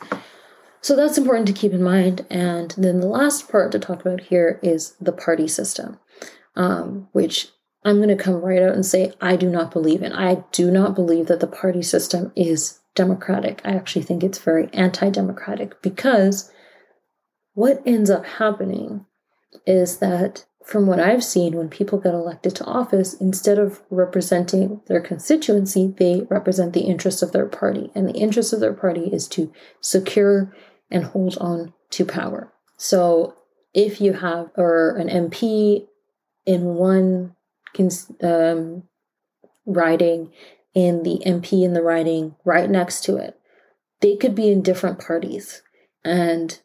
So 0.81 0.95
that's 0.95 1.17
important 1.17 1.47
to 1.47 1.53
keep 1.53 1.73
in 1.73 1.83
mind. 1.83 2.25
And 2.29 2.73
then 2.77 2.99
the 2.99 3.07
last 3.07 3.49
part 3.49 3.71
to 3.71 3.79
talk 3.79 4.01
about 4.01 4.21
here 4.21 4.59
is 4.61 4.95
the 5.01 5.11
party 5.11 5.47
system, 5.47 5.99
um, 6.55 7.09
which 7.11 7.49
I'm 7.83 7.97
going 7.97 8.15
to 8.15 8.21
come 8.21 8.41
right 8.41 8.61
out 8.61 8.73
and 8.73 8.85
say 8.85 9.13
I 9.21 9.35
do 9.35 9.49
not 9.49 9.71
believe 9.71 10.01
in. 10.01 10.13
I 10.13 10.43
do 10.51 10.71
not 10.71 10.95
believe 10.95 11.27
that 11.27 11.39
the 11.39 11.47
party 11.47 11.81
system 11.81 12.31
is 12.35 12.79
democratic. 12.95 13.61
I 13.63 13.71
actually 13.71 14.03
think 14.03 14.23
it's 14.23 14.39
very 14.39 14.69
anti 14.73 15.09
democratic 15.09 15.81
because 15.81 16.51
what 17.53 17.81
ends 17.85 18.09
up 18.09 18.25
happening 18.25 19.05
is 19.65 19.97
that 19.97 20.45
from 20.67 20.85
what 20.85 20.99
I've 20.99 21.23
seen, 21.23 21.55
when 21.55 21.69
people 21.69 21.97
get 21.97 22.13
elected 22.13 22.53
to 22.57 22.65
office, 22.65 23.13
instead 23.13 23.57
of 23.57 23.81
representing 23.89 24.81
their 24.87 24.99
constituency, 24.99 25.93
they 25.97 26.27
represent 26.29 26.73
the 26.73 26.81
interests 26.81 27.21
of 27.21 27.31
their 27.31 27.45
party. 27.45 27.89
And 27.95 28.05
the 28.05 28.17
interest 28.17 28.51
of 28.51 28.59
their 28.59 28.73
party 28.73 29.05
is 29.05 29.29
to 29.29 29.53
secure 29.79 30.53
and 30.91 31.05
hold 31.05 31.37
on 31.37 31.73
to 31.91 32.03
power. 32.03 32.51
So 32.75 33.35
if 33.73 34.01
you 34.01 34.11
have 34.11 34.51
or 34.57 34.97
an 34.97 35.07
MP 35.07 35.87
in 36.45 36.75
one 36.75 37.33
um, 38.21 38.83
riding 39.65 40.33
and 40.75 41.05
the 41.05 41.21
MP 41.25 41.63
in 41.63 41.71
the 41.71 41.81
riding 41.81 42.35
right 42.43 42.69
next 42.69 43.05
to 43.05 43.15
it, 43.15 43.39
they 44.01 44.17
could 44.17 44.35
be 44.35 44.51
in 44.51 44.63
different 44.63 44.99
parties 44.99 45.61
and 46.03 46.59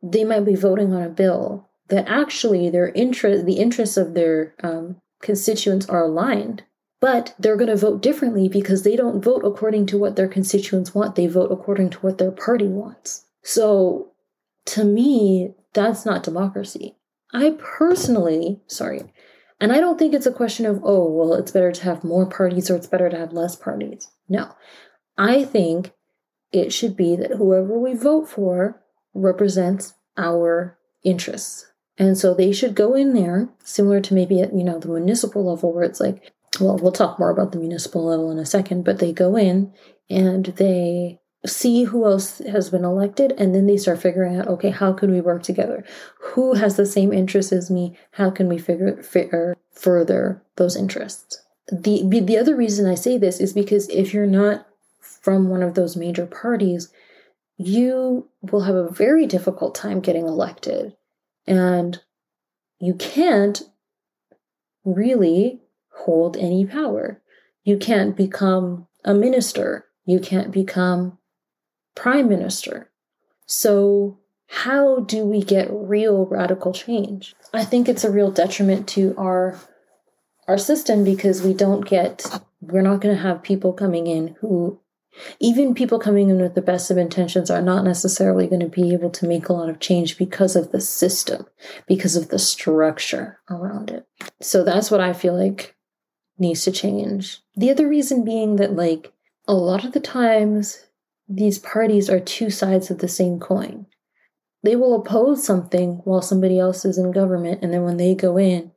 they 0.00 0.22
might 0.22 0.44
be 0.44 0.54
voting 0.54 0.92
on 0.92 1.02
a 1.02 1.08
bill 1.08 1.68
that 1.88 2.08
actually 2.08 2.70
their 2.70 2.88
interest, 2.90 3.46
the 3.46 3.58
interests 3.58 3.96
of 3.96 4.14
their 4.14 4.54
um, 4.62 4.96
constituents 5.22 5.86
are 5.88 6.04
aligned, 6.04 6.64
but 7.00 7.34
they're 7.38 7.56
going 7.56 7.70
to 7.70 7.76
vote 7.76 8.02
differently 8.02 8.48
because 8.48 8.82
they 8.82 8.96
don't 8.96 9.22
vote 9.22 9.42
according 9.44 9.86
to 9.86 9.98
what 9.98 10.16
their 10.16 10.28
constituents 10.28 10.94
want. 10.94 11.14
They 11.14 11.26
vote 11.26 11.52
according 11.52 11.90
to 11.90 11.98
what 11.98 12.18
their 12.18 12.32
party 12.32 12.66
wants. 12.66 13.26
So 13.42 14.12
to 14.66 14.84
me, 14.84 15.54
that's 15.74 16.04
not 16.04 16.22
democracy. 16.22 16.96
I 17.32 17.56
personally, 17.58 18.62
sorry, 18.66 19.02
and 19.60 19.72
I 19.72 19.80
don't 19.80 19.98
think 19.98 20.14
it's 20.14 20.26
a 20.26 20.32
question 20.32 20.66
of, 20.66 20.80
oh, 20.84 21.10
well, 21.10 21.34
it's 21.34 21.50
better 21.50 21.72
to 21.72 21.84
have 21.84 22.04
more 22.04 22.26
parties 22.26 22.70
or 22.70 22.76
it's 22.76 22.86
better 22.86 23.08
to 23.08 23.18
have 23.18 23.32
less 23.32 23.56
parties. 23.56 24.08
No. 24.28 24.54
I 25.16 25.44
think 25.44 25.92
it 26.52 26.72
should 26.72 26.96
be 26.96 27.16
that 27.16 27.32
whoever 27.32 27.78
we 27.78 27.94
vote 27.94 28.28
for 28.28 28.82
represents 29.14 29.94
our 30.16 30.78
interests. 31.02 31.66
And 31.98 32.18
so 32.18 32.34
they 32.34 32.52
should 32.52 32.74
go 32.74 32.94
in 32.94 33.14
there, 33.14 33.48
similar 33.64 34.00
to 34.02 34.14
maybe 34.14 34.40
at, 34.40 34.54
you 34.54 34.64
know, 34.64 34.78
the 34.78 34.88
municipal 34.88 35.44
level 35.44 35.72
where 35.72 35.84
it's 35.84 36.00
like, 36.00 36.32
well, 36.60 36.76
we'll 36.76 36.92
talk 36.92 37.18
more 37.18 37.30
about 37.30 37.52
the 37.52 37.58
municipal 37.58 38.04
level 38.04 38.30
in 38.30 38.38
a 38.38 38.46
second, 38.46 38.84
but 38.84 38.98
they 38.98 39.12
go 39.12 39.36
in 39.36 39.72
and 40.10 40.46
they 40.56 41.20
see 41.46 41.84
who 41.84 42.04
else 42.04 42.38
has 42.38 42.70
been 42.70 42.84
elected 42.84 43.32
and 43.38 43.54
then 43.54 43.66
they 43.66 43.76
start 43.76 44.00
figuring 44.00 44.36
out 44.36 44.48
okay 44.48 44.70
how 44.70 44.92
can 44.92 45.10
we 45.12 45.20
work 45.20 45.42
together? 45.42 45.84
Who 46.18 46.54
has 46.54 46.76
the 46.76 46.86
same 46.86 47.12
interests 47.12 47.52
as 47.52 47.70
me? 47.70 47.96
How 48.12 48.30
can 48.30 48.48
we 48.48 48.58
figure, 48.58 49.02
figure 49.02 49.56
further 49.72 50.42
those 50.56 50.76
interests? 50.76 51.42
The 51.70 52.02
the 52.20 52.38
other 52.38 52.54
reason 52.54 52.86
i 52.86 52.94
say 52.94 53.18
this 53.18 53.40
is 53.40 53.52
because 53.52 53.88
if 53.88 54.14
you're 54.14 54.26
not 54.26 54.66
from 55.00 55.48
one 55.48 55.62
of 55.62 55.74
those 55.74 55.96
major 55.96 56.26
parties 56.26 56.92
you 57.56 58.28
will 58.40 58.60
have 58.60 58.76
a 58.76 58.88
very 58.88 59.26
difficult 59.26 59.74
time 59.74 60.00
getting 60.00 60.26
elected 60.26 60.94
and 61.46 62.00
you 62.78 62.94
can't 62.94 63.62
really 64.84 65.60
hold 65.92 66.36
any 66.36 66.64
power. 66.66 67.22
You 67.64 67.78
can't 67.78 68.16
become 68.16 68.86
a 69.04 69.14
minister. 69.14 69.86
You 70.04 70.20
can't 70.20 70.52
become 70.52 71.18
prime 71.94 72.28
minister. 72.28 72.90
So, 73.46 74.18
how 74.48 75.00
do 75.00 75.24
we 75.24 75.42
get 75.42 75.68
real 75.70 76.26
radical 76.26 76.72
change? 76.72 77.34
I 77.52 77.64
think 77.64 77.88
it's 77.88 78.04
a 78.04 78.10
real 78.10 78.30
detriment 78.30 78.88
to 78.90 79.14
our 79.18 79.58
our 80.46 80.58
system 80.58 81.02
because 81.02 81.42
we 81.42 81.52
don't 81.52 81.84
get 81.84 82.24
we're 82.60 82.82
not 82.82 83.00
going 83.00 83.14
to 83.14 83.22
have 83.22 83.42
people 83.42 83.72
coming 83.72 84.06
in 84.06 84.36
who 84.40 84.80
even 85.40 85.74
people 85.74 85.98
coming 85.98 86.28
in 86.28 86.40
with 86.40 86.54
the 86.54 86.62
best 86.62 86.90
of 86.90 86.98
intentions 86.98 87.50
are 87.50 87.62
not 87.62 87.84
necessarily 87.84 88.46
going 88.46 88.60
to 88.60 88.68
be 88.68 88.92
able 88.92 89.10
to 89.10 89.26
make 89.26 89.48
a 89.48 89.52
lot 89.52 89.68
of 89.68 89.80
change 89.80 90.18
because 90.18 90.56
of 90.56 90.72
the 90.72 90.80
system, 90.80 91.46
because 91.86 92.16
of 92.16 92.28
the 92.28 92.38
structure 92.38 93.40
around 93.50 93.90
it. 93.90 94.06
So 94.40 94.64
that's 94.64 94.90
what 94.90 95.00
I 95.00 95.12
feel 95.12 95.36
like 95.36 95.74
needs 96.38 96.64
to 96.64 96.72
change. 96.72 97.40
The 97.56 97.70
other 97.70 97.88
reason 97.88 98.24
being 98.24 98.56
that, 98.56 98.76
like, 98.76 99.12
a 99.48 99.54
lot 99.54 99.84
of 99.84 99.92
the 99.92 100.00
times 100.00 100.86
these 101.28 101.58
parties 101.58 102.10
are 102.10 102.20
two 102.20 102.50
sides 102.50 102.90
of 102.90 102.98
the 102.98 103.08
same 103.08 103.40
coin. 103.40 103.86
They 104.62 104.76
will 104.76 104.94
oppose 104.94 105.44
something 105.44 106.00
while 106.04 106.22
somebody 106.22 106.58
else 106.58 106.84
is 106.84 106.98
in 106.98 107.12
government, 107.12 107.60
and 107.62 107.72
then 107.72 107.82
when 107.82 107.96
they 107.96 108.14
go 108.14 108.36
in, 108.36 108.72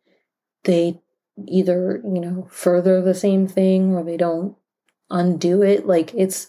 they 0.64 1.02
either, 1.48 2.02
you 2.04 2.20
know, 2.20 2.48
further 2.52 3.02
the 3.02 3.14
same 3.14 3.48
thing 3.48 3.94
or 3.96 4.04
they 4.04 4.18
don't 4.18 4.56
undo 5.10 5.62
it. 5.62 5.86
Like 5.86 6.14
it's 6.14 6.48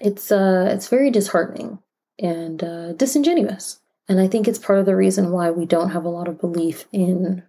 it's 0.00 0.30
uh 0.30 0.68
it's 0.70 0.88
very 0.88 1.10
disheartening 1.10 1.78
and 2.18 2.62
uh 2.62 2.92
disingenuous. 2.92 3.80
And 4.08 4.20
I 4.20 4.28
think 4.28 4.46
it's 4.46 4.58
part 4.58 4.78
of 4.78 4.86
the 4.86 4.96
reason 4.96 5.32
why 5.32 5.50
we 5.50 5.64
don't 5.64 5.90
have 5.90 6.04
a 6.04 6.10
lot 6.10 6.28
of 6.28 6.40
belief 6.40 6.86
in 6.92 7.42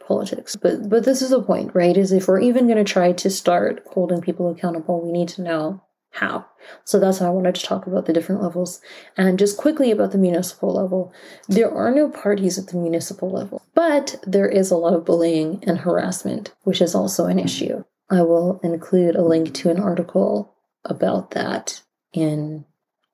politics. 0.00 0.56
But 0.56 0.88
but 0.88 1.04
this 1.04 1.22
is 1.22 1.30
the 1.30 1.42
point, 1.42 1.74
right? 1.74 1.96
Is 1.96 2.12
if 2.12 2.26
we're 2.26 2.40
even 2.40 2.66
going 2.66 2.84
to 2.84 2.92
try 2.92 3.12
to 3.12 3.30
start 3.30 3.86
holding 3.92 4.20
people 4.20 4.48
accountable, 4.50 5.00
we 5.00 5.12
need 5.12 5.28
to 5.30 5.42
know 5.42 5.82
how. 6.10 6.44
So 6.84 6.98
that's 6.98 7.20
why 7.20 7.28
I 7.28 7.30
wanted 7.30 7.54
to 7.54 7.62
talk 7.62 7.86
about 7.86 8.06
the 8.06 8.12
different 8.12 8.42
levels. 8.42 8.80
And 9.16 9.38
just 9.38 9.56
quickly 9.56 9.90
about 9.90 10.12
the 10.12 10.18
municipal 10.18 10.72
level, 10.72 11.12
there 11.48 11.70
are 11.72 11.94
no 11.94 12.08
parties 12.08 12.58
at 12.58 12.68
the 12.68 12.76
municipal 12.76 13.30
level, 13.30 13.62
but 13.74 14.16
there 14.26 14.48
is 14.48 14.70
a 14.70 14.76
lot 14.76 14.94
of 14.94 15.04
bullying 15.04 15.62
and 15.66 15.78
harassment, 15.78 16.52
which 16.64 16.82
is 16.82 16.94
also 16.94 17.26
an 17.26 17.38
issue. 17.38 17.84
I 18.10 18.22
will 18.22 18.60
include 18.62 19.14
a 19.14 19.22
link 19.22 19.54
to 19.54 19.70
an 19.70 19.78
article 19.78 20.54
about 20.84 21.30
that 21.32 21.82
in 22.12 22.64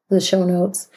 the 0.08 0.20
show 0.20 0.44
notes. 0.44 0.88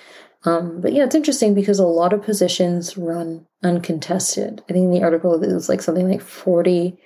Um, 0.45 0.80
but 0.80 0.93
yeah, 0.93 1.04
it's 1.04 1.16
interesting 1.16 1.54
because 1.54 1.80
a 1.80 1.86
lot 1.86 2.14
of 2.14 2.24
positions 2.24 2.97
run 2.97 3.45
uncontested. 3.64 4.64
I 4.70 4.74
think 4.74 4.86
in 4.86 4.91
the 4.91 5.04
article 5.04 5.38
was 5.38 5.68
like 5.68 5.82
something 5.82 6.10
like 6.10 6.22
40% 6.22 6.97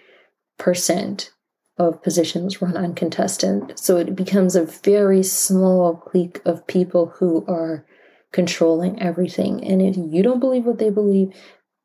of 1.79 2.03
positions 2.03 2.61
run 2.61 2.77
uncontested. 2.77 3.79
So 3.79 3.97
it 3.97 4.15
becomes 4.15 4.55
a 4.55 4.65
very 4.65 5.23
small 5.23 5.95
clique 5.95 6.41
of 6.45 6.67
people 6.67 7.07
who 7.17 7.43
are 7.47 7.85
controlling 8.31 9.01
everything. 9.01 9.63
And 9.63 9.81
if 9.81 9.97
you 9.97 10.21
don't 10.21 10.39
believe 10.39 10.65
what 10.65 10.77
they 10.77 10.91
believe, 10.91 11.33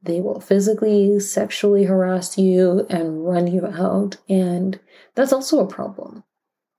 they 0.02 0.20
will 0.20 0.40
physically, 0.40 1.18
sexually 1.18 1.84
harass 1.84 2.36
you 2.36 2.86
and 2.90 3.24
run 3.24 3.46
you 3.46 3.66
out. 3.66 4.18
And 4.28 4.78
that's 5.18 5.32
also 5.32 5.58
a 5.58 5.66
problem 5.66 6.22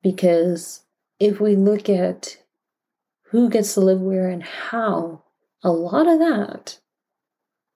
because 0.02 0.86
if 1.20 1.42
we 1.42 1.58
look 1.58 1.90
at 1.90 2.38
who 3.32 3.50
gets 3.50 3.74
to 3.74 3.82
live 3.82 4.00
where 4.00 4.30
and 4.30 4.42
how, 4.42 5.24
a 5.62 5.72
lot 5.72 6.08
of 6.08 6.20
that 6.20 6.80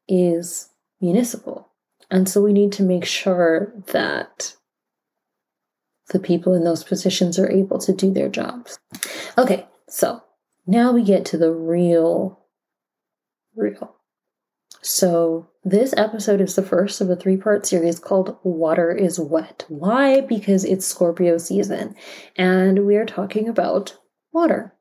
is 0.08 0.70
municipal. 1.02 1.68
And 2.10 2.30
so 2.30 2.42
we 2.42 2.54
need 2.54 2.72
to 2.74 2.84
make 2.84 3.04
sure 3.04 3.74
that 3.88 4.56
the 6.12 6.20
people 6.20 6.54
in 6.54 6.64
those 6.64 6.86
positions 6.86 7.38
are 7.38 7.52
able 7.52 7.80
to 7.80 7.92
do 7.92 8.14
their 8.14 8.30
jobs. 8.30 8.80
Okay, 9.38 9.68
so 9.90 10.24
now 10.66 10.94
we 10.94 11.04
get 11.04 11.26
to 11.26 11.38
the 11.38 11.52
real, 11.52 12.40
real 13.54 13.98
so, 14.84 15.50
this 15.64 15.94
episode 15.96 16.42
is 16.42 16.56
the 16.56 16.62
first 16.62 17.00
of 17.00 17.10
a 17.10 17.16
three 17.16 17.38
part 17.38 17.66
series 17.66 18.00
called 18.00 18.38
Water 18.44 18.92
is 18.92 19.18
Wet. 19.18 19.64
Why? 19.70 20.20
Because 20.20 20.66
it's 20.66 20.86
Scorpio 20.86 21.38
season, 21.38 21.96
and 22.36 22.86
we 22.86 22.98
are 22.98 23.06
talking 23.06 23.48
about 23.48 23.98
water. 24.34 24.74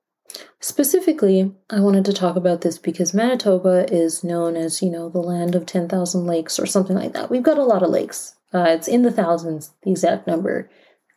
Specifically, 0.59 1.55
I 1.71 1.79
wanted 1.79 2.05
to 2.07 2.13
talk 2.13 2.35
about 2.35 2.63
this 2.63 2.79
because 2.79 3.15
Manitoba 3.15 3.87
is 3.93 4.25
known 4.25 4.57
as, 4.57 4.83
you 4.83 4.91
know, 4.91 5.09
the 5.09 5.21
land 5.21 5.55
of 5.55 5.67
10,000 5.67 6.27
lakes 6.27 6.59
or 6.59 6.67
something 6.67 6.97
like 6.97 7.13
that. 7.13 7.31
We've 7.31 7.43
got 7.43 7.59
a 7.59 7.65
lot 7.65 7.85
of 7.85 7.91
lakes. 7.91 8.35
Uh, 8.53 8.67
it's 8.69 8.89
in 8.89 9.03
the 9.03 9.13
thousands, 9.13 9.73
the 9.85 9.93
exact 9.93 10.27
number. 10.27 10.69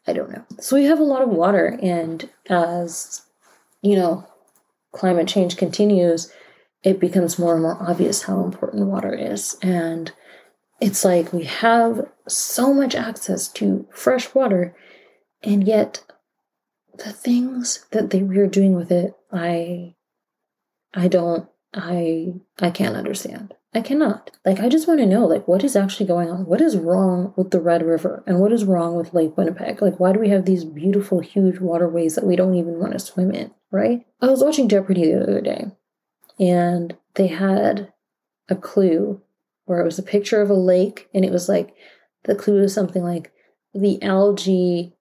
I 0.05 0.13
don't 0.13 0.31
know. 0.31 0.45
So 0.59 0.75
we 0.75 0.85
have 0.85 0.99
a 0.99 1.03
lot 1.03 1.23
of 1.23 1.29
water, 1.29 1.79
and 1.81 2.29
as, 2.49 3.23
you 3.81 3.95
know, 3.95 4.27
climate 4.91 5.27
change 5.27 5.57
continues, 5.57 6.31
it 6.85 6.99
becomes 6.99 7.39
more 7.39 7.55
and 7.55 7.63
more 7.63 7.81
obvious 7.81 8.21
how 8.21 8.43
important 8.43 8.85
water 8.85 9.13
is. 9.13 9.57
And 9.61 10.13
it's 10.79 11.03
like 11.03 11.33
we 11.33 11.43
have 11.45 12.07
so 12.27 12.73
much 12.73 12.93
access 12.95 13.47
to 13.53 13.87
fresh 13.91 14.33
water, 14.35 14.75
and 15.43 15.67
yet 15.67 16.03
the 16.97 17.11
things 17.11 17.85
that 17.91 18.11
they 18.11 18.21
we 18.21 18.37
are 18.37 18.47
doing 18.47 18.75
with 18.75 18.91
it, 18.91 19.15
I 19.31 19.95
I 20.93 21.07
don't 21.07 21.49
I 21.73 22.35
I 22.61 22.69
can't 22.69 22.95
understand. 22.95 23.55
I 23.73 23.81
cannot. 23.81 24.31
Like 24.45 24.59
I 24.59 24.69
just 24.69 24.87
want 24.87 24.99
to 24.99 25.05
know 25.05 25.25
like 25.25 25.47
what 25.47 25.63
is 25.63 25.75
actually 25.75 26.05
going 26.05 26.29
on? 26.29 26.45
What 26.45 26.61
is 26.61 26.77
wrong 26.77 27.33
with 27.35 27.51
the 27.51 27.59
Red 27.59 27.83
River 27.83 28.23
and 28.27 28.39
what 28.39 28.53
is 28.53 28.63
wrong 28.63 28.95
with 28.95 29.13
Lake 29.13 29.35
Winnipeg? 29.35 29.81
Like 29.81 29.99
why 29.99 30.13
do 30.13 30.19
we 30.19 30.29
have 30.29 30.45
these 30.45 30.63
beautiful 30.63 31.19
huge 31.19 31.59
waterways 31.59 32.15
that 32.15 32.25
we 32.25 32.35
don't 32.35 32.55
even 32.55 32.79
want 32.79 32.93
to 32.93 32.99
swim 32.99 33.31
in, 33.31 33.51
right? 33.71 34.05
I 34.21 34.27
was 34.27 34.43
watching 34.43 34.69
Jeopardy 34.69 35.11
the 35.11 35.23
other 35.23 35.41
day 35.41 35.71
and 36.39 36.95
they 37.15 37.27
had 37.27 37.91
a 38.49 38.55
clue 38.55 39.21
where 39.65 39.79
it 39.79 39.85
was 39.85 39.99
a 39.99 40.03
picture 40.03 40.41
of 40.41 40.49
a 40.49 40.55
lake 40.55 41.09
and 41.13 41.25
it 41.25 41.31
was 41.31 41.49
like 41.49 41.73
the 42.23 42.35
clue 42.35 42.61
was 42.61 42.73
something 42.73 43.03
like 43.03 43.31
the 43.73 44.01
algae 44.01 44.93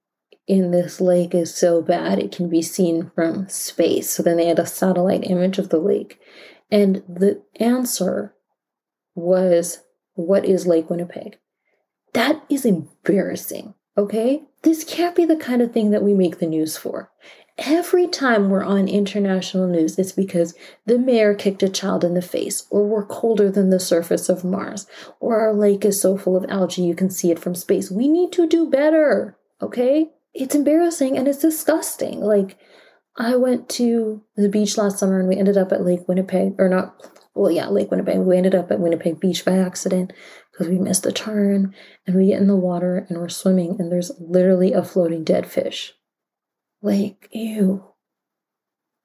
in 0.46 0.70
this 0.70 1.00
lake 1.00 1.34
is 1.34 1.54
so 1.54 1.80
bad 1.80 2.18
it 2.18 2.32
can 2.32 2.48
be 2.48 2.60
seen 2.60 3.10
from 3.14 3.48
space. 3.48 4.10
So 4.10 4.22
then 4.22 4.36
they 4.36 4.46
had 4.46 4.58
a 4.58 4.66
satellite 4.66 5.24
image 5.24 5.58
of 5.58 5.70
the 5.70 5.78
lake. 5.78 6.20
And 6.70 7.02
the 7.08 7.42
answer 7.56 8.34
was 9.14 9.82
what 10.14 10.44
is 10.44 10.66
lake 10.66 10.90
winnipeg? 10.90 11.38
That 12.12 12.44
is 12.48 12.64
embarrassing 12.64 13.74
okay? 13.96 14.42
This 14.62 14.84
can't 14.84 15.16
be 15.16 15.24
the 15.24 15.36
kind 15.36 15.62
of 15.62 15.72
thing 15.72 15.90
that 15.90 16.02
we 16.02 16.14
make 16.14 16.38
the 16.38 16.46
news 16.46 16.76
for 16.76 17.10
Every 17.58 18.08
time 18.08 18.50
we're 18.50 18.64
on 18.64 18.88
international 18.88 19.68
news, 19.68 19.96
it's 19.96 20.10
because 20.10 20.54
the 20.86 20.98
mayor 20.98 21.34
kicked 21.34 21.62
a 21.62 21.68
child 21.68 22.02
in 22.02 22.14
the 22.14 22.22
face, 22.22 22.66
or 22.68 22.84
we're 22.84 23.06
colder 23.06 23.48
than 23.48 23.70
the 23.70 23.78
surface 23.78 24.28
of 24.28 24.44
Mars, 24.44 24.88
or 25.20 25.38
our 25.38 25.54
lake 25.54 25.84
is 25.84 26.00
so 26.00 26.18
full 26.18 26.36
of 26.36 26.44
algae 26.50 26.82
you 26.82 26.96
can 26.96 27.10
see 27.10 27.30
it 27.30 27.38
from 27.38 27.54
space. 27.54 27.92
We 27.92 28.08
need 28.08 28.32
to 28.32 28.48
do 28.48 28.68
better, 28.68 29.38
okay? 29.62 30.10
It's 30.32 30.56
embarrassing 30.56 31.16
and 31.16 31.28
it's 31.28 31.38
disgusting. 31.38 32.20
Like, 32.20 32.58
I 33.16 33.36
went 33.36 33.68
to 33.70 34.24
the 34.34 34.48
beach 34.48 34.76
last 34.76 34.98
summer 34.98 35.20
and 35.20 35.28
we 35.28 35.36
ended 35.36 35.56
up 35.56 35.70
at 35.70 35.84
Lake 35.84 36.08
Winnipeg, 36.08 36.56
or 36.58 36.68
not, 36.68 37.08
well, 37.36 37.52
yeah, 37.52 37.68
Lake 37.68 37.92
Winnipeg. 37.92 38.18
We 38.18 38.36
ended 38.36 38.56
up 38.56 38.72
at 38.72 38.80
Winnipeg 38.80 39.20
Beach 39.20 39.44
by 39.44 39.58
accident 39.58 40.12
because 40.50 40.66
we 40.66 40.80
missed 40.80 41.06
a 41.06 41.12
turn 41.12 41.72
and 42.04 42.16
we 42.16 42.28
get 42.28 42.40
in 42.40 42.48
the 42.48 42.56
water 42.56 43.06
and 43.08 43.18
we're 43.18 43.28
swimming 43.28 43.76
and 43.78 43.92
there's 43.92 44.10
literally 44.18 44.72
a 44.72 44.82
floating 44.82 45.22
dead 45.22 45.46
fish 45.46 45.94
like, 46.84 47.28
ew. 47.32 47.84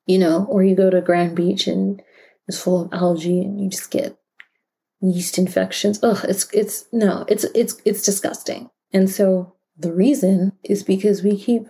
You 0.05 0.17
know, 0.17 0.45
or 0.49 0.63
you 0.63 0.75
go 0.75 0.89
to 0.89 1.01
Grand 1.01 1.35
Beach 1.35 1.67
and 1.67 2.01
it's 2.47 2.61
full 2.61 2.81
of 2.81 2.93
algae 2.93 3.41
and 3.41 3.61
you 3.61 3.69
just 3.69 3.91
get 3.91 4.17
yeast 5.01 5.37
infections. 5.37 5.99
Ugh, 6.03 6.25
it's 6.27 6.51
it's 6.51 6.85
no, 6.91 7.25
it's 7.27 7.45
it's 7.55 7.79
it's 7.85 8.03
disgusting. 8.03 8.69
And 8.91 9.09
so 9.09 9.55
the 9.77 9.93
reason 9.93 10.53
is 10.63 10.83
because 10.83 11.23
we 11.23 11.37
keep 11.37 11.67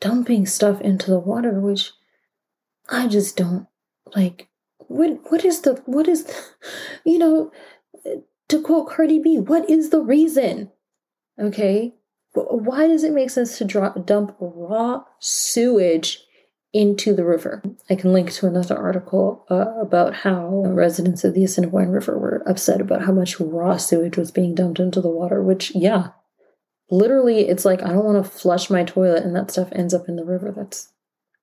dumping 0.00 0.46
stuff 0.46 0.80
into 0.80 1.10
the 1.10 1.20
water, 1.20 1.60
which 1.60 1.92
I 2.88 3.06
just 3.06 3.36
don't 3.36 3.66
like. 4.16 4.48
What 4.78 5.30
what 5.30 5.44
is 5.44 5.60
the 5.60 5.82
what 5.86 6.08
is 6.08 6.24
the, 6.24 6.34
you 7.04 7.18
know 7.18 7.52
to 8.48 8.62
quote 8.62 8.88
Cardi 8.90 9.18
B, 9.18 9.38
what 9.38 9.70
is 9.70 9.90
the 9.90 10.00
reason? 10.00 10.70
Okay, 11.40 11.94
why 12.34 12.86
does 12.86 13.04
it 13.04 13.12
make 13.12 13.30
sense 13.30 13.58
to 13.58 14.02
dump 14.04 14.36
raw 14.40 15.04
sewage 15.18 16.20
into 16.72 17.14
the 17.14 17.24
river? 17.24 17.62
I 17.90 17.94
can 17.94 18.12
link 18.12 18.32
to 18.32 18.46
another 18.46 18.76
article 18.76 19.44
uh, 19.50 19.80
about 19.80 20.14
how 20.14 20.64
residents 20.66 21.24
of 21.24 21.34
the 21.34 21.44
Assiniboine 21.44 21.90
River 21.90 22.18
were 22.18 22.42
upset 22.48 22.80
about 22.80 23.04
how 23.04 23.12
much 23.12 23.38
raw 23.38 23.76
sewage 23.76 24.16
was 24.16 24.30
being 24.30 24.54
dumped 24.54 24.80
into 24.80 25.00
the 25.00 25.10
water, 25.10 25.42
which, 25.42 25.74
yeah, 25.74 26.08
literally, 26.90 27.48
it's 27.48 27.64
like 27.64 27.82
I 27.82 27.88
don't 27.88 28.04
want 28.04 28.24
to 28.24 28.30
flush 28.30 28.70
my 28.70 28.84
toilet 28.84 29.24
and 29.24 29.36
that 29.36 29.50
stuff 29.50 29.68
ends 29.72 29.92
up 29.92 30.08
in 30.08 30.16
the 30.16 30.24
river. 30.24 30.52
That's 30.56 30.92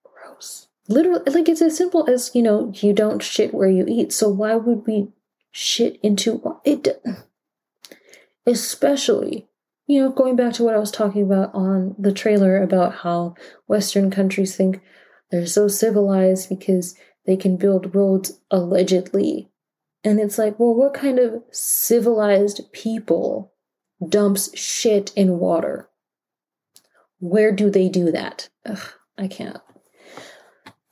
gross. 0.03 0.67
Literally, 0.87 1.21
like 1.31 1.47
it's 1.47 1.61
as 1.61 1.77
simple 1.77 2.09
as, 2.09 2.31
you 2.33 2.41
know, 2.41 2.71
you 2.75 2.93
don't 2.93 3.21
shit 3.21 3.53
where 3.53 3.69
you 3.69 3.85
eat. 3.87 4.11
So 4.11 4.27
why 4.29 4.55
would 4.55 4.87
we 4.87 5.09
shit 5.51 5.99
into 6.01 6.59
it. 6.63 7.01
Especially, 8.45 9.47
you 9.89 9.99
know, 9.99 10.11
going 10.11 10.35
back 10.35 10.53
to 10.53 10.63
what 10.63 10.75
I 10.75 10.79
was 10.79 10.91
talking 10.91 11.23
about 11.23 11.49
on 11.55 11.95
the 11.97 12.13
trailer 12.13 12.61
about 12.61 12.93
how 12.97 13.33
Western 13.65 14.11
countries 14.11 14.55
think 14.55 14.81
they're 15.31 15.47
so 15.47 15.67
civilized 15.67 16.47
because 16.47 16.95
they 17.25 17.35
can 17.35 17.57
build 17.57 17.95
roads 17.95 18.39
allegedly. 18.51 19.49
And 20.03 20.19
it's 20.19 20.37
like, 20.37 20.59
well, 20.59 20.75
what 20.75 20.93
kind 20.93 21.17
of 21.17 21.41
civilized 21.51 22.71
people 22.71 23.51
dumps 24.07 24.55
shit 24.55 25.11
in 25.15 25.39
water? 25.39 25.89
Where 27.17 27.51
do 27.51 27.71
they 27.71 27.89
do 27.89 28.11
that? 28.11 28.47
Ugh, 28.67 28.91
I 29.17 29.27
can't. 29.27 29.57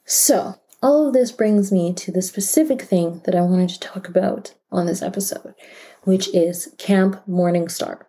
So, 0.05 0.55
all 0.81 1.07
of 1.07 1.13
this 1.13 1.31
brings 1.31 1.71
me 1.71 1.93
to 1.93 2.11
the 2.11 2.23
specific 2.23 2.81
thing 2.81 3.21
that 3.25 3.35
I 3.35 3.41
wanted 3.41 3.69
to 3.69 3.79
talk 3.79 4.09
about 4.09 4.55
on 4.71 4.87
this 4.87 5.03
episode, 5.03 5.53
which 6.01 6.33
is 6.33 6.73
Camp 6.79 7.23
Morningstar. 7.29 8.07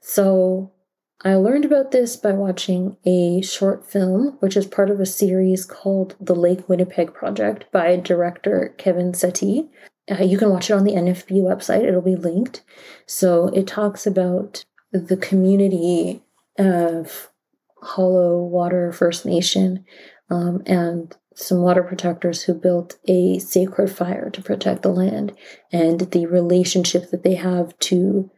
So, 0.00 0.72
I 1.22 1.34
learned 1.34 1.66
about 1.66 1.90
this 1.90 2.16
by 2.16 2.32
watching 2.32 2.96
a 3.04 3.42
short 3.42 3.84
film, 3.84 4.38
which 4.40 4.56
is 4.56 4.66
part 4.66 4.88
of 4.88 5.00
a 5.00 5.06
series 5.06 5.66
called 5.66 6.16
The 6.18 6.34
Lake 6.34 6.66
Winnipeg 6.66 7.12
Project 7.12 7.70
by 7.70 7.96
director 7.96 8.74
Kevin 8.78 9.12
Settee. 9.12 9.68
Uh, 10.10 10.24
you 10.24 10.38
can 10.38 10.48
watch 10.48 10.70
it 10.70 10.74
on 10.74 10.84
the 10.84 10.94
NFB 10.94 11.42
website, 11.42 11.84
it'll 11.84 12.00
be 12.00 12.16
linked. 12.16 12.62
So 13.06 13.48
it 13.48 13.66
talks 13.66 14.06
about 14.06 14.64
the 14.92 15.16
community 15.18 16.22
of 16.58 17.30
Hollow 17.82 18.42
Water 18.42 18.90
First 18.92 19.26
Nation 19.26 19.84
um, 20.30 20.62
and 20.64 21.14
some 21.34 21.60
water 21.60 21.82
protectors 21.82 22.42
who 22.42 22.54
built 22.54 22.98
a 23.06 23.38
sacred 23.38 23.90
fire 23.90 24.30
to 24.30 24.42
protect 24.42 24.82
the 24.82 24.88
land 24.88 25.34
and 25.70 26.00
the 26.00 26.26
relationship 26.26 27.10
that 27.10 27.22
they 27.22 27.34
have 27.34 27.78
to 27.78 28.30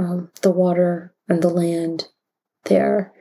um, 0.00 0.30
the 0.40 0.50
water 0.50 1.14
and 1.28 1.42
the 1.42 1.48
land 1.48 2.06
there. 2.64 3.12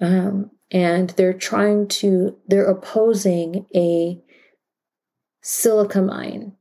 Um, 0.00 0.50
and 0.70 1.10
they're 1.10 1.32
trying 1.32 1.88
to, 1.88 2.36
they're 2.46 2.66
opposing 2.66 3.66
a 3.74 4.22
silica 5.42 6.00
mine 6.00 6.52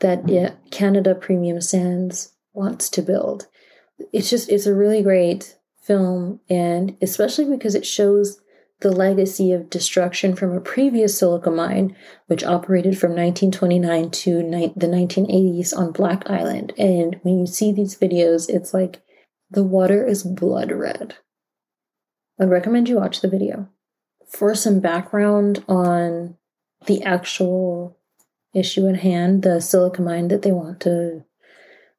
that 0.00 0.28
it, 0.28 0.56
Canada 0.70 1.14
Premium 1.14 1.60
Sands 1.60 2.34
wants 2.52 2.90
to 2.90 3.02
build. 3.02 3.46
It's 4.12 4.28
just, 4.28 4.50
it's 4.50 4.66
a 4.66 4.74
really 4.74 5.02
great 5.02 5.56
film, 5.80 6.40
and 6.50 6.96
especially 7.00 7.46
because 7.46 7.74
it 7.74 7.86
shows 7.86 8.40
the 8.80 8.92
legacy 8.92 9.52
of 9.52 9.70
destruction 9.70 10.36
from 10.36 10.52
a 10.52 10.60
previous 10.60 11.18
silica 11.18 11.50
mine, 11.50 11.96
which 12.26 12.44
operated 12.44 12.98
from 12.98 13.12
1929 13.12 14.10
to 14.10 14.42
ni- 14.42 14.72
the 14.76 14.86
1980s 14.86 15.74
on 15.74 15.92
Black 15.92 16.28
Island. 16.28 16.74
And 16.76 17.18
when 17.22 17.38
you 17.38 17.46
see 17.46 17.72
these 17.72 17.96
videos, 17.96 18.50
it's 18.50 18.74
like 18.74 19.00
the 19.50 19.62
water 19.62 20.04
is 20.06 20.22
blood 20.22 20.72
red. 20.72 21.16
I'd 22.40 22.50
recommend 22.50 22.88
you 22.88 22.96
watch 22.96 23.20
the 23.20 23.28
video. 23.28 23.68
For 24.28 24.54
some 24.54 24.80
background 24.80 25.64
on 25.68 26.36
the 26.86 27.02
actual 27.02 27.96
issue 28.54 28.88
at 28.88 29.00
hand, 29.00 29.42
the 29.42 29.60
silica 29.60 30.02
mine 30.02 30.28
that 30.28 30.42
they 30.42 30.52
want 30.52 30.80
to 30.80 31.24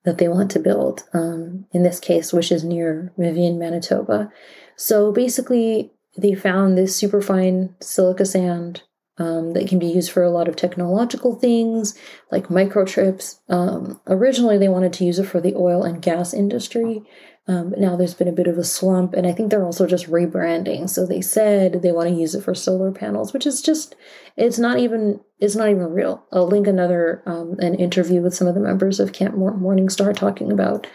that 0.03 0.19
they 0.19 0.29
want 0.29 0.49
to 0.51 0.59
build, 0.59 1.03
um, 1.13 1.65
in 1.73 1.83
this 1.83 1.99
case, 1.99 2.31
which 2.31 2.49
is 2.49 2.63
near 2.63 3.11
Vivian, 3.17 3.59
Manitoba. 3.59 4.31
So 4.77 5.11
basically, 5.11 5.91
they 6.17 6.33
found 6.33 6.77
this 6.77 6.95
superfine 6.95 7.75
silica 7.81 8.25
sand 8.25 8.83
um, 9.17 9.51
that 9.51 9.67
can 9.67 9.79
be 9.79 9.87
used 9.87 10.11
for 10.11 10.23
a 10.23 10.29
lot 10.29 10.47
of 10.47 10.55
technological 10.55 11.35
things 11.35 11.93
like 12.31 12.47
microchips. 12.47 13.39
Um, 13.49 13.99
originally, 14.07 14.57
they 14.57 14.69
wanted 14.69 14.93
to 14.93 15.03
use 15.03 15.19
it 15.19 15.25
for 15.25 15.41
the 15.41 15.55
oil 15.55 15.83
and 15.83 16.01
gas 16.01 16.33
industry, 16.33 17.03
um, 17.47 17.73
now 17.77 17.95
there's 17.95 18.13
been 18.13 18.27
a 18.27 18.33
bit 18.33 18.47
of 18.47 18.57
a 18.57 18.63
slump, 18.63 19.13
and 19.13 19.25
I 19.25 19.31
think 19.31 19.49
they're 19.49 19.63
also 19.63 19.87
just 19.87 20.09
rebranding. 20.11 20.89
So 20.89 21.05
they 21.05 21.21
said 21.21 21.81
they 21.81 21.93
want 21.93 22.09
to 22.09 22.15
use 22.15 22.35
it 22.35 22.43
for 22.43 22.53
solar 22.53 22.91
panels, 22.91 23.31
which 23.31 23.45
is 23.45 23.61
just 23.61 23.95
it's 24.35 24.59
not 24.59 24.79
even 24.79 25.21
it's 25.39 25.55
not 25.55 25.69
even 25.69 25.93
real. 25.93 26.25
I'll 26.31 26.47
link 26.47 26.67
another 26.67 27.23
um, 27.25 27.55
an 27.59 27.75
interview 27.75 28.21
with 28.21 28.35
some 28.35 28.47
of 28.47 28.55
the 28.55 28.59
members 28.59 28.99
of 28.99 29.13
Camp 29.13 29.35
Morningstar 29.35 30.15
talking 30.15 30.51
about 30.51 30.87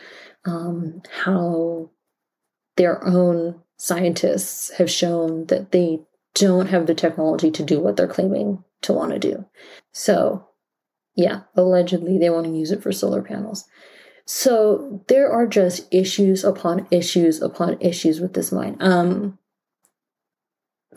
um, 0.44 1.00
how 1.24 1.90
their 2.76 3.02
own 3.06 3.60
scientists 3.78 4.70
have 4.72 4.90
shown 4.90 5.46
that 5.46 5.72
they 5.72 6.00
don't 6.34 6.66
have 6.66 6.86
the 6.86 6.94
technology 6.94 7.50
to 7.50 7.62
do 7.62 7.80
what 7.80 7.96
they're 7.96 8.06
claiming 8.06 8.62
to 8.82 8.92
want 8.92 9.12
to 9.12 9.18
do. 9.18 9.44
So, 9.92 10.48
yeah, 11.14 11.42
allegedly 11.54 12.18
they 12.18 12.30
want 12.30 12.46
to 12.46 12.52
use 12.52 12.70
it 12.70 12.82
for 12.82 12.92
solar 12.92 13.22
panels. 13.22 13.66
So 14.24 15.04
there 15.08 15.30
are 15.30 15.46
just 15.46 15.92
issues 15.92 16.44
upon 16.44 16.86
issues 16.90 17.42
upon 17.42 17.76
issues 17.80 18.20
with 18.20 18.34
this 18.34 18.52
mine. 18.52 18.76
Um, 18.80 19.38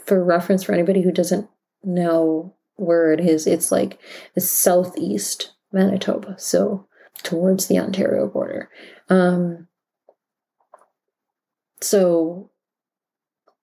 for 0.03 0.23
reference, 0.23 0.63
for 0.63 0.73
anybody 0.73 1.01
who 1.01 1.11
doesn't 1.11 1.49
know 1.83 2.53
where 2.75 3.11
it 3.11 3.19
is, 3.19 3.47
it's 3.47 3.71
like 3.71 3.99
southeast 4.37 5.53
Manitoba, 5.71 6.35
so 6.37 6.87
towards 7.23 7.67
the 7.67 7.79
Ontario 7.79 8.27
border. 8.27 8.69
Um, 9.09 9.67
so 11.81 12.51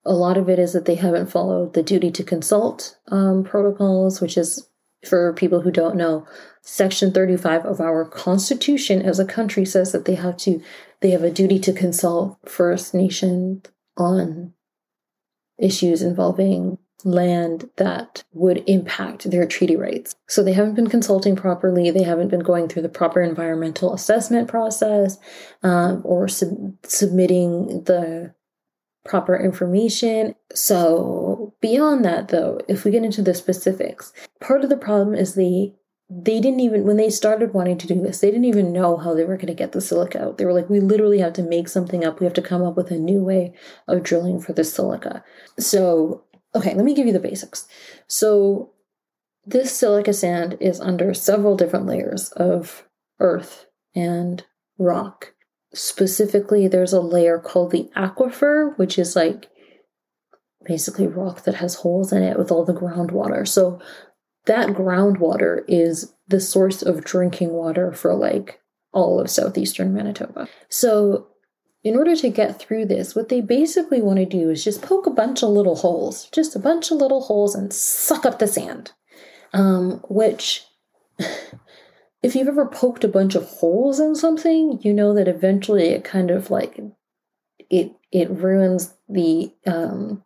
a 0.05 0.13
lot 0.13 0.37
of 0.37 0.49
it 0.49 0.59
is 0.59 0.73
that 0.73 0.85
they 0.85 0.95
haven't 0.95 1.31
followed 1.31 1.73
the 1.73 1.83
duty 1.83 2.11
to 2.11 2.23
consult 2.23 2.97
um, 3.07 3.43
protocols, 3.43 4.19
which 4.19 4.37
is 4.37 4.67
for 5.07 5.33
people 5.33 5.61
who 5.61 5.71
don't 5.71 5.95
know, 5.95 6.25
Section 6.61 7.11
35 7.11 7.65
of 7.65 7.81
our 7.81 8.05
Constitution 8.05 9.01
as 9.01 9.19
a 9.19 9.25
country 9.25 9.65
says 9.65 9.91
that 9.91 10.05
they 10.05 10.15
have 10.15 10.37
to 10.37 10.61
they 11.01 11.11
have 11.11 11.23
a 11.23 11.31
duty 11.31 11.59
to 11.59 11.73
consult 11.73 12.37
First 12.49 12.93
Nation 12.93 13.61
on 13.97 14.53
issues 15.59 16.01
involving 16.01 16.77
land 17.03 17.69
that 17.75 18.23
would 18.31 18.63
impact 18.67 19.29
their 19.29 19.45
treaty 19.45 19.75
rights. 19.75 20.15
So 20.27 20.43
they 20.43 20.53
haven't 20.53 20.75
been 20.75 20.89
consulting 20.89 21.35
properly. 21.35 21.91
They 21.91 22.03
haven't 22.03 22.29
been 22.29 22.39
going 22.39 22.69
through 22.69 22.83
the 22.83 22.89
proper 22.89 23.21
environmental 23.21 23.93
assessment 23.93 24.47
process 24.47 25.17
um, 25.63 26.01
or 26.05 26.27
sub- 26.27 26.77
submitting 26.83 27.83
the 27.83 28.33
proper 29.05 29.35
information. 29.35 30.35
So, 30.53 31.53
beyond 31.61 32.05
that 32.05 32.29
though, 32.29 32.59
if 32.67 32.83
we 32.83 32.91
get 32.91 33.03
into 33.03 33.21
the 33.21 33.33
specifics, 33.33 34.13
part 34.39 34.63
of 34.63 34.69
the 34.69 34.77
problem 34.77 35.15
is 35.15 35.35
the 35.35 35.73
they 36.09 36.39
didn't 36.39 36.59
even 36.59 36.83
when 36.83 36.97
they 36.97 37.09
started 37.09 37.53
wanting 37.53 37.77
to 37.79 37.87
do 37.87 38.01
this, 38.01 38.19
they 38.19 38.29
didn't 38.29 38.45
even 38.45 38.71
know 38.71 38.97
how 38.97 39.13
they 39.13 39.23
were 39.23 39.37
going 39.37 39.47
to 39.47 39.53
get 39.53 39.71
the 39.71 39.81
silica 39.81 40.21
out. 40.21 40.37
They 40.37 40.45
were 40.45 40.53
like, 40.53 40.69
we 40.69 40.79
literally 40.79 41.19
have 41.19 41.33
to 41.33 41.43
make 41.43 41.67
something 41.67 42.03
up. 42.03 42.19
We 42.19 42.25
have 42.25 42.33
to 42.35 42.41
come 42.41 42.63
up 42.63 42.75
with 42.75 42.91
a 42.91 42.97
new 42.97 43.23
way 43.23 43.53
of 43.87 44.03
drilling 44.03 44.39
for 44.39 44.53
the 44.53 44.63
silica. 44.63 45.23
So, 45.57 46.23
okay, 46.53 46.75
let 46.75 46.85
me 46.85 46.93
give 46.93 47.07
you 47.07 47.13
the 47.13 47.19
basics. 47.19 47.67
So, 48.07 48.73
this 49.45 49.75
silica 49.75 50.13
sand 50.13 50.57
is 50.59 50.79
under 50.79 51.13
several 51.13 51.57
different 51.57 51.85
layers 51.85 52.29
of 52.31 52.87
earth 53.19 53.65
and 53.95 54.45
rock 54.77 55.32
specifically 55.73 56.67
there's 56.67 56.93
a 56.93 57.01
layer 57.01 57.39
called 57.39 57.71
the 57.71 57.89
aquifer 57.95 58.77
which 58.77 58.99
is 58.99 59.15
like 59.15 59.49
basically 60.65 61.07
rock 61.07 61.43
that 61.43 61.55
has 61.55 61.75
holes 61.75 62.11
in 62.11 62.23
it 62.23 62.37
with 62.37 62.51
all 62.51 62.65
the 62.65 62.73
groundwater. 62.73 63.47
So 63.47 63.79
that 64.45 64.69
groundwater 64.69 65.63
is 65.67 66.13
the 66.27 66.39
source 66.39 66.81
of 66.81 67.03
drinking 67.03 67.51
water 67.51 67.91
for 67.91 68.13
like 68.13 68.61
all 68.93 69.19
of 69.19 69.29
southeastern 69.29 69.93
manitoba. 69.93 70.47
So 70.69 71.27
in 71.83 71.97
order 71.97 72.15
to 72.15 72.29
get 72.29 72.59
through 72.59 72.85
this 72.85 73.15
what 73.15 73.29
they 73.29 73.41
basically 73.41 74.01
want 74.01 74.19
to 74.19 74.25
do 74.25 74.49
is 74.49 74.63
just 74.63 74.81
poke 74.81 75.05
a 75.05 75.11
bunch 75.11 75.43
of 75.43 75.49
little 75.49 75.75
holes 75.75 76.29
just 76.31 76.55
a 76.55 76.59
bunch 76.59 76.91
of 76.91 76.97
little 76.97 77.21
holes 77.21 77.55
and 77.55 77.73
suck 77.73 78.25
up 78.25 78.39
the 78.39 78.47
sand. 78.47 78.91
Um, 79.55 80.01
which 80.09 80.65
if 82.23 82.35
you've 82.35 82.47
ever 82.47 82.65
poked 82.65 83.03
a 83.03 83.09
bunch 83.09 83.35
of 83.35 83.43
holes 83.43 83.99
in 83.99 84.15
something, 84.15 84.79
you 84.81 84.93
know 84.93 85.13
that 85.13 85.27
eventually 85.27 85.89
it 85.89 86.05
kind 86.05 86.31
of 86.31 86.49
like 86.49 86.79
it 87.69 87.91
it 88.11 88.29
ruins 88.31 88.93
the 89.09 89.53
um 89.67 90.23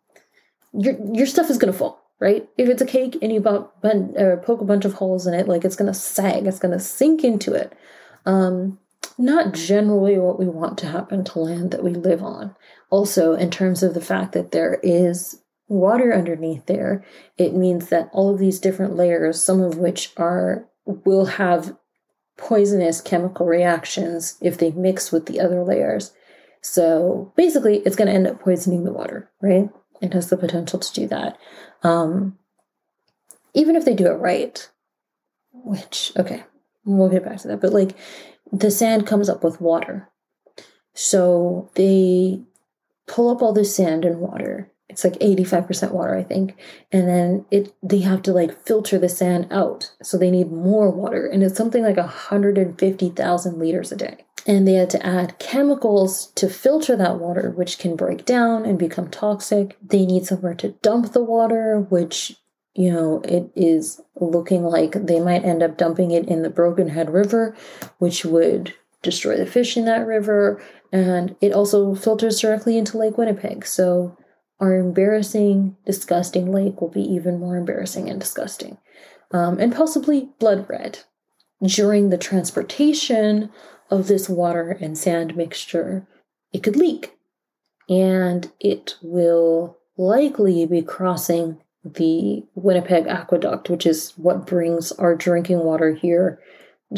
your 0.72 0.96
your 1.12 1.26
stuff 1.26 1.50
is 1.50 1.58
gonna 1.58 1.72
fall, 1.72 2.00
right? 2.20 2.48
If 2.56 2.68
it's 2.68 2.82
a 2.82 2.86
cake 2.86 3.18
and 3.20 3.32
you 3.32 3.40
bump, 3.40 3.72
uh, 3.84 4.36
poke 4.42 4.60
a 4.60 4.64
bunch 4.64 4.84
of 4.84 4.94
holes 4.94 5.26
in 5.26 5.34
it, 5.34 5.48
like 5.48 5.64
it's 5.64 5.76
gonna 5.76 5.92
sag, 5.92 6.46
it's 6.46 6.60
gonna 6.60 6.78
sink 6.78 7.24
into 7.24 7.52
it. 7.52 7.72
Um, 8.24 8.78
not 9.18 9.52
generally 9.52 10.18
what 10.18 10.38
we 10.38 10.46
want 10.46 10.78
to 10.78 10.86
happen 10.86 11.24
to 11.24 11.40
land 11.40 11.72
that 11.72 11.82
we 11.82 11.92
live 11.94 12.22
on. 12.22 12.54
Also, 12.90 13.34
in 13.34 13.50
terms 13.50 13.82
of 13.82 13.94
the 13.94 14.00
fact 14.00 14.32
that 14.32 14.52
there 14.52 14.78
is 14.84 15.42
water 15.66 16.14
underneath 16.14 16.64
there, 16.66 17.04
it 17.36 17.54
means 17.54 17.88
that 17.88 18.08
all 18.12 18.32
of 18.32 18.38
these 18.38 18.60
different 18.60 18.94
layers, 18.94 19.42
some 19.42 19.60
of 19.60 19.78
which 19.78 20.12
are 20.16 20.68
will 20.84 21.26
have 21.26 21.76
poisonous 22.38 23.02
chemical 23.02 23.44
reactions 23.44 24.38
if 24.40 24.56
they 24.56 24.70
mix 24.70 25.12
with 25.12 25.26
the 25.26 25.40
other 25.40 25.62
layers. 25.62 26.12
So 26.62 27.32
basically, 27.36 27.78
it's 27.78 27.96
going 27.96 28.08
to 28.08 28.14
end 28.14 28.26
up 28.26 28.40
poisoning 28.40 28.84
the 28.84 28.92
water, 28.92 29.30
right? 29.42 29.68
It 30.00 30.14
has 30.14 30.30
the 30.30 30.36
potential 30.36 30.78
to 30.78 30.92
do 30.94 31.06
that. 31.08 31.36
Um, 31.82 32.38
even 33.52 33.76
if 33.76 33.84
they 33.84 33.94
do 33.94 34.06
it 34.06 34.14
right, 34.14 34.68
which, 35.52 36.12
okay, 36.16 36.44
we'll 36.84 37.08
get 37.08 37.24
back 37.24 37.38
to 37.38 37.48
that. 37.48 37.60
But 37.60 37.72
like, 37.72 37.96
the 38.50 38.70
sand 38.70 39.06
comes 39.06 39.28
up 39.28 39.44
with 39.44 39.60
water. 39.60 40.08
So 40.94 41.70
they 41.74 42.40
pull 43.06 43.30
up 43.30 43.42
all 43.42 43.52
the 43.52 43.64
sand 43.64 44.04
and 44.04 44.20
water. 44.20 44.70
It's 44.88 45.04
like 45.04 45.14
85% 45.14 45.92
water, 45.92 46.16
I 46.16 46.22
think. 46.22 46.56
And 46.90 47.08
then 47.08 47.44
it 47.50 47.74
they 47.82 48.00
have 48.00 48.22
to 48.22 48.32
like 48.32 48.64
filter 48.64 48.98
the 48.98 49.08
sand 49.08 49.48
out. 49.50 49.92
So 50.02 50.16
they 50.16 50.30
need 50.30 50.50
more 50.50 50.90
water. 50.90 51.26
And 51.26 51.42
it's 51.42 51.56
something 51.56 51.82
like 51.82 51.96
150,000 51.96 53.58
liters 53.58 53.92
a 53.92 53.96
day. 53.96 54.24
And 54.46 54.66
they 54.66 54.74
had 54.74 54.88
to 54.90 55.06
add 55.06 55.38
chemicals 55.38 56.28
to 56.36 56.48
filter 56.48 56.96
that 56.96 57.18
water, 57.18 57.50
which 57.50 57.78
can 57.78 57.96
break 57.96 58.24
down 58.24 58.64
and 58.64 58.78
become 58.78 59.10
toxic. 59.10 59.76
They 59.82 60.06
need 60.06 60.24
somewhere 60.24 60.54
to 60.54 60.70
dump 60.80 61.12
the 61.12 61.22
water, 61.22 61.80
which 61.90 62.36
you 62.78 62.92
know, 62.92 63.20
it 63.24 63.50
is 63.56 64.00
looking 64.20 64.62
like 64.62 64.92
they 64.92 65.18
might 65.18 65.44
end 65.44 65.64
up 65.64 65.76
dumping 65.76 66.12
it 66.12 66.28
in 66.28 66.42
the 66.42 66.48
Brokenhead 66.48 67.10
River, 67.10 67.56
which 67.98 68.24
would 68.24 68.72
destroy 69.02 69.36
the 69.36 69.46
fish 69.46 69.76
in 69.76 69.84
that 69.86 70.06
river. 70.06 70.62
And 70.92 71.34
it 71.40 71.52
also 71.52 71.96
filters 71.96 72.40
directly 72.40 72.78
into 72.78 72.96
Lake 72.96 73.18
Winnipeg. 73.18 73.66
So 73.66 74.16
our 74.60 74.74
embarrassing, 74.74 75.76
disgusting 75.86 76.50
lake 76.52 76.80
will 76.80 76.88
be 76.88 77.02
even 77.02 77.38
more 77.38 77.56
embarrassing 77.56 78.08
and 78.08 78.20
disgusting. 78.20 78.78
Um, 79.30 79.58
and 79.58 79.74
possibly 79.74 80.30
blood 80.38 80.66
red. 80.68 81.00
During 81.62 82.10
the 82.10 82.18
transportation 82.18 83.50
of 83.90 84.08
this 84.08 84.28
water 84.28 84.76
and 84.80 84.96
sand 84.96 85.36
mixture, 85.36 86.06
it 86.52 86.62
could 86.62 86.76
leak. 86.76 87.16
And 87.88 88.50
it 88.60 88.96
will 89.02 89.78
likely 89.96 90.64
be 90.66 90.82
crossing 90.82 91.58
the 91.84 92.44
Winnipeg 92.54 93.06
Aqueduct, 93.06 93.70
which 93.70 93.86
is 93.86 94.12
what 94.16 94.46
brings 94.46 94.92
our 94.92 95.14
drinking 95.14 95.60
water 95.60 95.94
here 95.94 96.40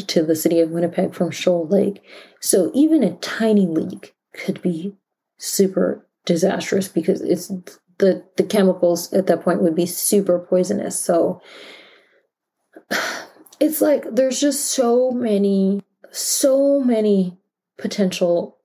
to 0.07 0.23
the 0.23 0.35
city 0.35 0.59
of 0.59 0.71
Winnipeg 0.71 1.13
from 1.13 1.31
Shoal 1.31 1.67
Lake. 1.67 2.01
So 2.39 2.71
even 2.73 3.03
a 3.03 3.15
tiny 3.17 3.65
leak 3.65 4.15
could 4.33 4.61
be 4.61 4.95
super 5.37 6.05
disastrous 6.25 6.87
because 6.87 7.21
it's 7.21 7.47
the 7.97 8.23
the 8.37 8.43
chemicals 8.43 9.11
at 9.13 9.27
that 9.27 9.43
point 9.43 9.61
would 9.61 9.75
be 9.75 9.85
super 9.85 10.39
poisonous. 10.39 10.99
So 10.99 11.41
it's 13.59 13.81
like 13.81 14.05
there's 14.11 14.39
just 14.39 14.65
so 14.65 15.11
many 15.11 15.81
so 16.11 16.81
many 16.81 17.37
potential 17.77 18.57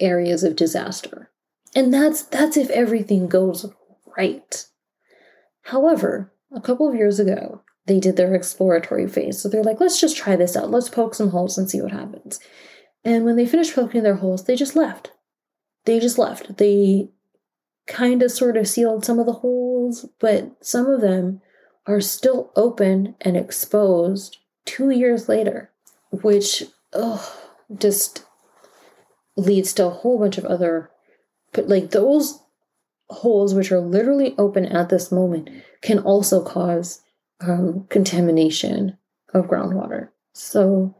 areas 0.00 0.44
of 0.44 0.56
disaster. 0.56 1.30
And 1.74 1.92
that's 1.92 2.22
that's 2.22 2.56
if 2.56 2.70
everything 2.70 3.28
goes 3.28 3.66
right. 4.16 4.66
However, 5.62 6.32
a 6.52 6.60
couple 6.60 6.88
of 6.88 6.94
years 6.94 7.18
ago, 7.18 7.62
they 7.86 8.00
did 8.00 8.16
their 8.16 8.34
exploratory 8.34 9.08
phase. 9.08 9.40
So 9.40 9.48
they're 9.48 9.62
like, 9.62 9.80
let's 9.80 10.00
just 10.00 10.16
try 10.16 10.36
this 10.36 10.56
out. 10.56 10.70
Let's 10.70 10.88
poke 10.88 11.14
some 11.14 11.30
holes 11.30 11.58
and 11.58 11.68
see 11.68 11.80
what 11.80 11.92
happens. 11.92 12.38
And 13.04 13.24
when 13.24 13.36
they 13.36 13.46
finished 13.46 13.74
poking 13.74 14.02
their 14.02 14.16
holes, 14.16 14.44
they 14.44 14.56
just 14.56 14.76
left. 14.76 15.10
They 15.84 16.00
just 16.00 16.18
left. 16.18 16.56
They 16.56 17.08
kind 17.86 18.22
of 18.22 18.30
sort 18.30 18.56
of 18.56 18.68
sealed 18.68 19.04
some 19.04 19.18
of 19.18 19.26
the 19.26 19.32
holes, 19.32 20.08
but 20.18 20.52
some 20.64 20.86
of 20.86 21.00
them 21.00 21.40
are 21.86 22.00
still 22.00 22.50
open 22.56 23.14
and 23.20 23.36
exposed 23.36 24.38
two 24.64 24.90
years 24.90 25.28
later, 25.28 25.70
which 26.10 26.64
oh, 26.92 27.36
just 27.76 28.24
leads 29.36 29.72
to 29.74 29.86
a 29.86 29.90
whole 29.90 30.18
bunch 30.18 30.38
of 30.38 30.44
other, 30.44 30.90
but 31.52 31.68
like 31.68 31.90
those 31.90 32.38
holes, 33.10 33.54
which 33.54 33.70
are 33.70 33.80
literally 33.80 34.34
open 34.38 34.64
at 34.64 34.88
this 34.88 35.12
moment, 35.12 35.50
can 35.82 35.98
also 35.98 36.42
cause 36.42 37.02
um, 37.40 37.86
contamination 37.90 38.96
of 39.34 39.46
groundwater. 39.46 40.08
So 40.32 40.94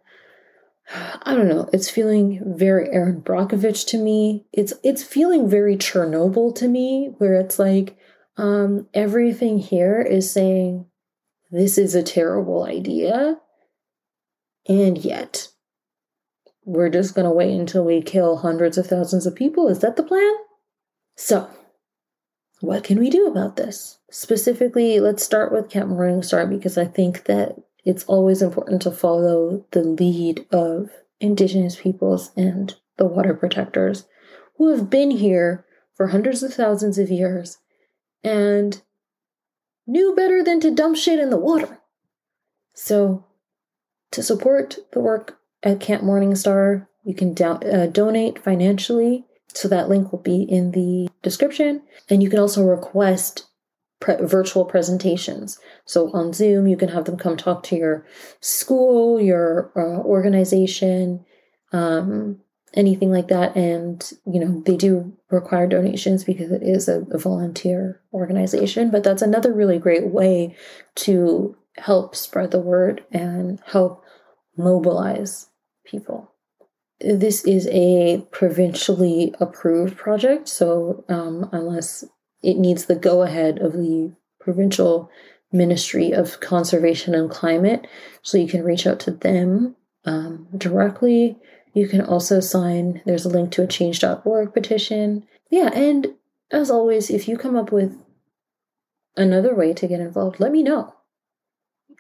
I 0.92 1.34
don't 1.34 1.48
know. 1.48 1.68
It's 1.72 1.88
feeling 1.88 2.42
very 2.44 2.90
Erin 2.92 3.22
Brockovich 3.22 3.86
to 3.88 3.98
me. 3.98 4.44
It's 4.52 4.74
it's 4.82 5.02
feeling 5.02 5.48
very 5.48 5.76
Chernobyl 5.76 6.54
to 6.56 6.68
me, 6.68 7.14
where 7.18 7.34
it's 7.34 7.58
like 7.58 7.96
um, 8.36 8.86
everything 8.92 9.58
here 9.58 10.02
is 10.02 10.30
saying 10.30 10.86
this 11.50 11.78
is 11.78 11.94
a 11.94 12.02
terrible 12.02 12.64
idea, 12.64 13.38
and 14.68 14.98
yet 14.98 15.48
we're 16.64 16.90
just 16.90 17.14
gonna 17.14 17.32
wait 17.32 17.58
until 17.58 17.84
we 17.84 18.02
kill 18.02 18.36
hundreds 18.38 18.76
of 18.76 18.86
thousands 18.86 19.26
of 19.26 19.34
people. 19.34 19.68
Is 19.68 19.78
that 19.78 19.96
the 19.96 20.02
plan? 20.02 20.34
So 21.16 21.48
what 22.60 22.84
can 22.84 22.98
we 22.98 23.08
do 23.10 23.26
about 23.26 23.56
this? 23.56 23.98
Specifically, 24.10 25.00
let's 25.00 25.22
start 25.22 25.52
with 25.52 25.70
Camp 25.70 25.90
Morningstar 25.90 26.48
because 26.48 26.76
I 26.76 26.84
think 26.84 27.24
that 27.24 27.56
it's 27.84 28.04
always 28.04 28.42
important 28.42 28.82
to 28.82 28.90
follow 28.90 29.64
the 29.72 29.82
lead 29.82 30.46
of 30.50 30.90
Indigenous 31.20 31.76
peoples 31.76 32.32
and 32.36 32.74
the 32.96 33.06
water 33.06 33.34
protectors 33.34 34.06
who 34.56 34.68
have 34.74 34.90
been 34.90 35.10
here 35.10 35.64
for 35.94 36.08
hundreds 36.08 36.42
of 36.42 36.54
thousands 36.54 36.98
of 36.98 37.10
years 37.10 37.58
and 38.22 38.82
knew 39.86 40.14
better 40.14 40.42
than 40.42 40.60
to 40.60 40.74
dump 40.74 40.96
shit 40.96 41.18
in 41.18 41.30
the 41.30 41.36
water. 41.36 41.78
So, 42.72 43.24
to 44.12 44.22
support 44.22 44.78
the 44.92 45.00
work 45.00 45.38
at 45.62 45.80
Camp 45.80 46.02
Morningstar, 46.02 46.86
you 47.04 47.14
can 47.14 47.34
do- 47.34 47.44
uh, 47.44 47.86
donate 47.86 48.38
financially 48.38 49.26
so 49.48 49.68
that 49.68 49.88
link 49.88 50.10
will 50.10 50.20
be 50.20 50.42
in 50.42 50.72
the 50.72 51.08
description. 51.22 51.82
And 52.08 52.22
you 52.22 52.30
can 52.30 52.38
also 52.38 52.64
request 52.64 53.46
pre- 54.04 54.26
virtual 54.26 54.66
presentations. 54.66 55.58
So 55.86 56.10
on 56.12 56.34
Zoom, 56.34 56.66
you 56.66 56.76
can 56.76 56.90
have 56.90 57.06
them 57.06 57.16
come 57.16 57.38
talk 57.38 57.62
to 57.64 57.76
your 57.76 58.06
school, 58.40 59.18
your 59.18 59.72
uh, 59.74 60.02
organization, 60.04 61.24
um, 61.72 62.38
anything 62.74 63.10
like 63.10 63.28
that. 63.28 63.56
And, 63.56 64.04
you 64.26 64.38
know, 64.38 64.62
they 64.66 64.76
do 64.76 65.16
require 65.30 65.66
donations 65.66 66.22
because 66.22 66.52
it 66.52 66.62
is 66.62 66.86
a, 66.86 67.00
a 67.12 67.18
volunteer 67.18 68.02
organization. 68.12 68.90
But 68.90 69.04
that's 69.04 69.22
another 69.22 69.52
really 69.54 69.78
great 69.78 70.08
way 70.08 70.54
to 70.96 71.56
help 71.78 72.14
spread 72.14 72.50
the 72.50 72.60
word 72.60 73.04
and 73.10 73.58
help 73.64 74.04
mobilize 74.56 75.48
people 75.86 76.30
this 77.00 77.44
is 77.44 77.68
a 77.72 78.24
provincially 78.30 79.34
approved 79.40 79.96
project, 79.96 80.48
so 80.48 81.04
um, 81.08 81.48
unless 81.52 82.04
it 82.44 82.58
needs 82.58 82.84
the 82.86 82.94
go 82.94 83.22
ahead 83.22 83.58
of 83.58 83.72
the 83.72 84.12
provincial 84.40 85.10
Ministry 85.52 86.12
of 86.12 86.40
Conservation 86.40 87.14
and 87.14 87.30
Climate, 87.30 87.86
so 88.22 88.36
you 88.36 88.48
can 88.48 88.64
reach 88.64 88.86
out 88.86 89.00
to 89.00 89.12
them 89.12 89.76
um, 90.04 90.48
directly. 90.56 91.38
You 91.72 91.88
can 91.88 92.00
also 92.00 92.40
sign, 92.40 93.02
there's 93.06 93.24
a 93.24 93.28
link 93.28 93.52
to 93.52 93.62
a 93.62 93.66
change.org 93.66 94.52
petition. 94.52 95.26
Yeah, 95.50 95.70
and 95.72 96.14
as 96.50 96.70
always, 96.70 97.10
if 97.10 97.28
you 97.28 97.38
come 97.38 97.56
up 97.56 97.72
with 97.72 97.96
another 99.16 99.54
way 99.54 99.72
to 99.72 99.86
get 99.86 100.00
involved, 100.00 100.40
let 100.40 100.52
me 100.52 100.62
know. 100.62 100.94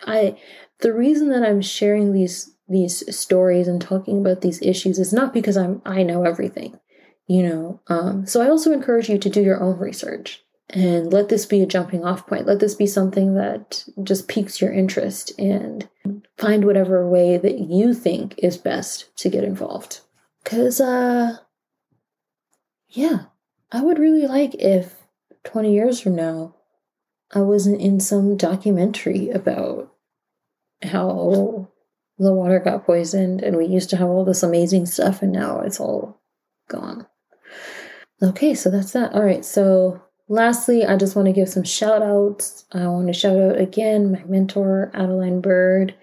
I 0.06 0.36
the 0.80 0.92
reason 0.92 1.30
that 1.30 1.42
I'm 1.42 1.60
sharing 1.60 2.12
these 2.12 2.52
these 2.68 3.16
stories 3.16 3.68
and 3.68 3.80
talking 3.80 4.18
about 4.18 4.40
these 4.40 4.60
issues 4.62 4.98
is 4.98 5.12
not 5.12 5.32
because 5.32 5.56
I'm 5.56 5.82
I 5.84 6.02
know 6.02 6.24
everything, 6.24 6.78
you 7.26 7.42
know. 7.42 7.80
Um, 7.88 8.26
so 8.26 8.40
I 8.40 8.48
also 8.48 8.72
encourage 8.72 9.08
you 9.08 9.18
to 9.18 9.30
do 9.30 9.42
your 9.42 9.62
own 9.62 9.78
research 9.78 10.42
and 10.70 11.12
let 11.12 11.28
this 11.28 11.46
be 11.46 11.62
a 11.62 11.66
jumping 11.66 12.04
off 12.04 12.26
point. 12.26 12.46
Let 12.46 12.60
this 12.60 12.74
be 12.74 12.86
something 12.86 13.34
that 13.34 13.84
just 14.02 14.28
piques 14.28 14.60
your 14.60 14.72
interest 14.72 15.32
and 15.38 15.88
find 16.38 16.64
whatever 16.64 17.08
way 17.08 17.36
that 17.36 17.58
you 17.58 17.94
think 17.94 18.34
is 18.38 18.56
best 18.56 19.14
to 19.18 19.28
get 19.28 19.44
involved. 19.44 20.00
Cause 20.44 20.80
uh 20.80 21.38
yeah, 22.88 23.24
I 23.72 23.82
would 23.82 23.98
really 23.98 24.26
like 24.26 24.54
if 24.54 24.94
20 25.44 25.72
years 25.72 26.00
from 26.00 26.14
now 26.14 26.54
I 27.32 27.40
wasn't 27.40 27.80
in 27.80 28.00
some 28.00 28.36
documentary 28.36 29.30
about 29.30 29.92
how 30.82 31.68
the 32.18 32.32
water 32.32 32.60
got 32.60 32.86
poisoned 32.86 33.42
and 33.42 33.56
we 33.56 33.66
used 33.66 33.90
to 33.90 33.96
have 33.96 34.08
all 34.08 34.24
this 34.24 34.42
amazing 34.42 34.86
stuff 34.86 35.22
and 35.22 35.32
now 35.32 35.60
it's 35.60 35.80
all 35.80 36.20
gone. 36.68 37.06
Okay, 38.22 38.54
so 38.54 38.70
that's 38.70 38.92
that. 38.92 39.12
All 39.12 39.24
right, 39.24 39.44
so 39.44 40.00
lastly, 40.28 40.84
I 40.84 40.96
just 40.96 41.16
want 41.16 41.26
to 41.26 41.32
give 41.32 41.48
some 41.48 41.64
shout 41.64 42.02
outs. 42.02 42.64
I 42.72 42.86
want 42.86 43.08
to 43.08 43.12
shout 43.12 43.38
out 43.38 43.58
again 43.58 44.12
my 44.12 44.22
mentor, 44.24 44.90
Adeline 44.94 45.40
Bird, 45.40 45.94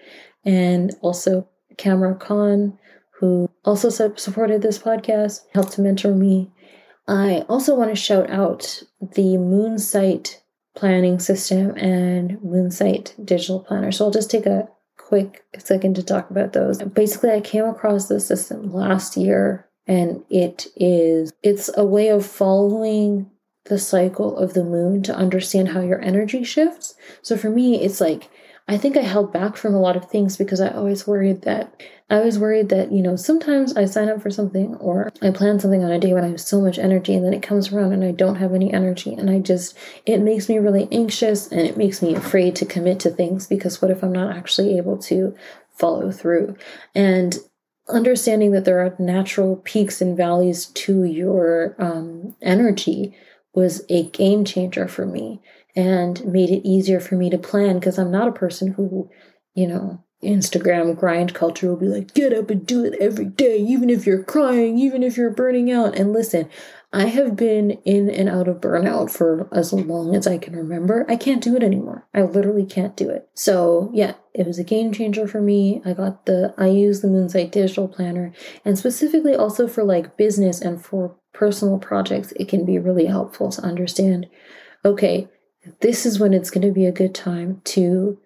and 0.44 0.94
also 1.00 1.48
Camera 1.78 2.14
Khan, 2.14 2.78
who 3.18 3.50
also 3.64 3.88
supported 3.88 4.62
this 4.62 4.78
podcast, 4.78 5.40
helped 5.54 5.72
to 5.72 5.80
mentor 5.80 6.14
me. 6.14 6.50
I 7.08 7.44
also 7.48 7.74
want 7.74 7.90
to 7.90 7.96
shout 7.96 8.30
out 8.30 8.82
the 9.00 9.36
Moonsight 9.36 10.38
planning 10.74 11.18
system 11.18 11.76
and 11.76 12.38
Moonsight 12.38 13.24
digital 13.24 13.60
planner. 13.60 13.92
So 13.92 14.04
I'll 14.04 14.10
just 14.10 14.30
take 14.30 14.46
a 14.46 14.68
quick 14.96 15.44
second 15.58 15.96
to 15.96 16.02
talk 16.02 16.30
about 16.30 16.52
those. 16.52 16.82
Basically, 16.82 17.30
I 17.30 17.40
came 17.40 17.64
across 17.64 18.08
this 18.08 18.26
system 18.26 18.72
last 18.72 19.16
year 19.16 19.68
and 19.86 20.24
it 20.30 20.66
is 20.76 21.32
it's 21.42 21.70
a 21.76 21.84
way 21.84 22.08
of 22.08 22.24
following 22.24 23.30
the 23.64 23.78
cycle 23.78 24.36
of 24.36 24.54
the 24.54 24.64
moon 24.64 25.02
to 25.04 25.14
understand 25.14 25.68
how 25.68 25.80
your 25.80 26.00
energy 26.00 26.42
shifts. 26.42 26.94
So 27.22 27.36
for 27.36 27.48
me, 27.48 27.82
it's 27.82 28.00
like 28.00 28.28
I 28.68 28.76
think 28.76 28.96
I 28.96 29.02
held 29.02 29.32
back 29.32 29.56
from 29.56 29.74
a 29.74 29.80
lot 29.80 29.96
of 29.96 30.08
things 30.08 30.36
because 30.36 30.60
I 30.60 30.68
always 30.68 31.06
worried 31.06 31.42
that 31.42 31.80
I 32.12 32.20
was 32.20 32.38
worried 32.38 32.68
that, 32.68 32.92
you 32.92 33.02
know, 33.02 33.16
sometimes 33.16 33.74
I 33.74 33.86
sign 33.86 34.10
up 34.10 34.20
for 34.20 34.30
something 34.30 34.74
or 34.76 35.10
I 35.22 35.30
plan 35.30 35.58
something 35.58 35.82
on 35.82 35.90
a 35.90 35.98
day 35.98 36.12
when 36.12 36.24
I 36.24 36.28
have 36.28 36.40
so 36.42 36.60
much 36.60 36.78
energy 36.78 37.14
and 37.14 37.24
then 37.24 37.32
it 37.32 37.42
comes 37.42 37.72
around 37.72 37.92
and 37.92 38.04
I 38.04 38.12
don't 38.12 38.36
have 38.36 38.52
any 38.52 38.70
energy. 38.72 39.14
And 39.14 39.30
I 39.30 39.38
just, 39.38 39.76
it 40.04 40.18
makes 40.18 40.48
me 40.48 40.58
really 40.58 40.88
anxious 40.92 41.48
and 41.50 41.62
it 41.62 41.78
makes 41.78 42.02
me 42.02 42.14
afraid 42.14 42.54
to 42.56 42.66
commit 42.66 43.00
to 43.00 43.10
things 43.10 43.46
because 43.46 43.80
what 43.80 43.90
if 43.90 44.04
I'm 44.04 44.12
not 44.12 44.36
actually 44.36 44.76
able 44.76 44.98
to 44.98 45.34
follow 45.70 46.12
through? 46.12 46.56
And 46.94 47.38
understanding 47.92 48.52
that 48.52 48.64
there 48.64 48.80
are 48.80 48.94
natural 48.98 49.56
peaks 49.56 50.00
and 50.00 50.16
valleys 50.16 50.66
to 50.66 51.04
your 51.04 51.76
um, 51.78 52.34
energy 52.42 53.16
was 53.54 53.84
a 53.88 54.04
game 54.10 54.44
changer 54.44 54.88
for 54.88 55.06
me 55.06 55.40
and 55.76 56.24
made 56.24 56.50
it 56.50 56.66
easier 56.66 57.00
for 57.00 57.14
me 57.14 57.30
to 57.30 57.38
plan 57.38 57.78
because 57.78 57.98
I'm 57.98 58.10
not 58.10 58.28
a 58.28 58.32
person 58.32 58.72
who, 58.72 59.10
you 59.54 59.66
know, 59.66 60.02
Instagram 60.22 60.96
grind 60.98 61.34
culture 61.34 61.68
will 61.68 61.76
be 61.76 61.86
like, 61.86 62.14
get 62.14 62.32
up 62.32 62.50
and 62.50 62.64
do 62.64 62.84
it 62.84 62.94
every 63.00 63.24
day, 63.24 63.58
even 63.58 63.90
if 63.90 64.06
you're 64.06 64.22
crying, 64.22 64.78
even 64.78 65.02
if 65.02 65.16
you're 65.16 65.30
burning 65.30 65.70
out. 65.72 65.96
And 65.96 66.12
listen, 66.12 66.48
I 66.92 67.06
have 67.06 67.36
been 67.36 67.70
in 67.84 68.10
and 68.10 68.28
out 68.28 68.48
of 68.48 68.60
burnout 68.60 69.10
for 69.10 69.48
as 69.50 69.72
long 69.72 70.14
as 70.14 70.26
I 70.26 70.36
can 70.36 70.54
remember. 70.54 71.06
I 71.08 71.16
can't 71.16 71.42
do 71.42 71.56
it 71.56 71.62
anymore. 71.62 72.06
I 72.12 72.22
literally 72.22 72.66
can't 72.66 72.96
do 72.96 73.08
it. 73.08 73.30
So, 73.32 73.90
yeah, 73.94 74.14
it 74.34 74.46
was 74.46 74.58
a 74.58 74.64
game 74.64 74.92
changer 74.92 75.26
for 75.26 75.40
me. 75.40 75.80
I 75.86 75.94
got 75.94 76.26
the, 76.26 76.54
I 76.58 76.66
use 76.66 77.00
the 77.00 77.08
Moonsight 77.08 77.50
Digital 77.50 77.88
Planner, 77.88 78.32
and 78.64 78.78
specifically 78.78 79.34
also 79.34 79.66
for 79.66 79.84
like 79.84 80.18
business 80.18 80.60
and 80.60 80.84
for 80.84 81.16
personal 81.32 81.78
projects, 81.78 82.32
it 82.32 82.48
can 82.48 82.66
be 82.66 82.78
really 82.78 83.06
helpful 83.06 83.50
to 83.50 83.62
understand 83.62 84.28
okay, 84.84 85.28
this 85.80 86.04
is 86.04 86.18
when 86.18 86.34
it's 86.34 86.50
going 86.50 86.66
to 86.66 86.72
be 86.72 86.86
a 86.86 86.92
good 86.92 87.14
time 87.14 87.60
to 87.64 88.18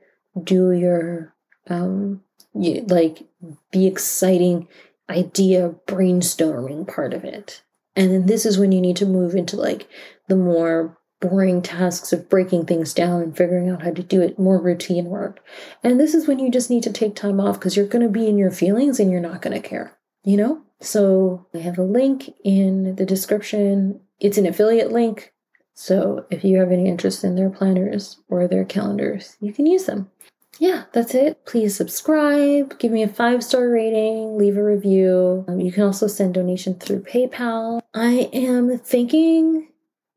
do 0.42 0.72
your 0.72 1.34
um 1.68 2.22
you, 2.54 2.84
like 2.88 3.26
the 3.72 3.86
exciting 3.86 4.66
idea 5.08 5.74
brainstorming 5.86 6.88
part 6.88 7.12
of 7.12 7.24
it 7.24 7.62
and 7.96 8.12
then 8.12 8.26
this 8.26 8.46
is 8.46 8.58
when 8.58 8.72
you 8.72 8.80
need 8.80 8.96
to 8.96 9.06
move 9.06 9.34
into 9.34 9.56
like 9.56 9.88
the 10.28 10.36
more 10.36 10.98
boring 11.20 11.62
tasks 11.62 12.12
of 12.12 12.28
breaking 12.28 12.66
things 12.66 12.92
down 12.92 13.22
and 13.22 13.36
figuring 13.36 13.70
out 13.70 13.82
how 13.82 13.90
to 13.90 14.02
do 14.02 14.20
it 14.20 14.38
more 14.38 14.60
routine 14.60 15.06
work. 15.06 15.42
And 15.82 15.98
this 15.98 16.14
is 16.14 16.28
when 16.28 16.38
you 16.38 16.50
just 16.50 16.68
need 16.68 16.82
to 16.82 16.92
take 16.92 17.16
time 17.16 17.40
off 17.40 17.58
because 17.58 17.74
you're 17.74 17.86
going 17.86 18.04
to 18.04 18.10
be 18.10 18.28
in 18.28 18.36
your 18.36 18.50
feelings 18.50 19.00
and 19.00 19.10
you're 19.10 19.20
not 19.20 19.40
going 19.40 19.60
to 19.60 19.66
care 19.66 19.96
you 20.26 20.36
know? 20.36 20.60
So 20.80 21.46
i 21.54 21.58
have 21.58 21.78
a 21.78 21.82
link 21.82 22.34
in 22.44 22.96
the 22.96 23.06
description. 23.06 24.00
It's 24.20 24.36
an 24.36 24.44
affiliate 24.44 24.92
link. 24.92 25.32
So 25.72 26.26
if 26.30 26.44
you 26.44 26.58
have 26.58 26.72
any 26.72 26.86
interest 26.86 27.24
in 27.24 27.36
their 27.36 27.48
planners 27.48 28.18
or 28.28 28.46
their 28.46 28.64
calendars, 28.64 29.36
you 29.40 29.54
can 29.54 29.64
use 29.64 29.86
them. 29.86 30.10
Yeah, 30.58 30.84
that's 30.92 31.14
it. 31.14 31.44
Please 31.44 31.76
subscribe, 31.76 32.78
give 32.78 32.92
me 32.92 33.02
a 33.02 33.08
five 33.08 33.44
star 33.44 33.68
rating, 33.68 34.38
leave 34.38 34.56
a 34.56 34.64
review. 34.64 35.44
Um, 35.48 35.60
you 35.60 35.72
can 35.72 35.82
also 35.82 36.06
send 36.06 36.34
donation 36.34 36.74
through 36.74 37.02
PayPal. 37.02 37.80
I 37.94 38.30
am 38.32 38.78
thinking 38.78 39.68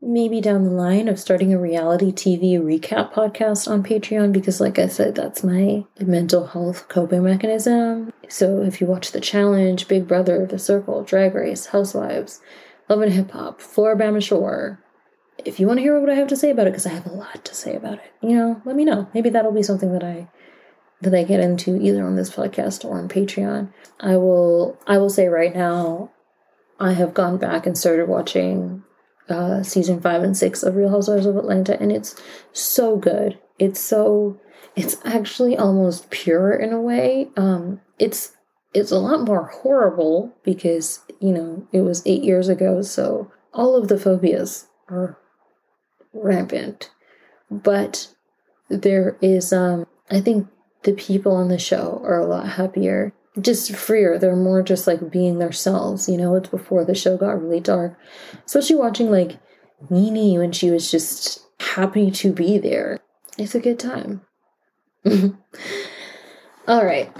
maybe 0.02 0.40
down 0.40 0.64
the 0.64 0.70
line 0.70 1.08
of 1.08 1.20
starting 1.20 1.54
a 1.54 1.60
reality 1.60 2.12
TV 2.12 2.58
recap 2.58 3.12
podcast 3.12 3.70
on 3.70 3.84
Patreon 3.84 4.32
because, 4.32 4.62
like 4.62 4.80
I 4.80 4.88
said, 4.88 5.16
that's 5.16 5.44
my 5.44 5.86
mental 6.00 6.48
health 6.48 6.88
coping 6.88 7.24
mechanism. 7.24 8.14
So 8.30 8.62
if 8.62 8.80
you 8.80 8.88
watch 8.88 9.12
The 9.12 9.20
Challenge, 9.20 9.88
Big 9.88 10.08
Brother, 10.08 10.46
The 10.46 10.60
Circle, 10.60 11.04
Drag 11.04 11.36
Race, 11.36 11.68
Housewives, 11.68 12.40
Love 12.88 13.02
and 13.02 13.14
Hip 13.14 13.32
Hop, 13.32 13.62
Floor 13.62 13.96
Floribama 13.96 14.24
Shore, 14.24 14.80
if 15.46 15.60
you 15.60 15.68
want 15.68 15.78
to 15.78 15.82
hear 15.82 16.00
what 16.00 16.10
I 16.10 16.16
have 16.16 16.28
to 16.30 16.36
say 16.36 16.52
about 16.52 16.68
it, 16.68 16.72
because 16.72 16.86
I 16.86 16.90
have 16.90 17.06
a 17.06 17.14
lot 17.14 17.44
to 17.46 17.56
say 17.56 17.76
about 17.76 17.96
it, 17.96 18.12
you 18.22 18.36
know, 18.36 18.62
let 18.66 18.76
me 18.76 18.86
know. 18.86 19.08
Maybe 19.14 19.30
that'll 19.30 19.52
be 19.52 19.64
something 19.64 19.92
that 19.94 20.04
I 20.04 20.30
that 21.02 21.16
I 21.16 21.24
get 21.24 21.40
into 21.40 21.82
either 21.82 22.06
on 22.06 22.16
this 22.16 22.30
podcast 22.30 22.84
or 22.84 22.98
on 22.98 23.08
Patreon. 23.08 23.72
I 24.00 24.18
will 24.18 24.78
I 24.88 24.98
will 24.98 25.10
say 25.10 25.28
right 25.28 25.56
now, 25.56 26.12
I 26.80 26.94
have 26.94 27.14
gone 27.14 27.38
back 27.38 27.66
and 27.66 27.78
started 27.78 28.08
watching 28.08 28.84
uh, 29.30 29.64
season 29.64 30.02
five 30.02 30.24
and 30.24 30.36
six 30.36 30.64
of 30.64 30.76
Real 30.76 30.90
Housewives 30.90 31.26
of 31.26 31.38
Atlanta, 31.38 31.80
and 31.80 31.92
it's 31.92 32.16
so 32.52 32.98
good. 32.98 33.40
It's 33.58 33.80
so 33.80 34.40
it's 34.76 34.98
actually 35.06 35.58
almost 35.58 36.10
pure 36.10 36.54
in 36.54 36.74
a 36.74 36.82
way. 36.82 37.30
Um, 37.38 37.82
it's 37.98 38.34
it's 38.74 38.92
a 38.92 39.00
lot 39.00 39.26
more 39.26 39.46
horrible 39.46 40.36
because 40.44 41.02
you 41.20 41.32
know 41.32 41.68
it 41.72 41.82
was 41.82 42.04
eight 42.06 42.24
years 42.24 42.50
ago, 42.50 42.82
so 42.82 43.32
all 43.54 43.76
of 43.76 43.88
the 43.88 43.98
phobias 43.98 44.68
are 44.90 45.19
rampant. 46.14 46.92
But 47.52 48.08
there 48.70 49.18
is, 49.22 49.52
um, 49.52 49.88
I 50.10 50.22
think 50.22 50.48
the 50.84 50.94
people 50.94 51.36
on 51.36 51.50
the 51.50 51.60
show 51.60 52.02
are 52.04 52.20
a 52.20 52.26
lot 52.26 52.48
happier, 52.48 53.14
just 53.40 53.76
freer. 53.76 54.18
They're 54.18 54.36
more 54.36 54.62
just 54.62 54.88
like 54.88 55.12
being 55.12 55.40
themselves. 55.40 56.08
You 56.08 56.18
know, 56.18 56.36
it's 56.36 56.50
before 56.50 56.86
the 56.86 56.96
show 56.96 57.18
got 57.18 57.42
really 57.42 57.60
dark. 57.60 57.98
Especially 58.46 58.76
watching 58.76 59.12
like 59.12 59.38
NeNe 59.90 60.40
when 60.40 60.52
she 60.52 60.72
was 60.72 60.90
just 60.92 61.46
happy 61.60 62.12
to 62.12 62.32
be 62.32 62.58
there. 62.58 63.00
It's 63.38 63.56
a 63.56 63.60
good 63.60 63.80
time. 63.80 64.22
All 66.68 66.86
right. 66.86 67.12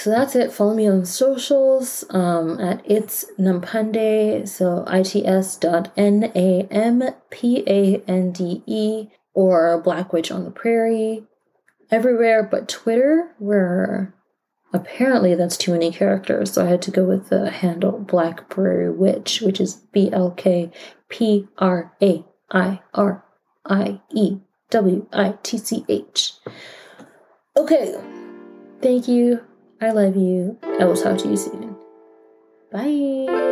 So 0.00 0.08
that's 0.08 0.34
it. 0.34 0.50
Follow 0.50 0.72
me 0.72 0.88
on 0.88 1.04
socials 1.04 2.06
um, 2.08 2.58
at 2.58 2.80
it's 2.86 3.26
Nampande. 3.38 4.48
So 4.48 4.82
its 4.88 5.56
dot 5.56 5.92
n 5.94 6.32
a 6.34 6.66
m 6.70 7.02
p 7.28 7.62
a 7.66 8.02
n 8.08 8.32
d 8.32 8.62
e 8.64 9.08
or 9.34 9.78
Black 9.82 10.10
Witch 10.10 10.30
on 10.30 10.44
the 10.44 10.50
Prairie. 10.50 11.26
Everywhere 11.90 12.42
but 12.42 12.66
Twitter, 12.66 13.32
where 13.38 14.14
apparently 14.72 15.34
that's 15.34 15.58
too 15.58 15.72
many 15.72 15.90
characters. 15.90 16.54
So 16.54 16.64
I 16.64 16.70
had 16.70 16.80
to 16.82 16.90
go 16.90 17.04
with 17.04 17.28
the 17.28 17.50
handle 17.50 17.98
Black 17.98 18.48
Prairie 18.48 18.90
Witch, 18.90 19.42
which 19.42 19.60
is 19.60 19.82
B 19.92 20.08
L 20.10 20.30
K 20.30 20.72
P 21.10 21.46
R 21.58 21.92
A 22.00 22.24
I 22.50 22.80
R 22.94 23.22
I 23.66 24.00
E 24.14 24.38
W 24.70 25.06
I 25.12 25.34
T 25.42 25.58
C 25.58 25.84
H. 25.90 26.32
Okay. 27.54 27.94
Thank 28.80 29.06
you 29.06 29.44
I 29.80 29.92
love 29.92 30.14
you. 30.16 30.58
I 30.62 30.84
will 30.84 30.96
talk 30.96 31.18
to 31.18 31.28
you 31.28 31.36
soon. 31.36 31.74
Bye. 32.70 33.49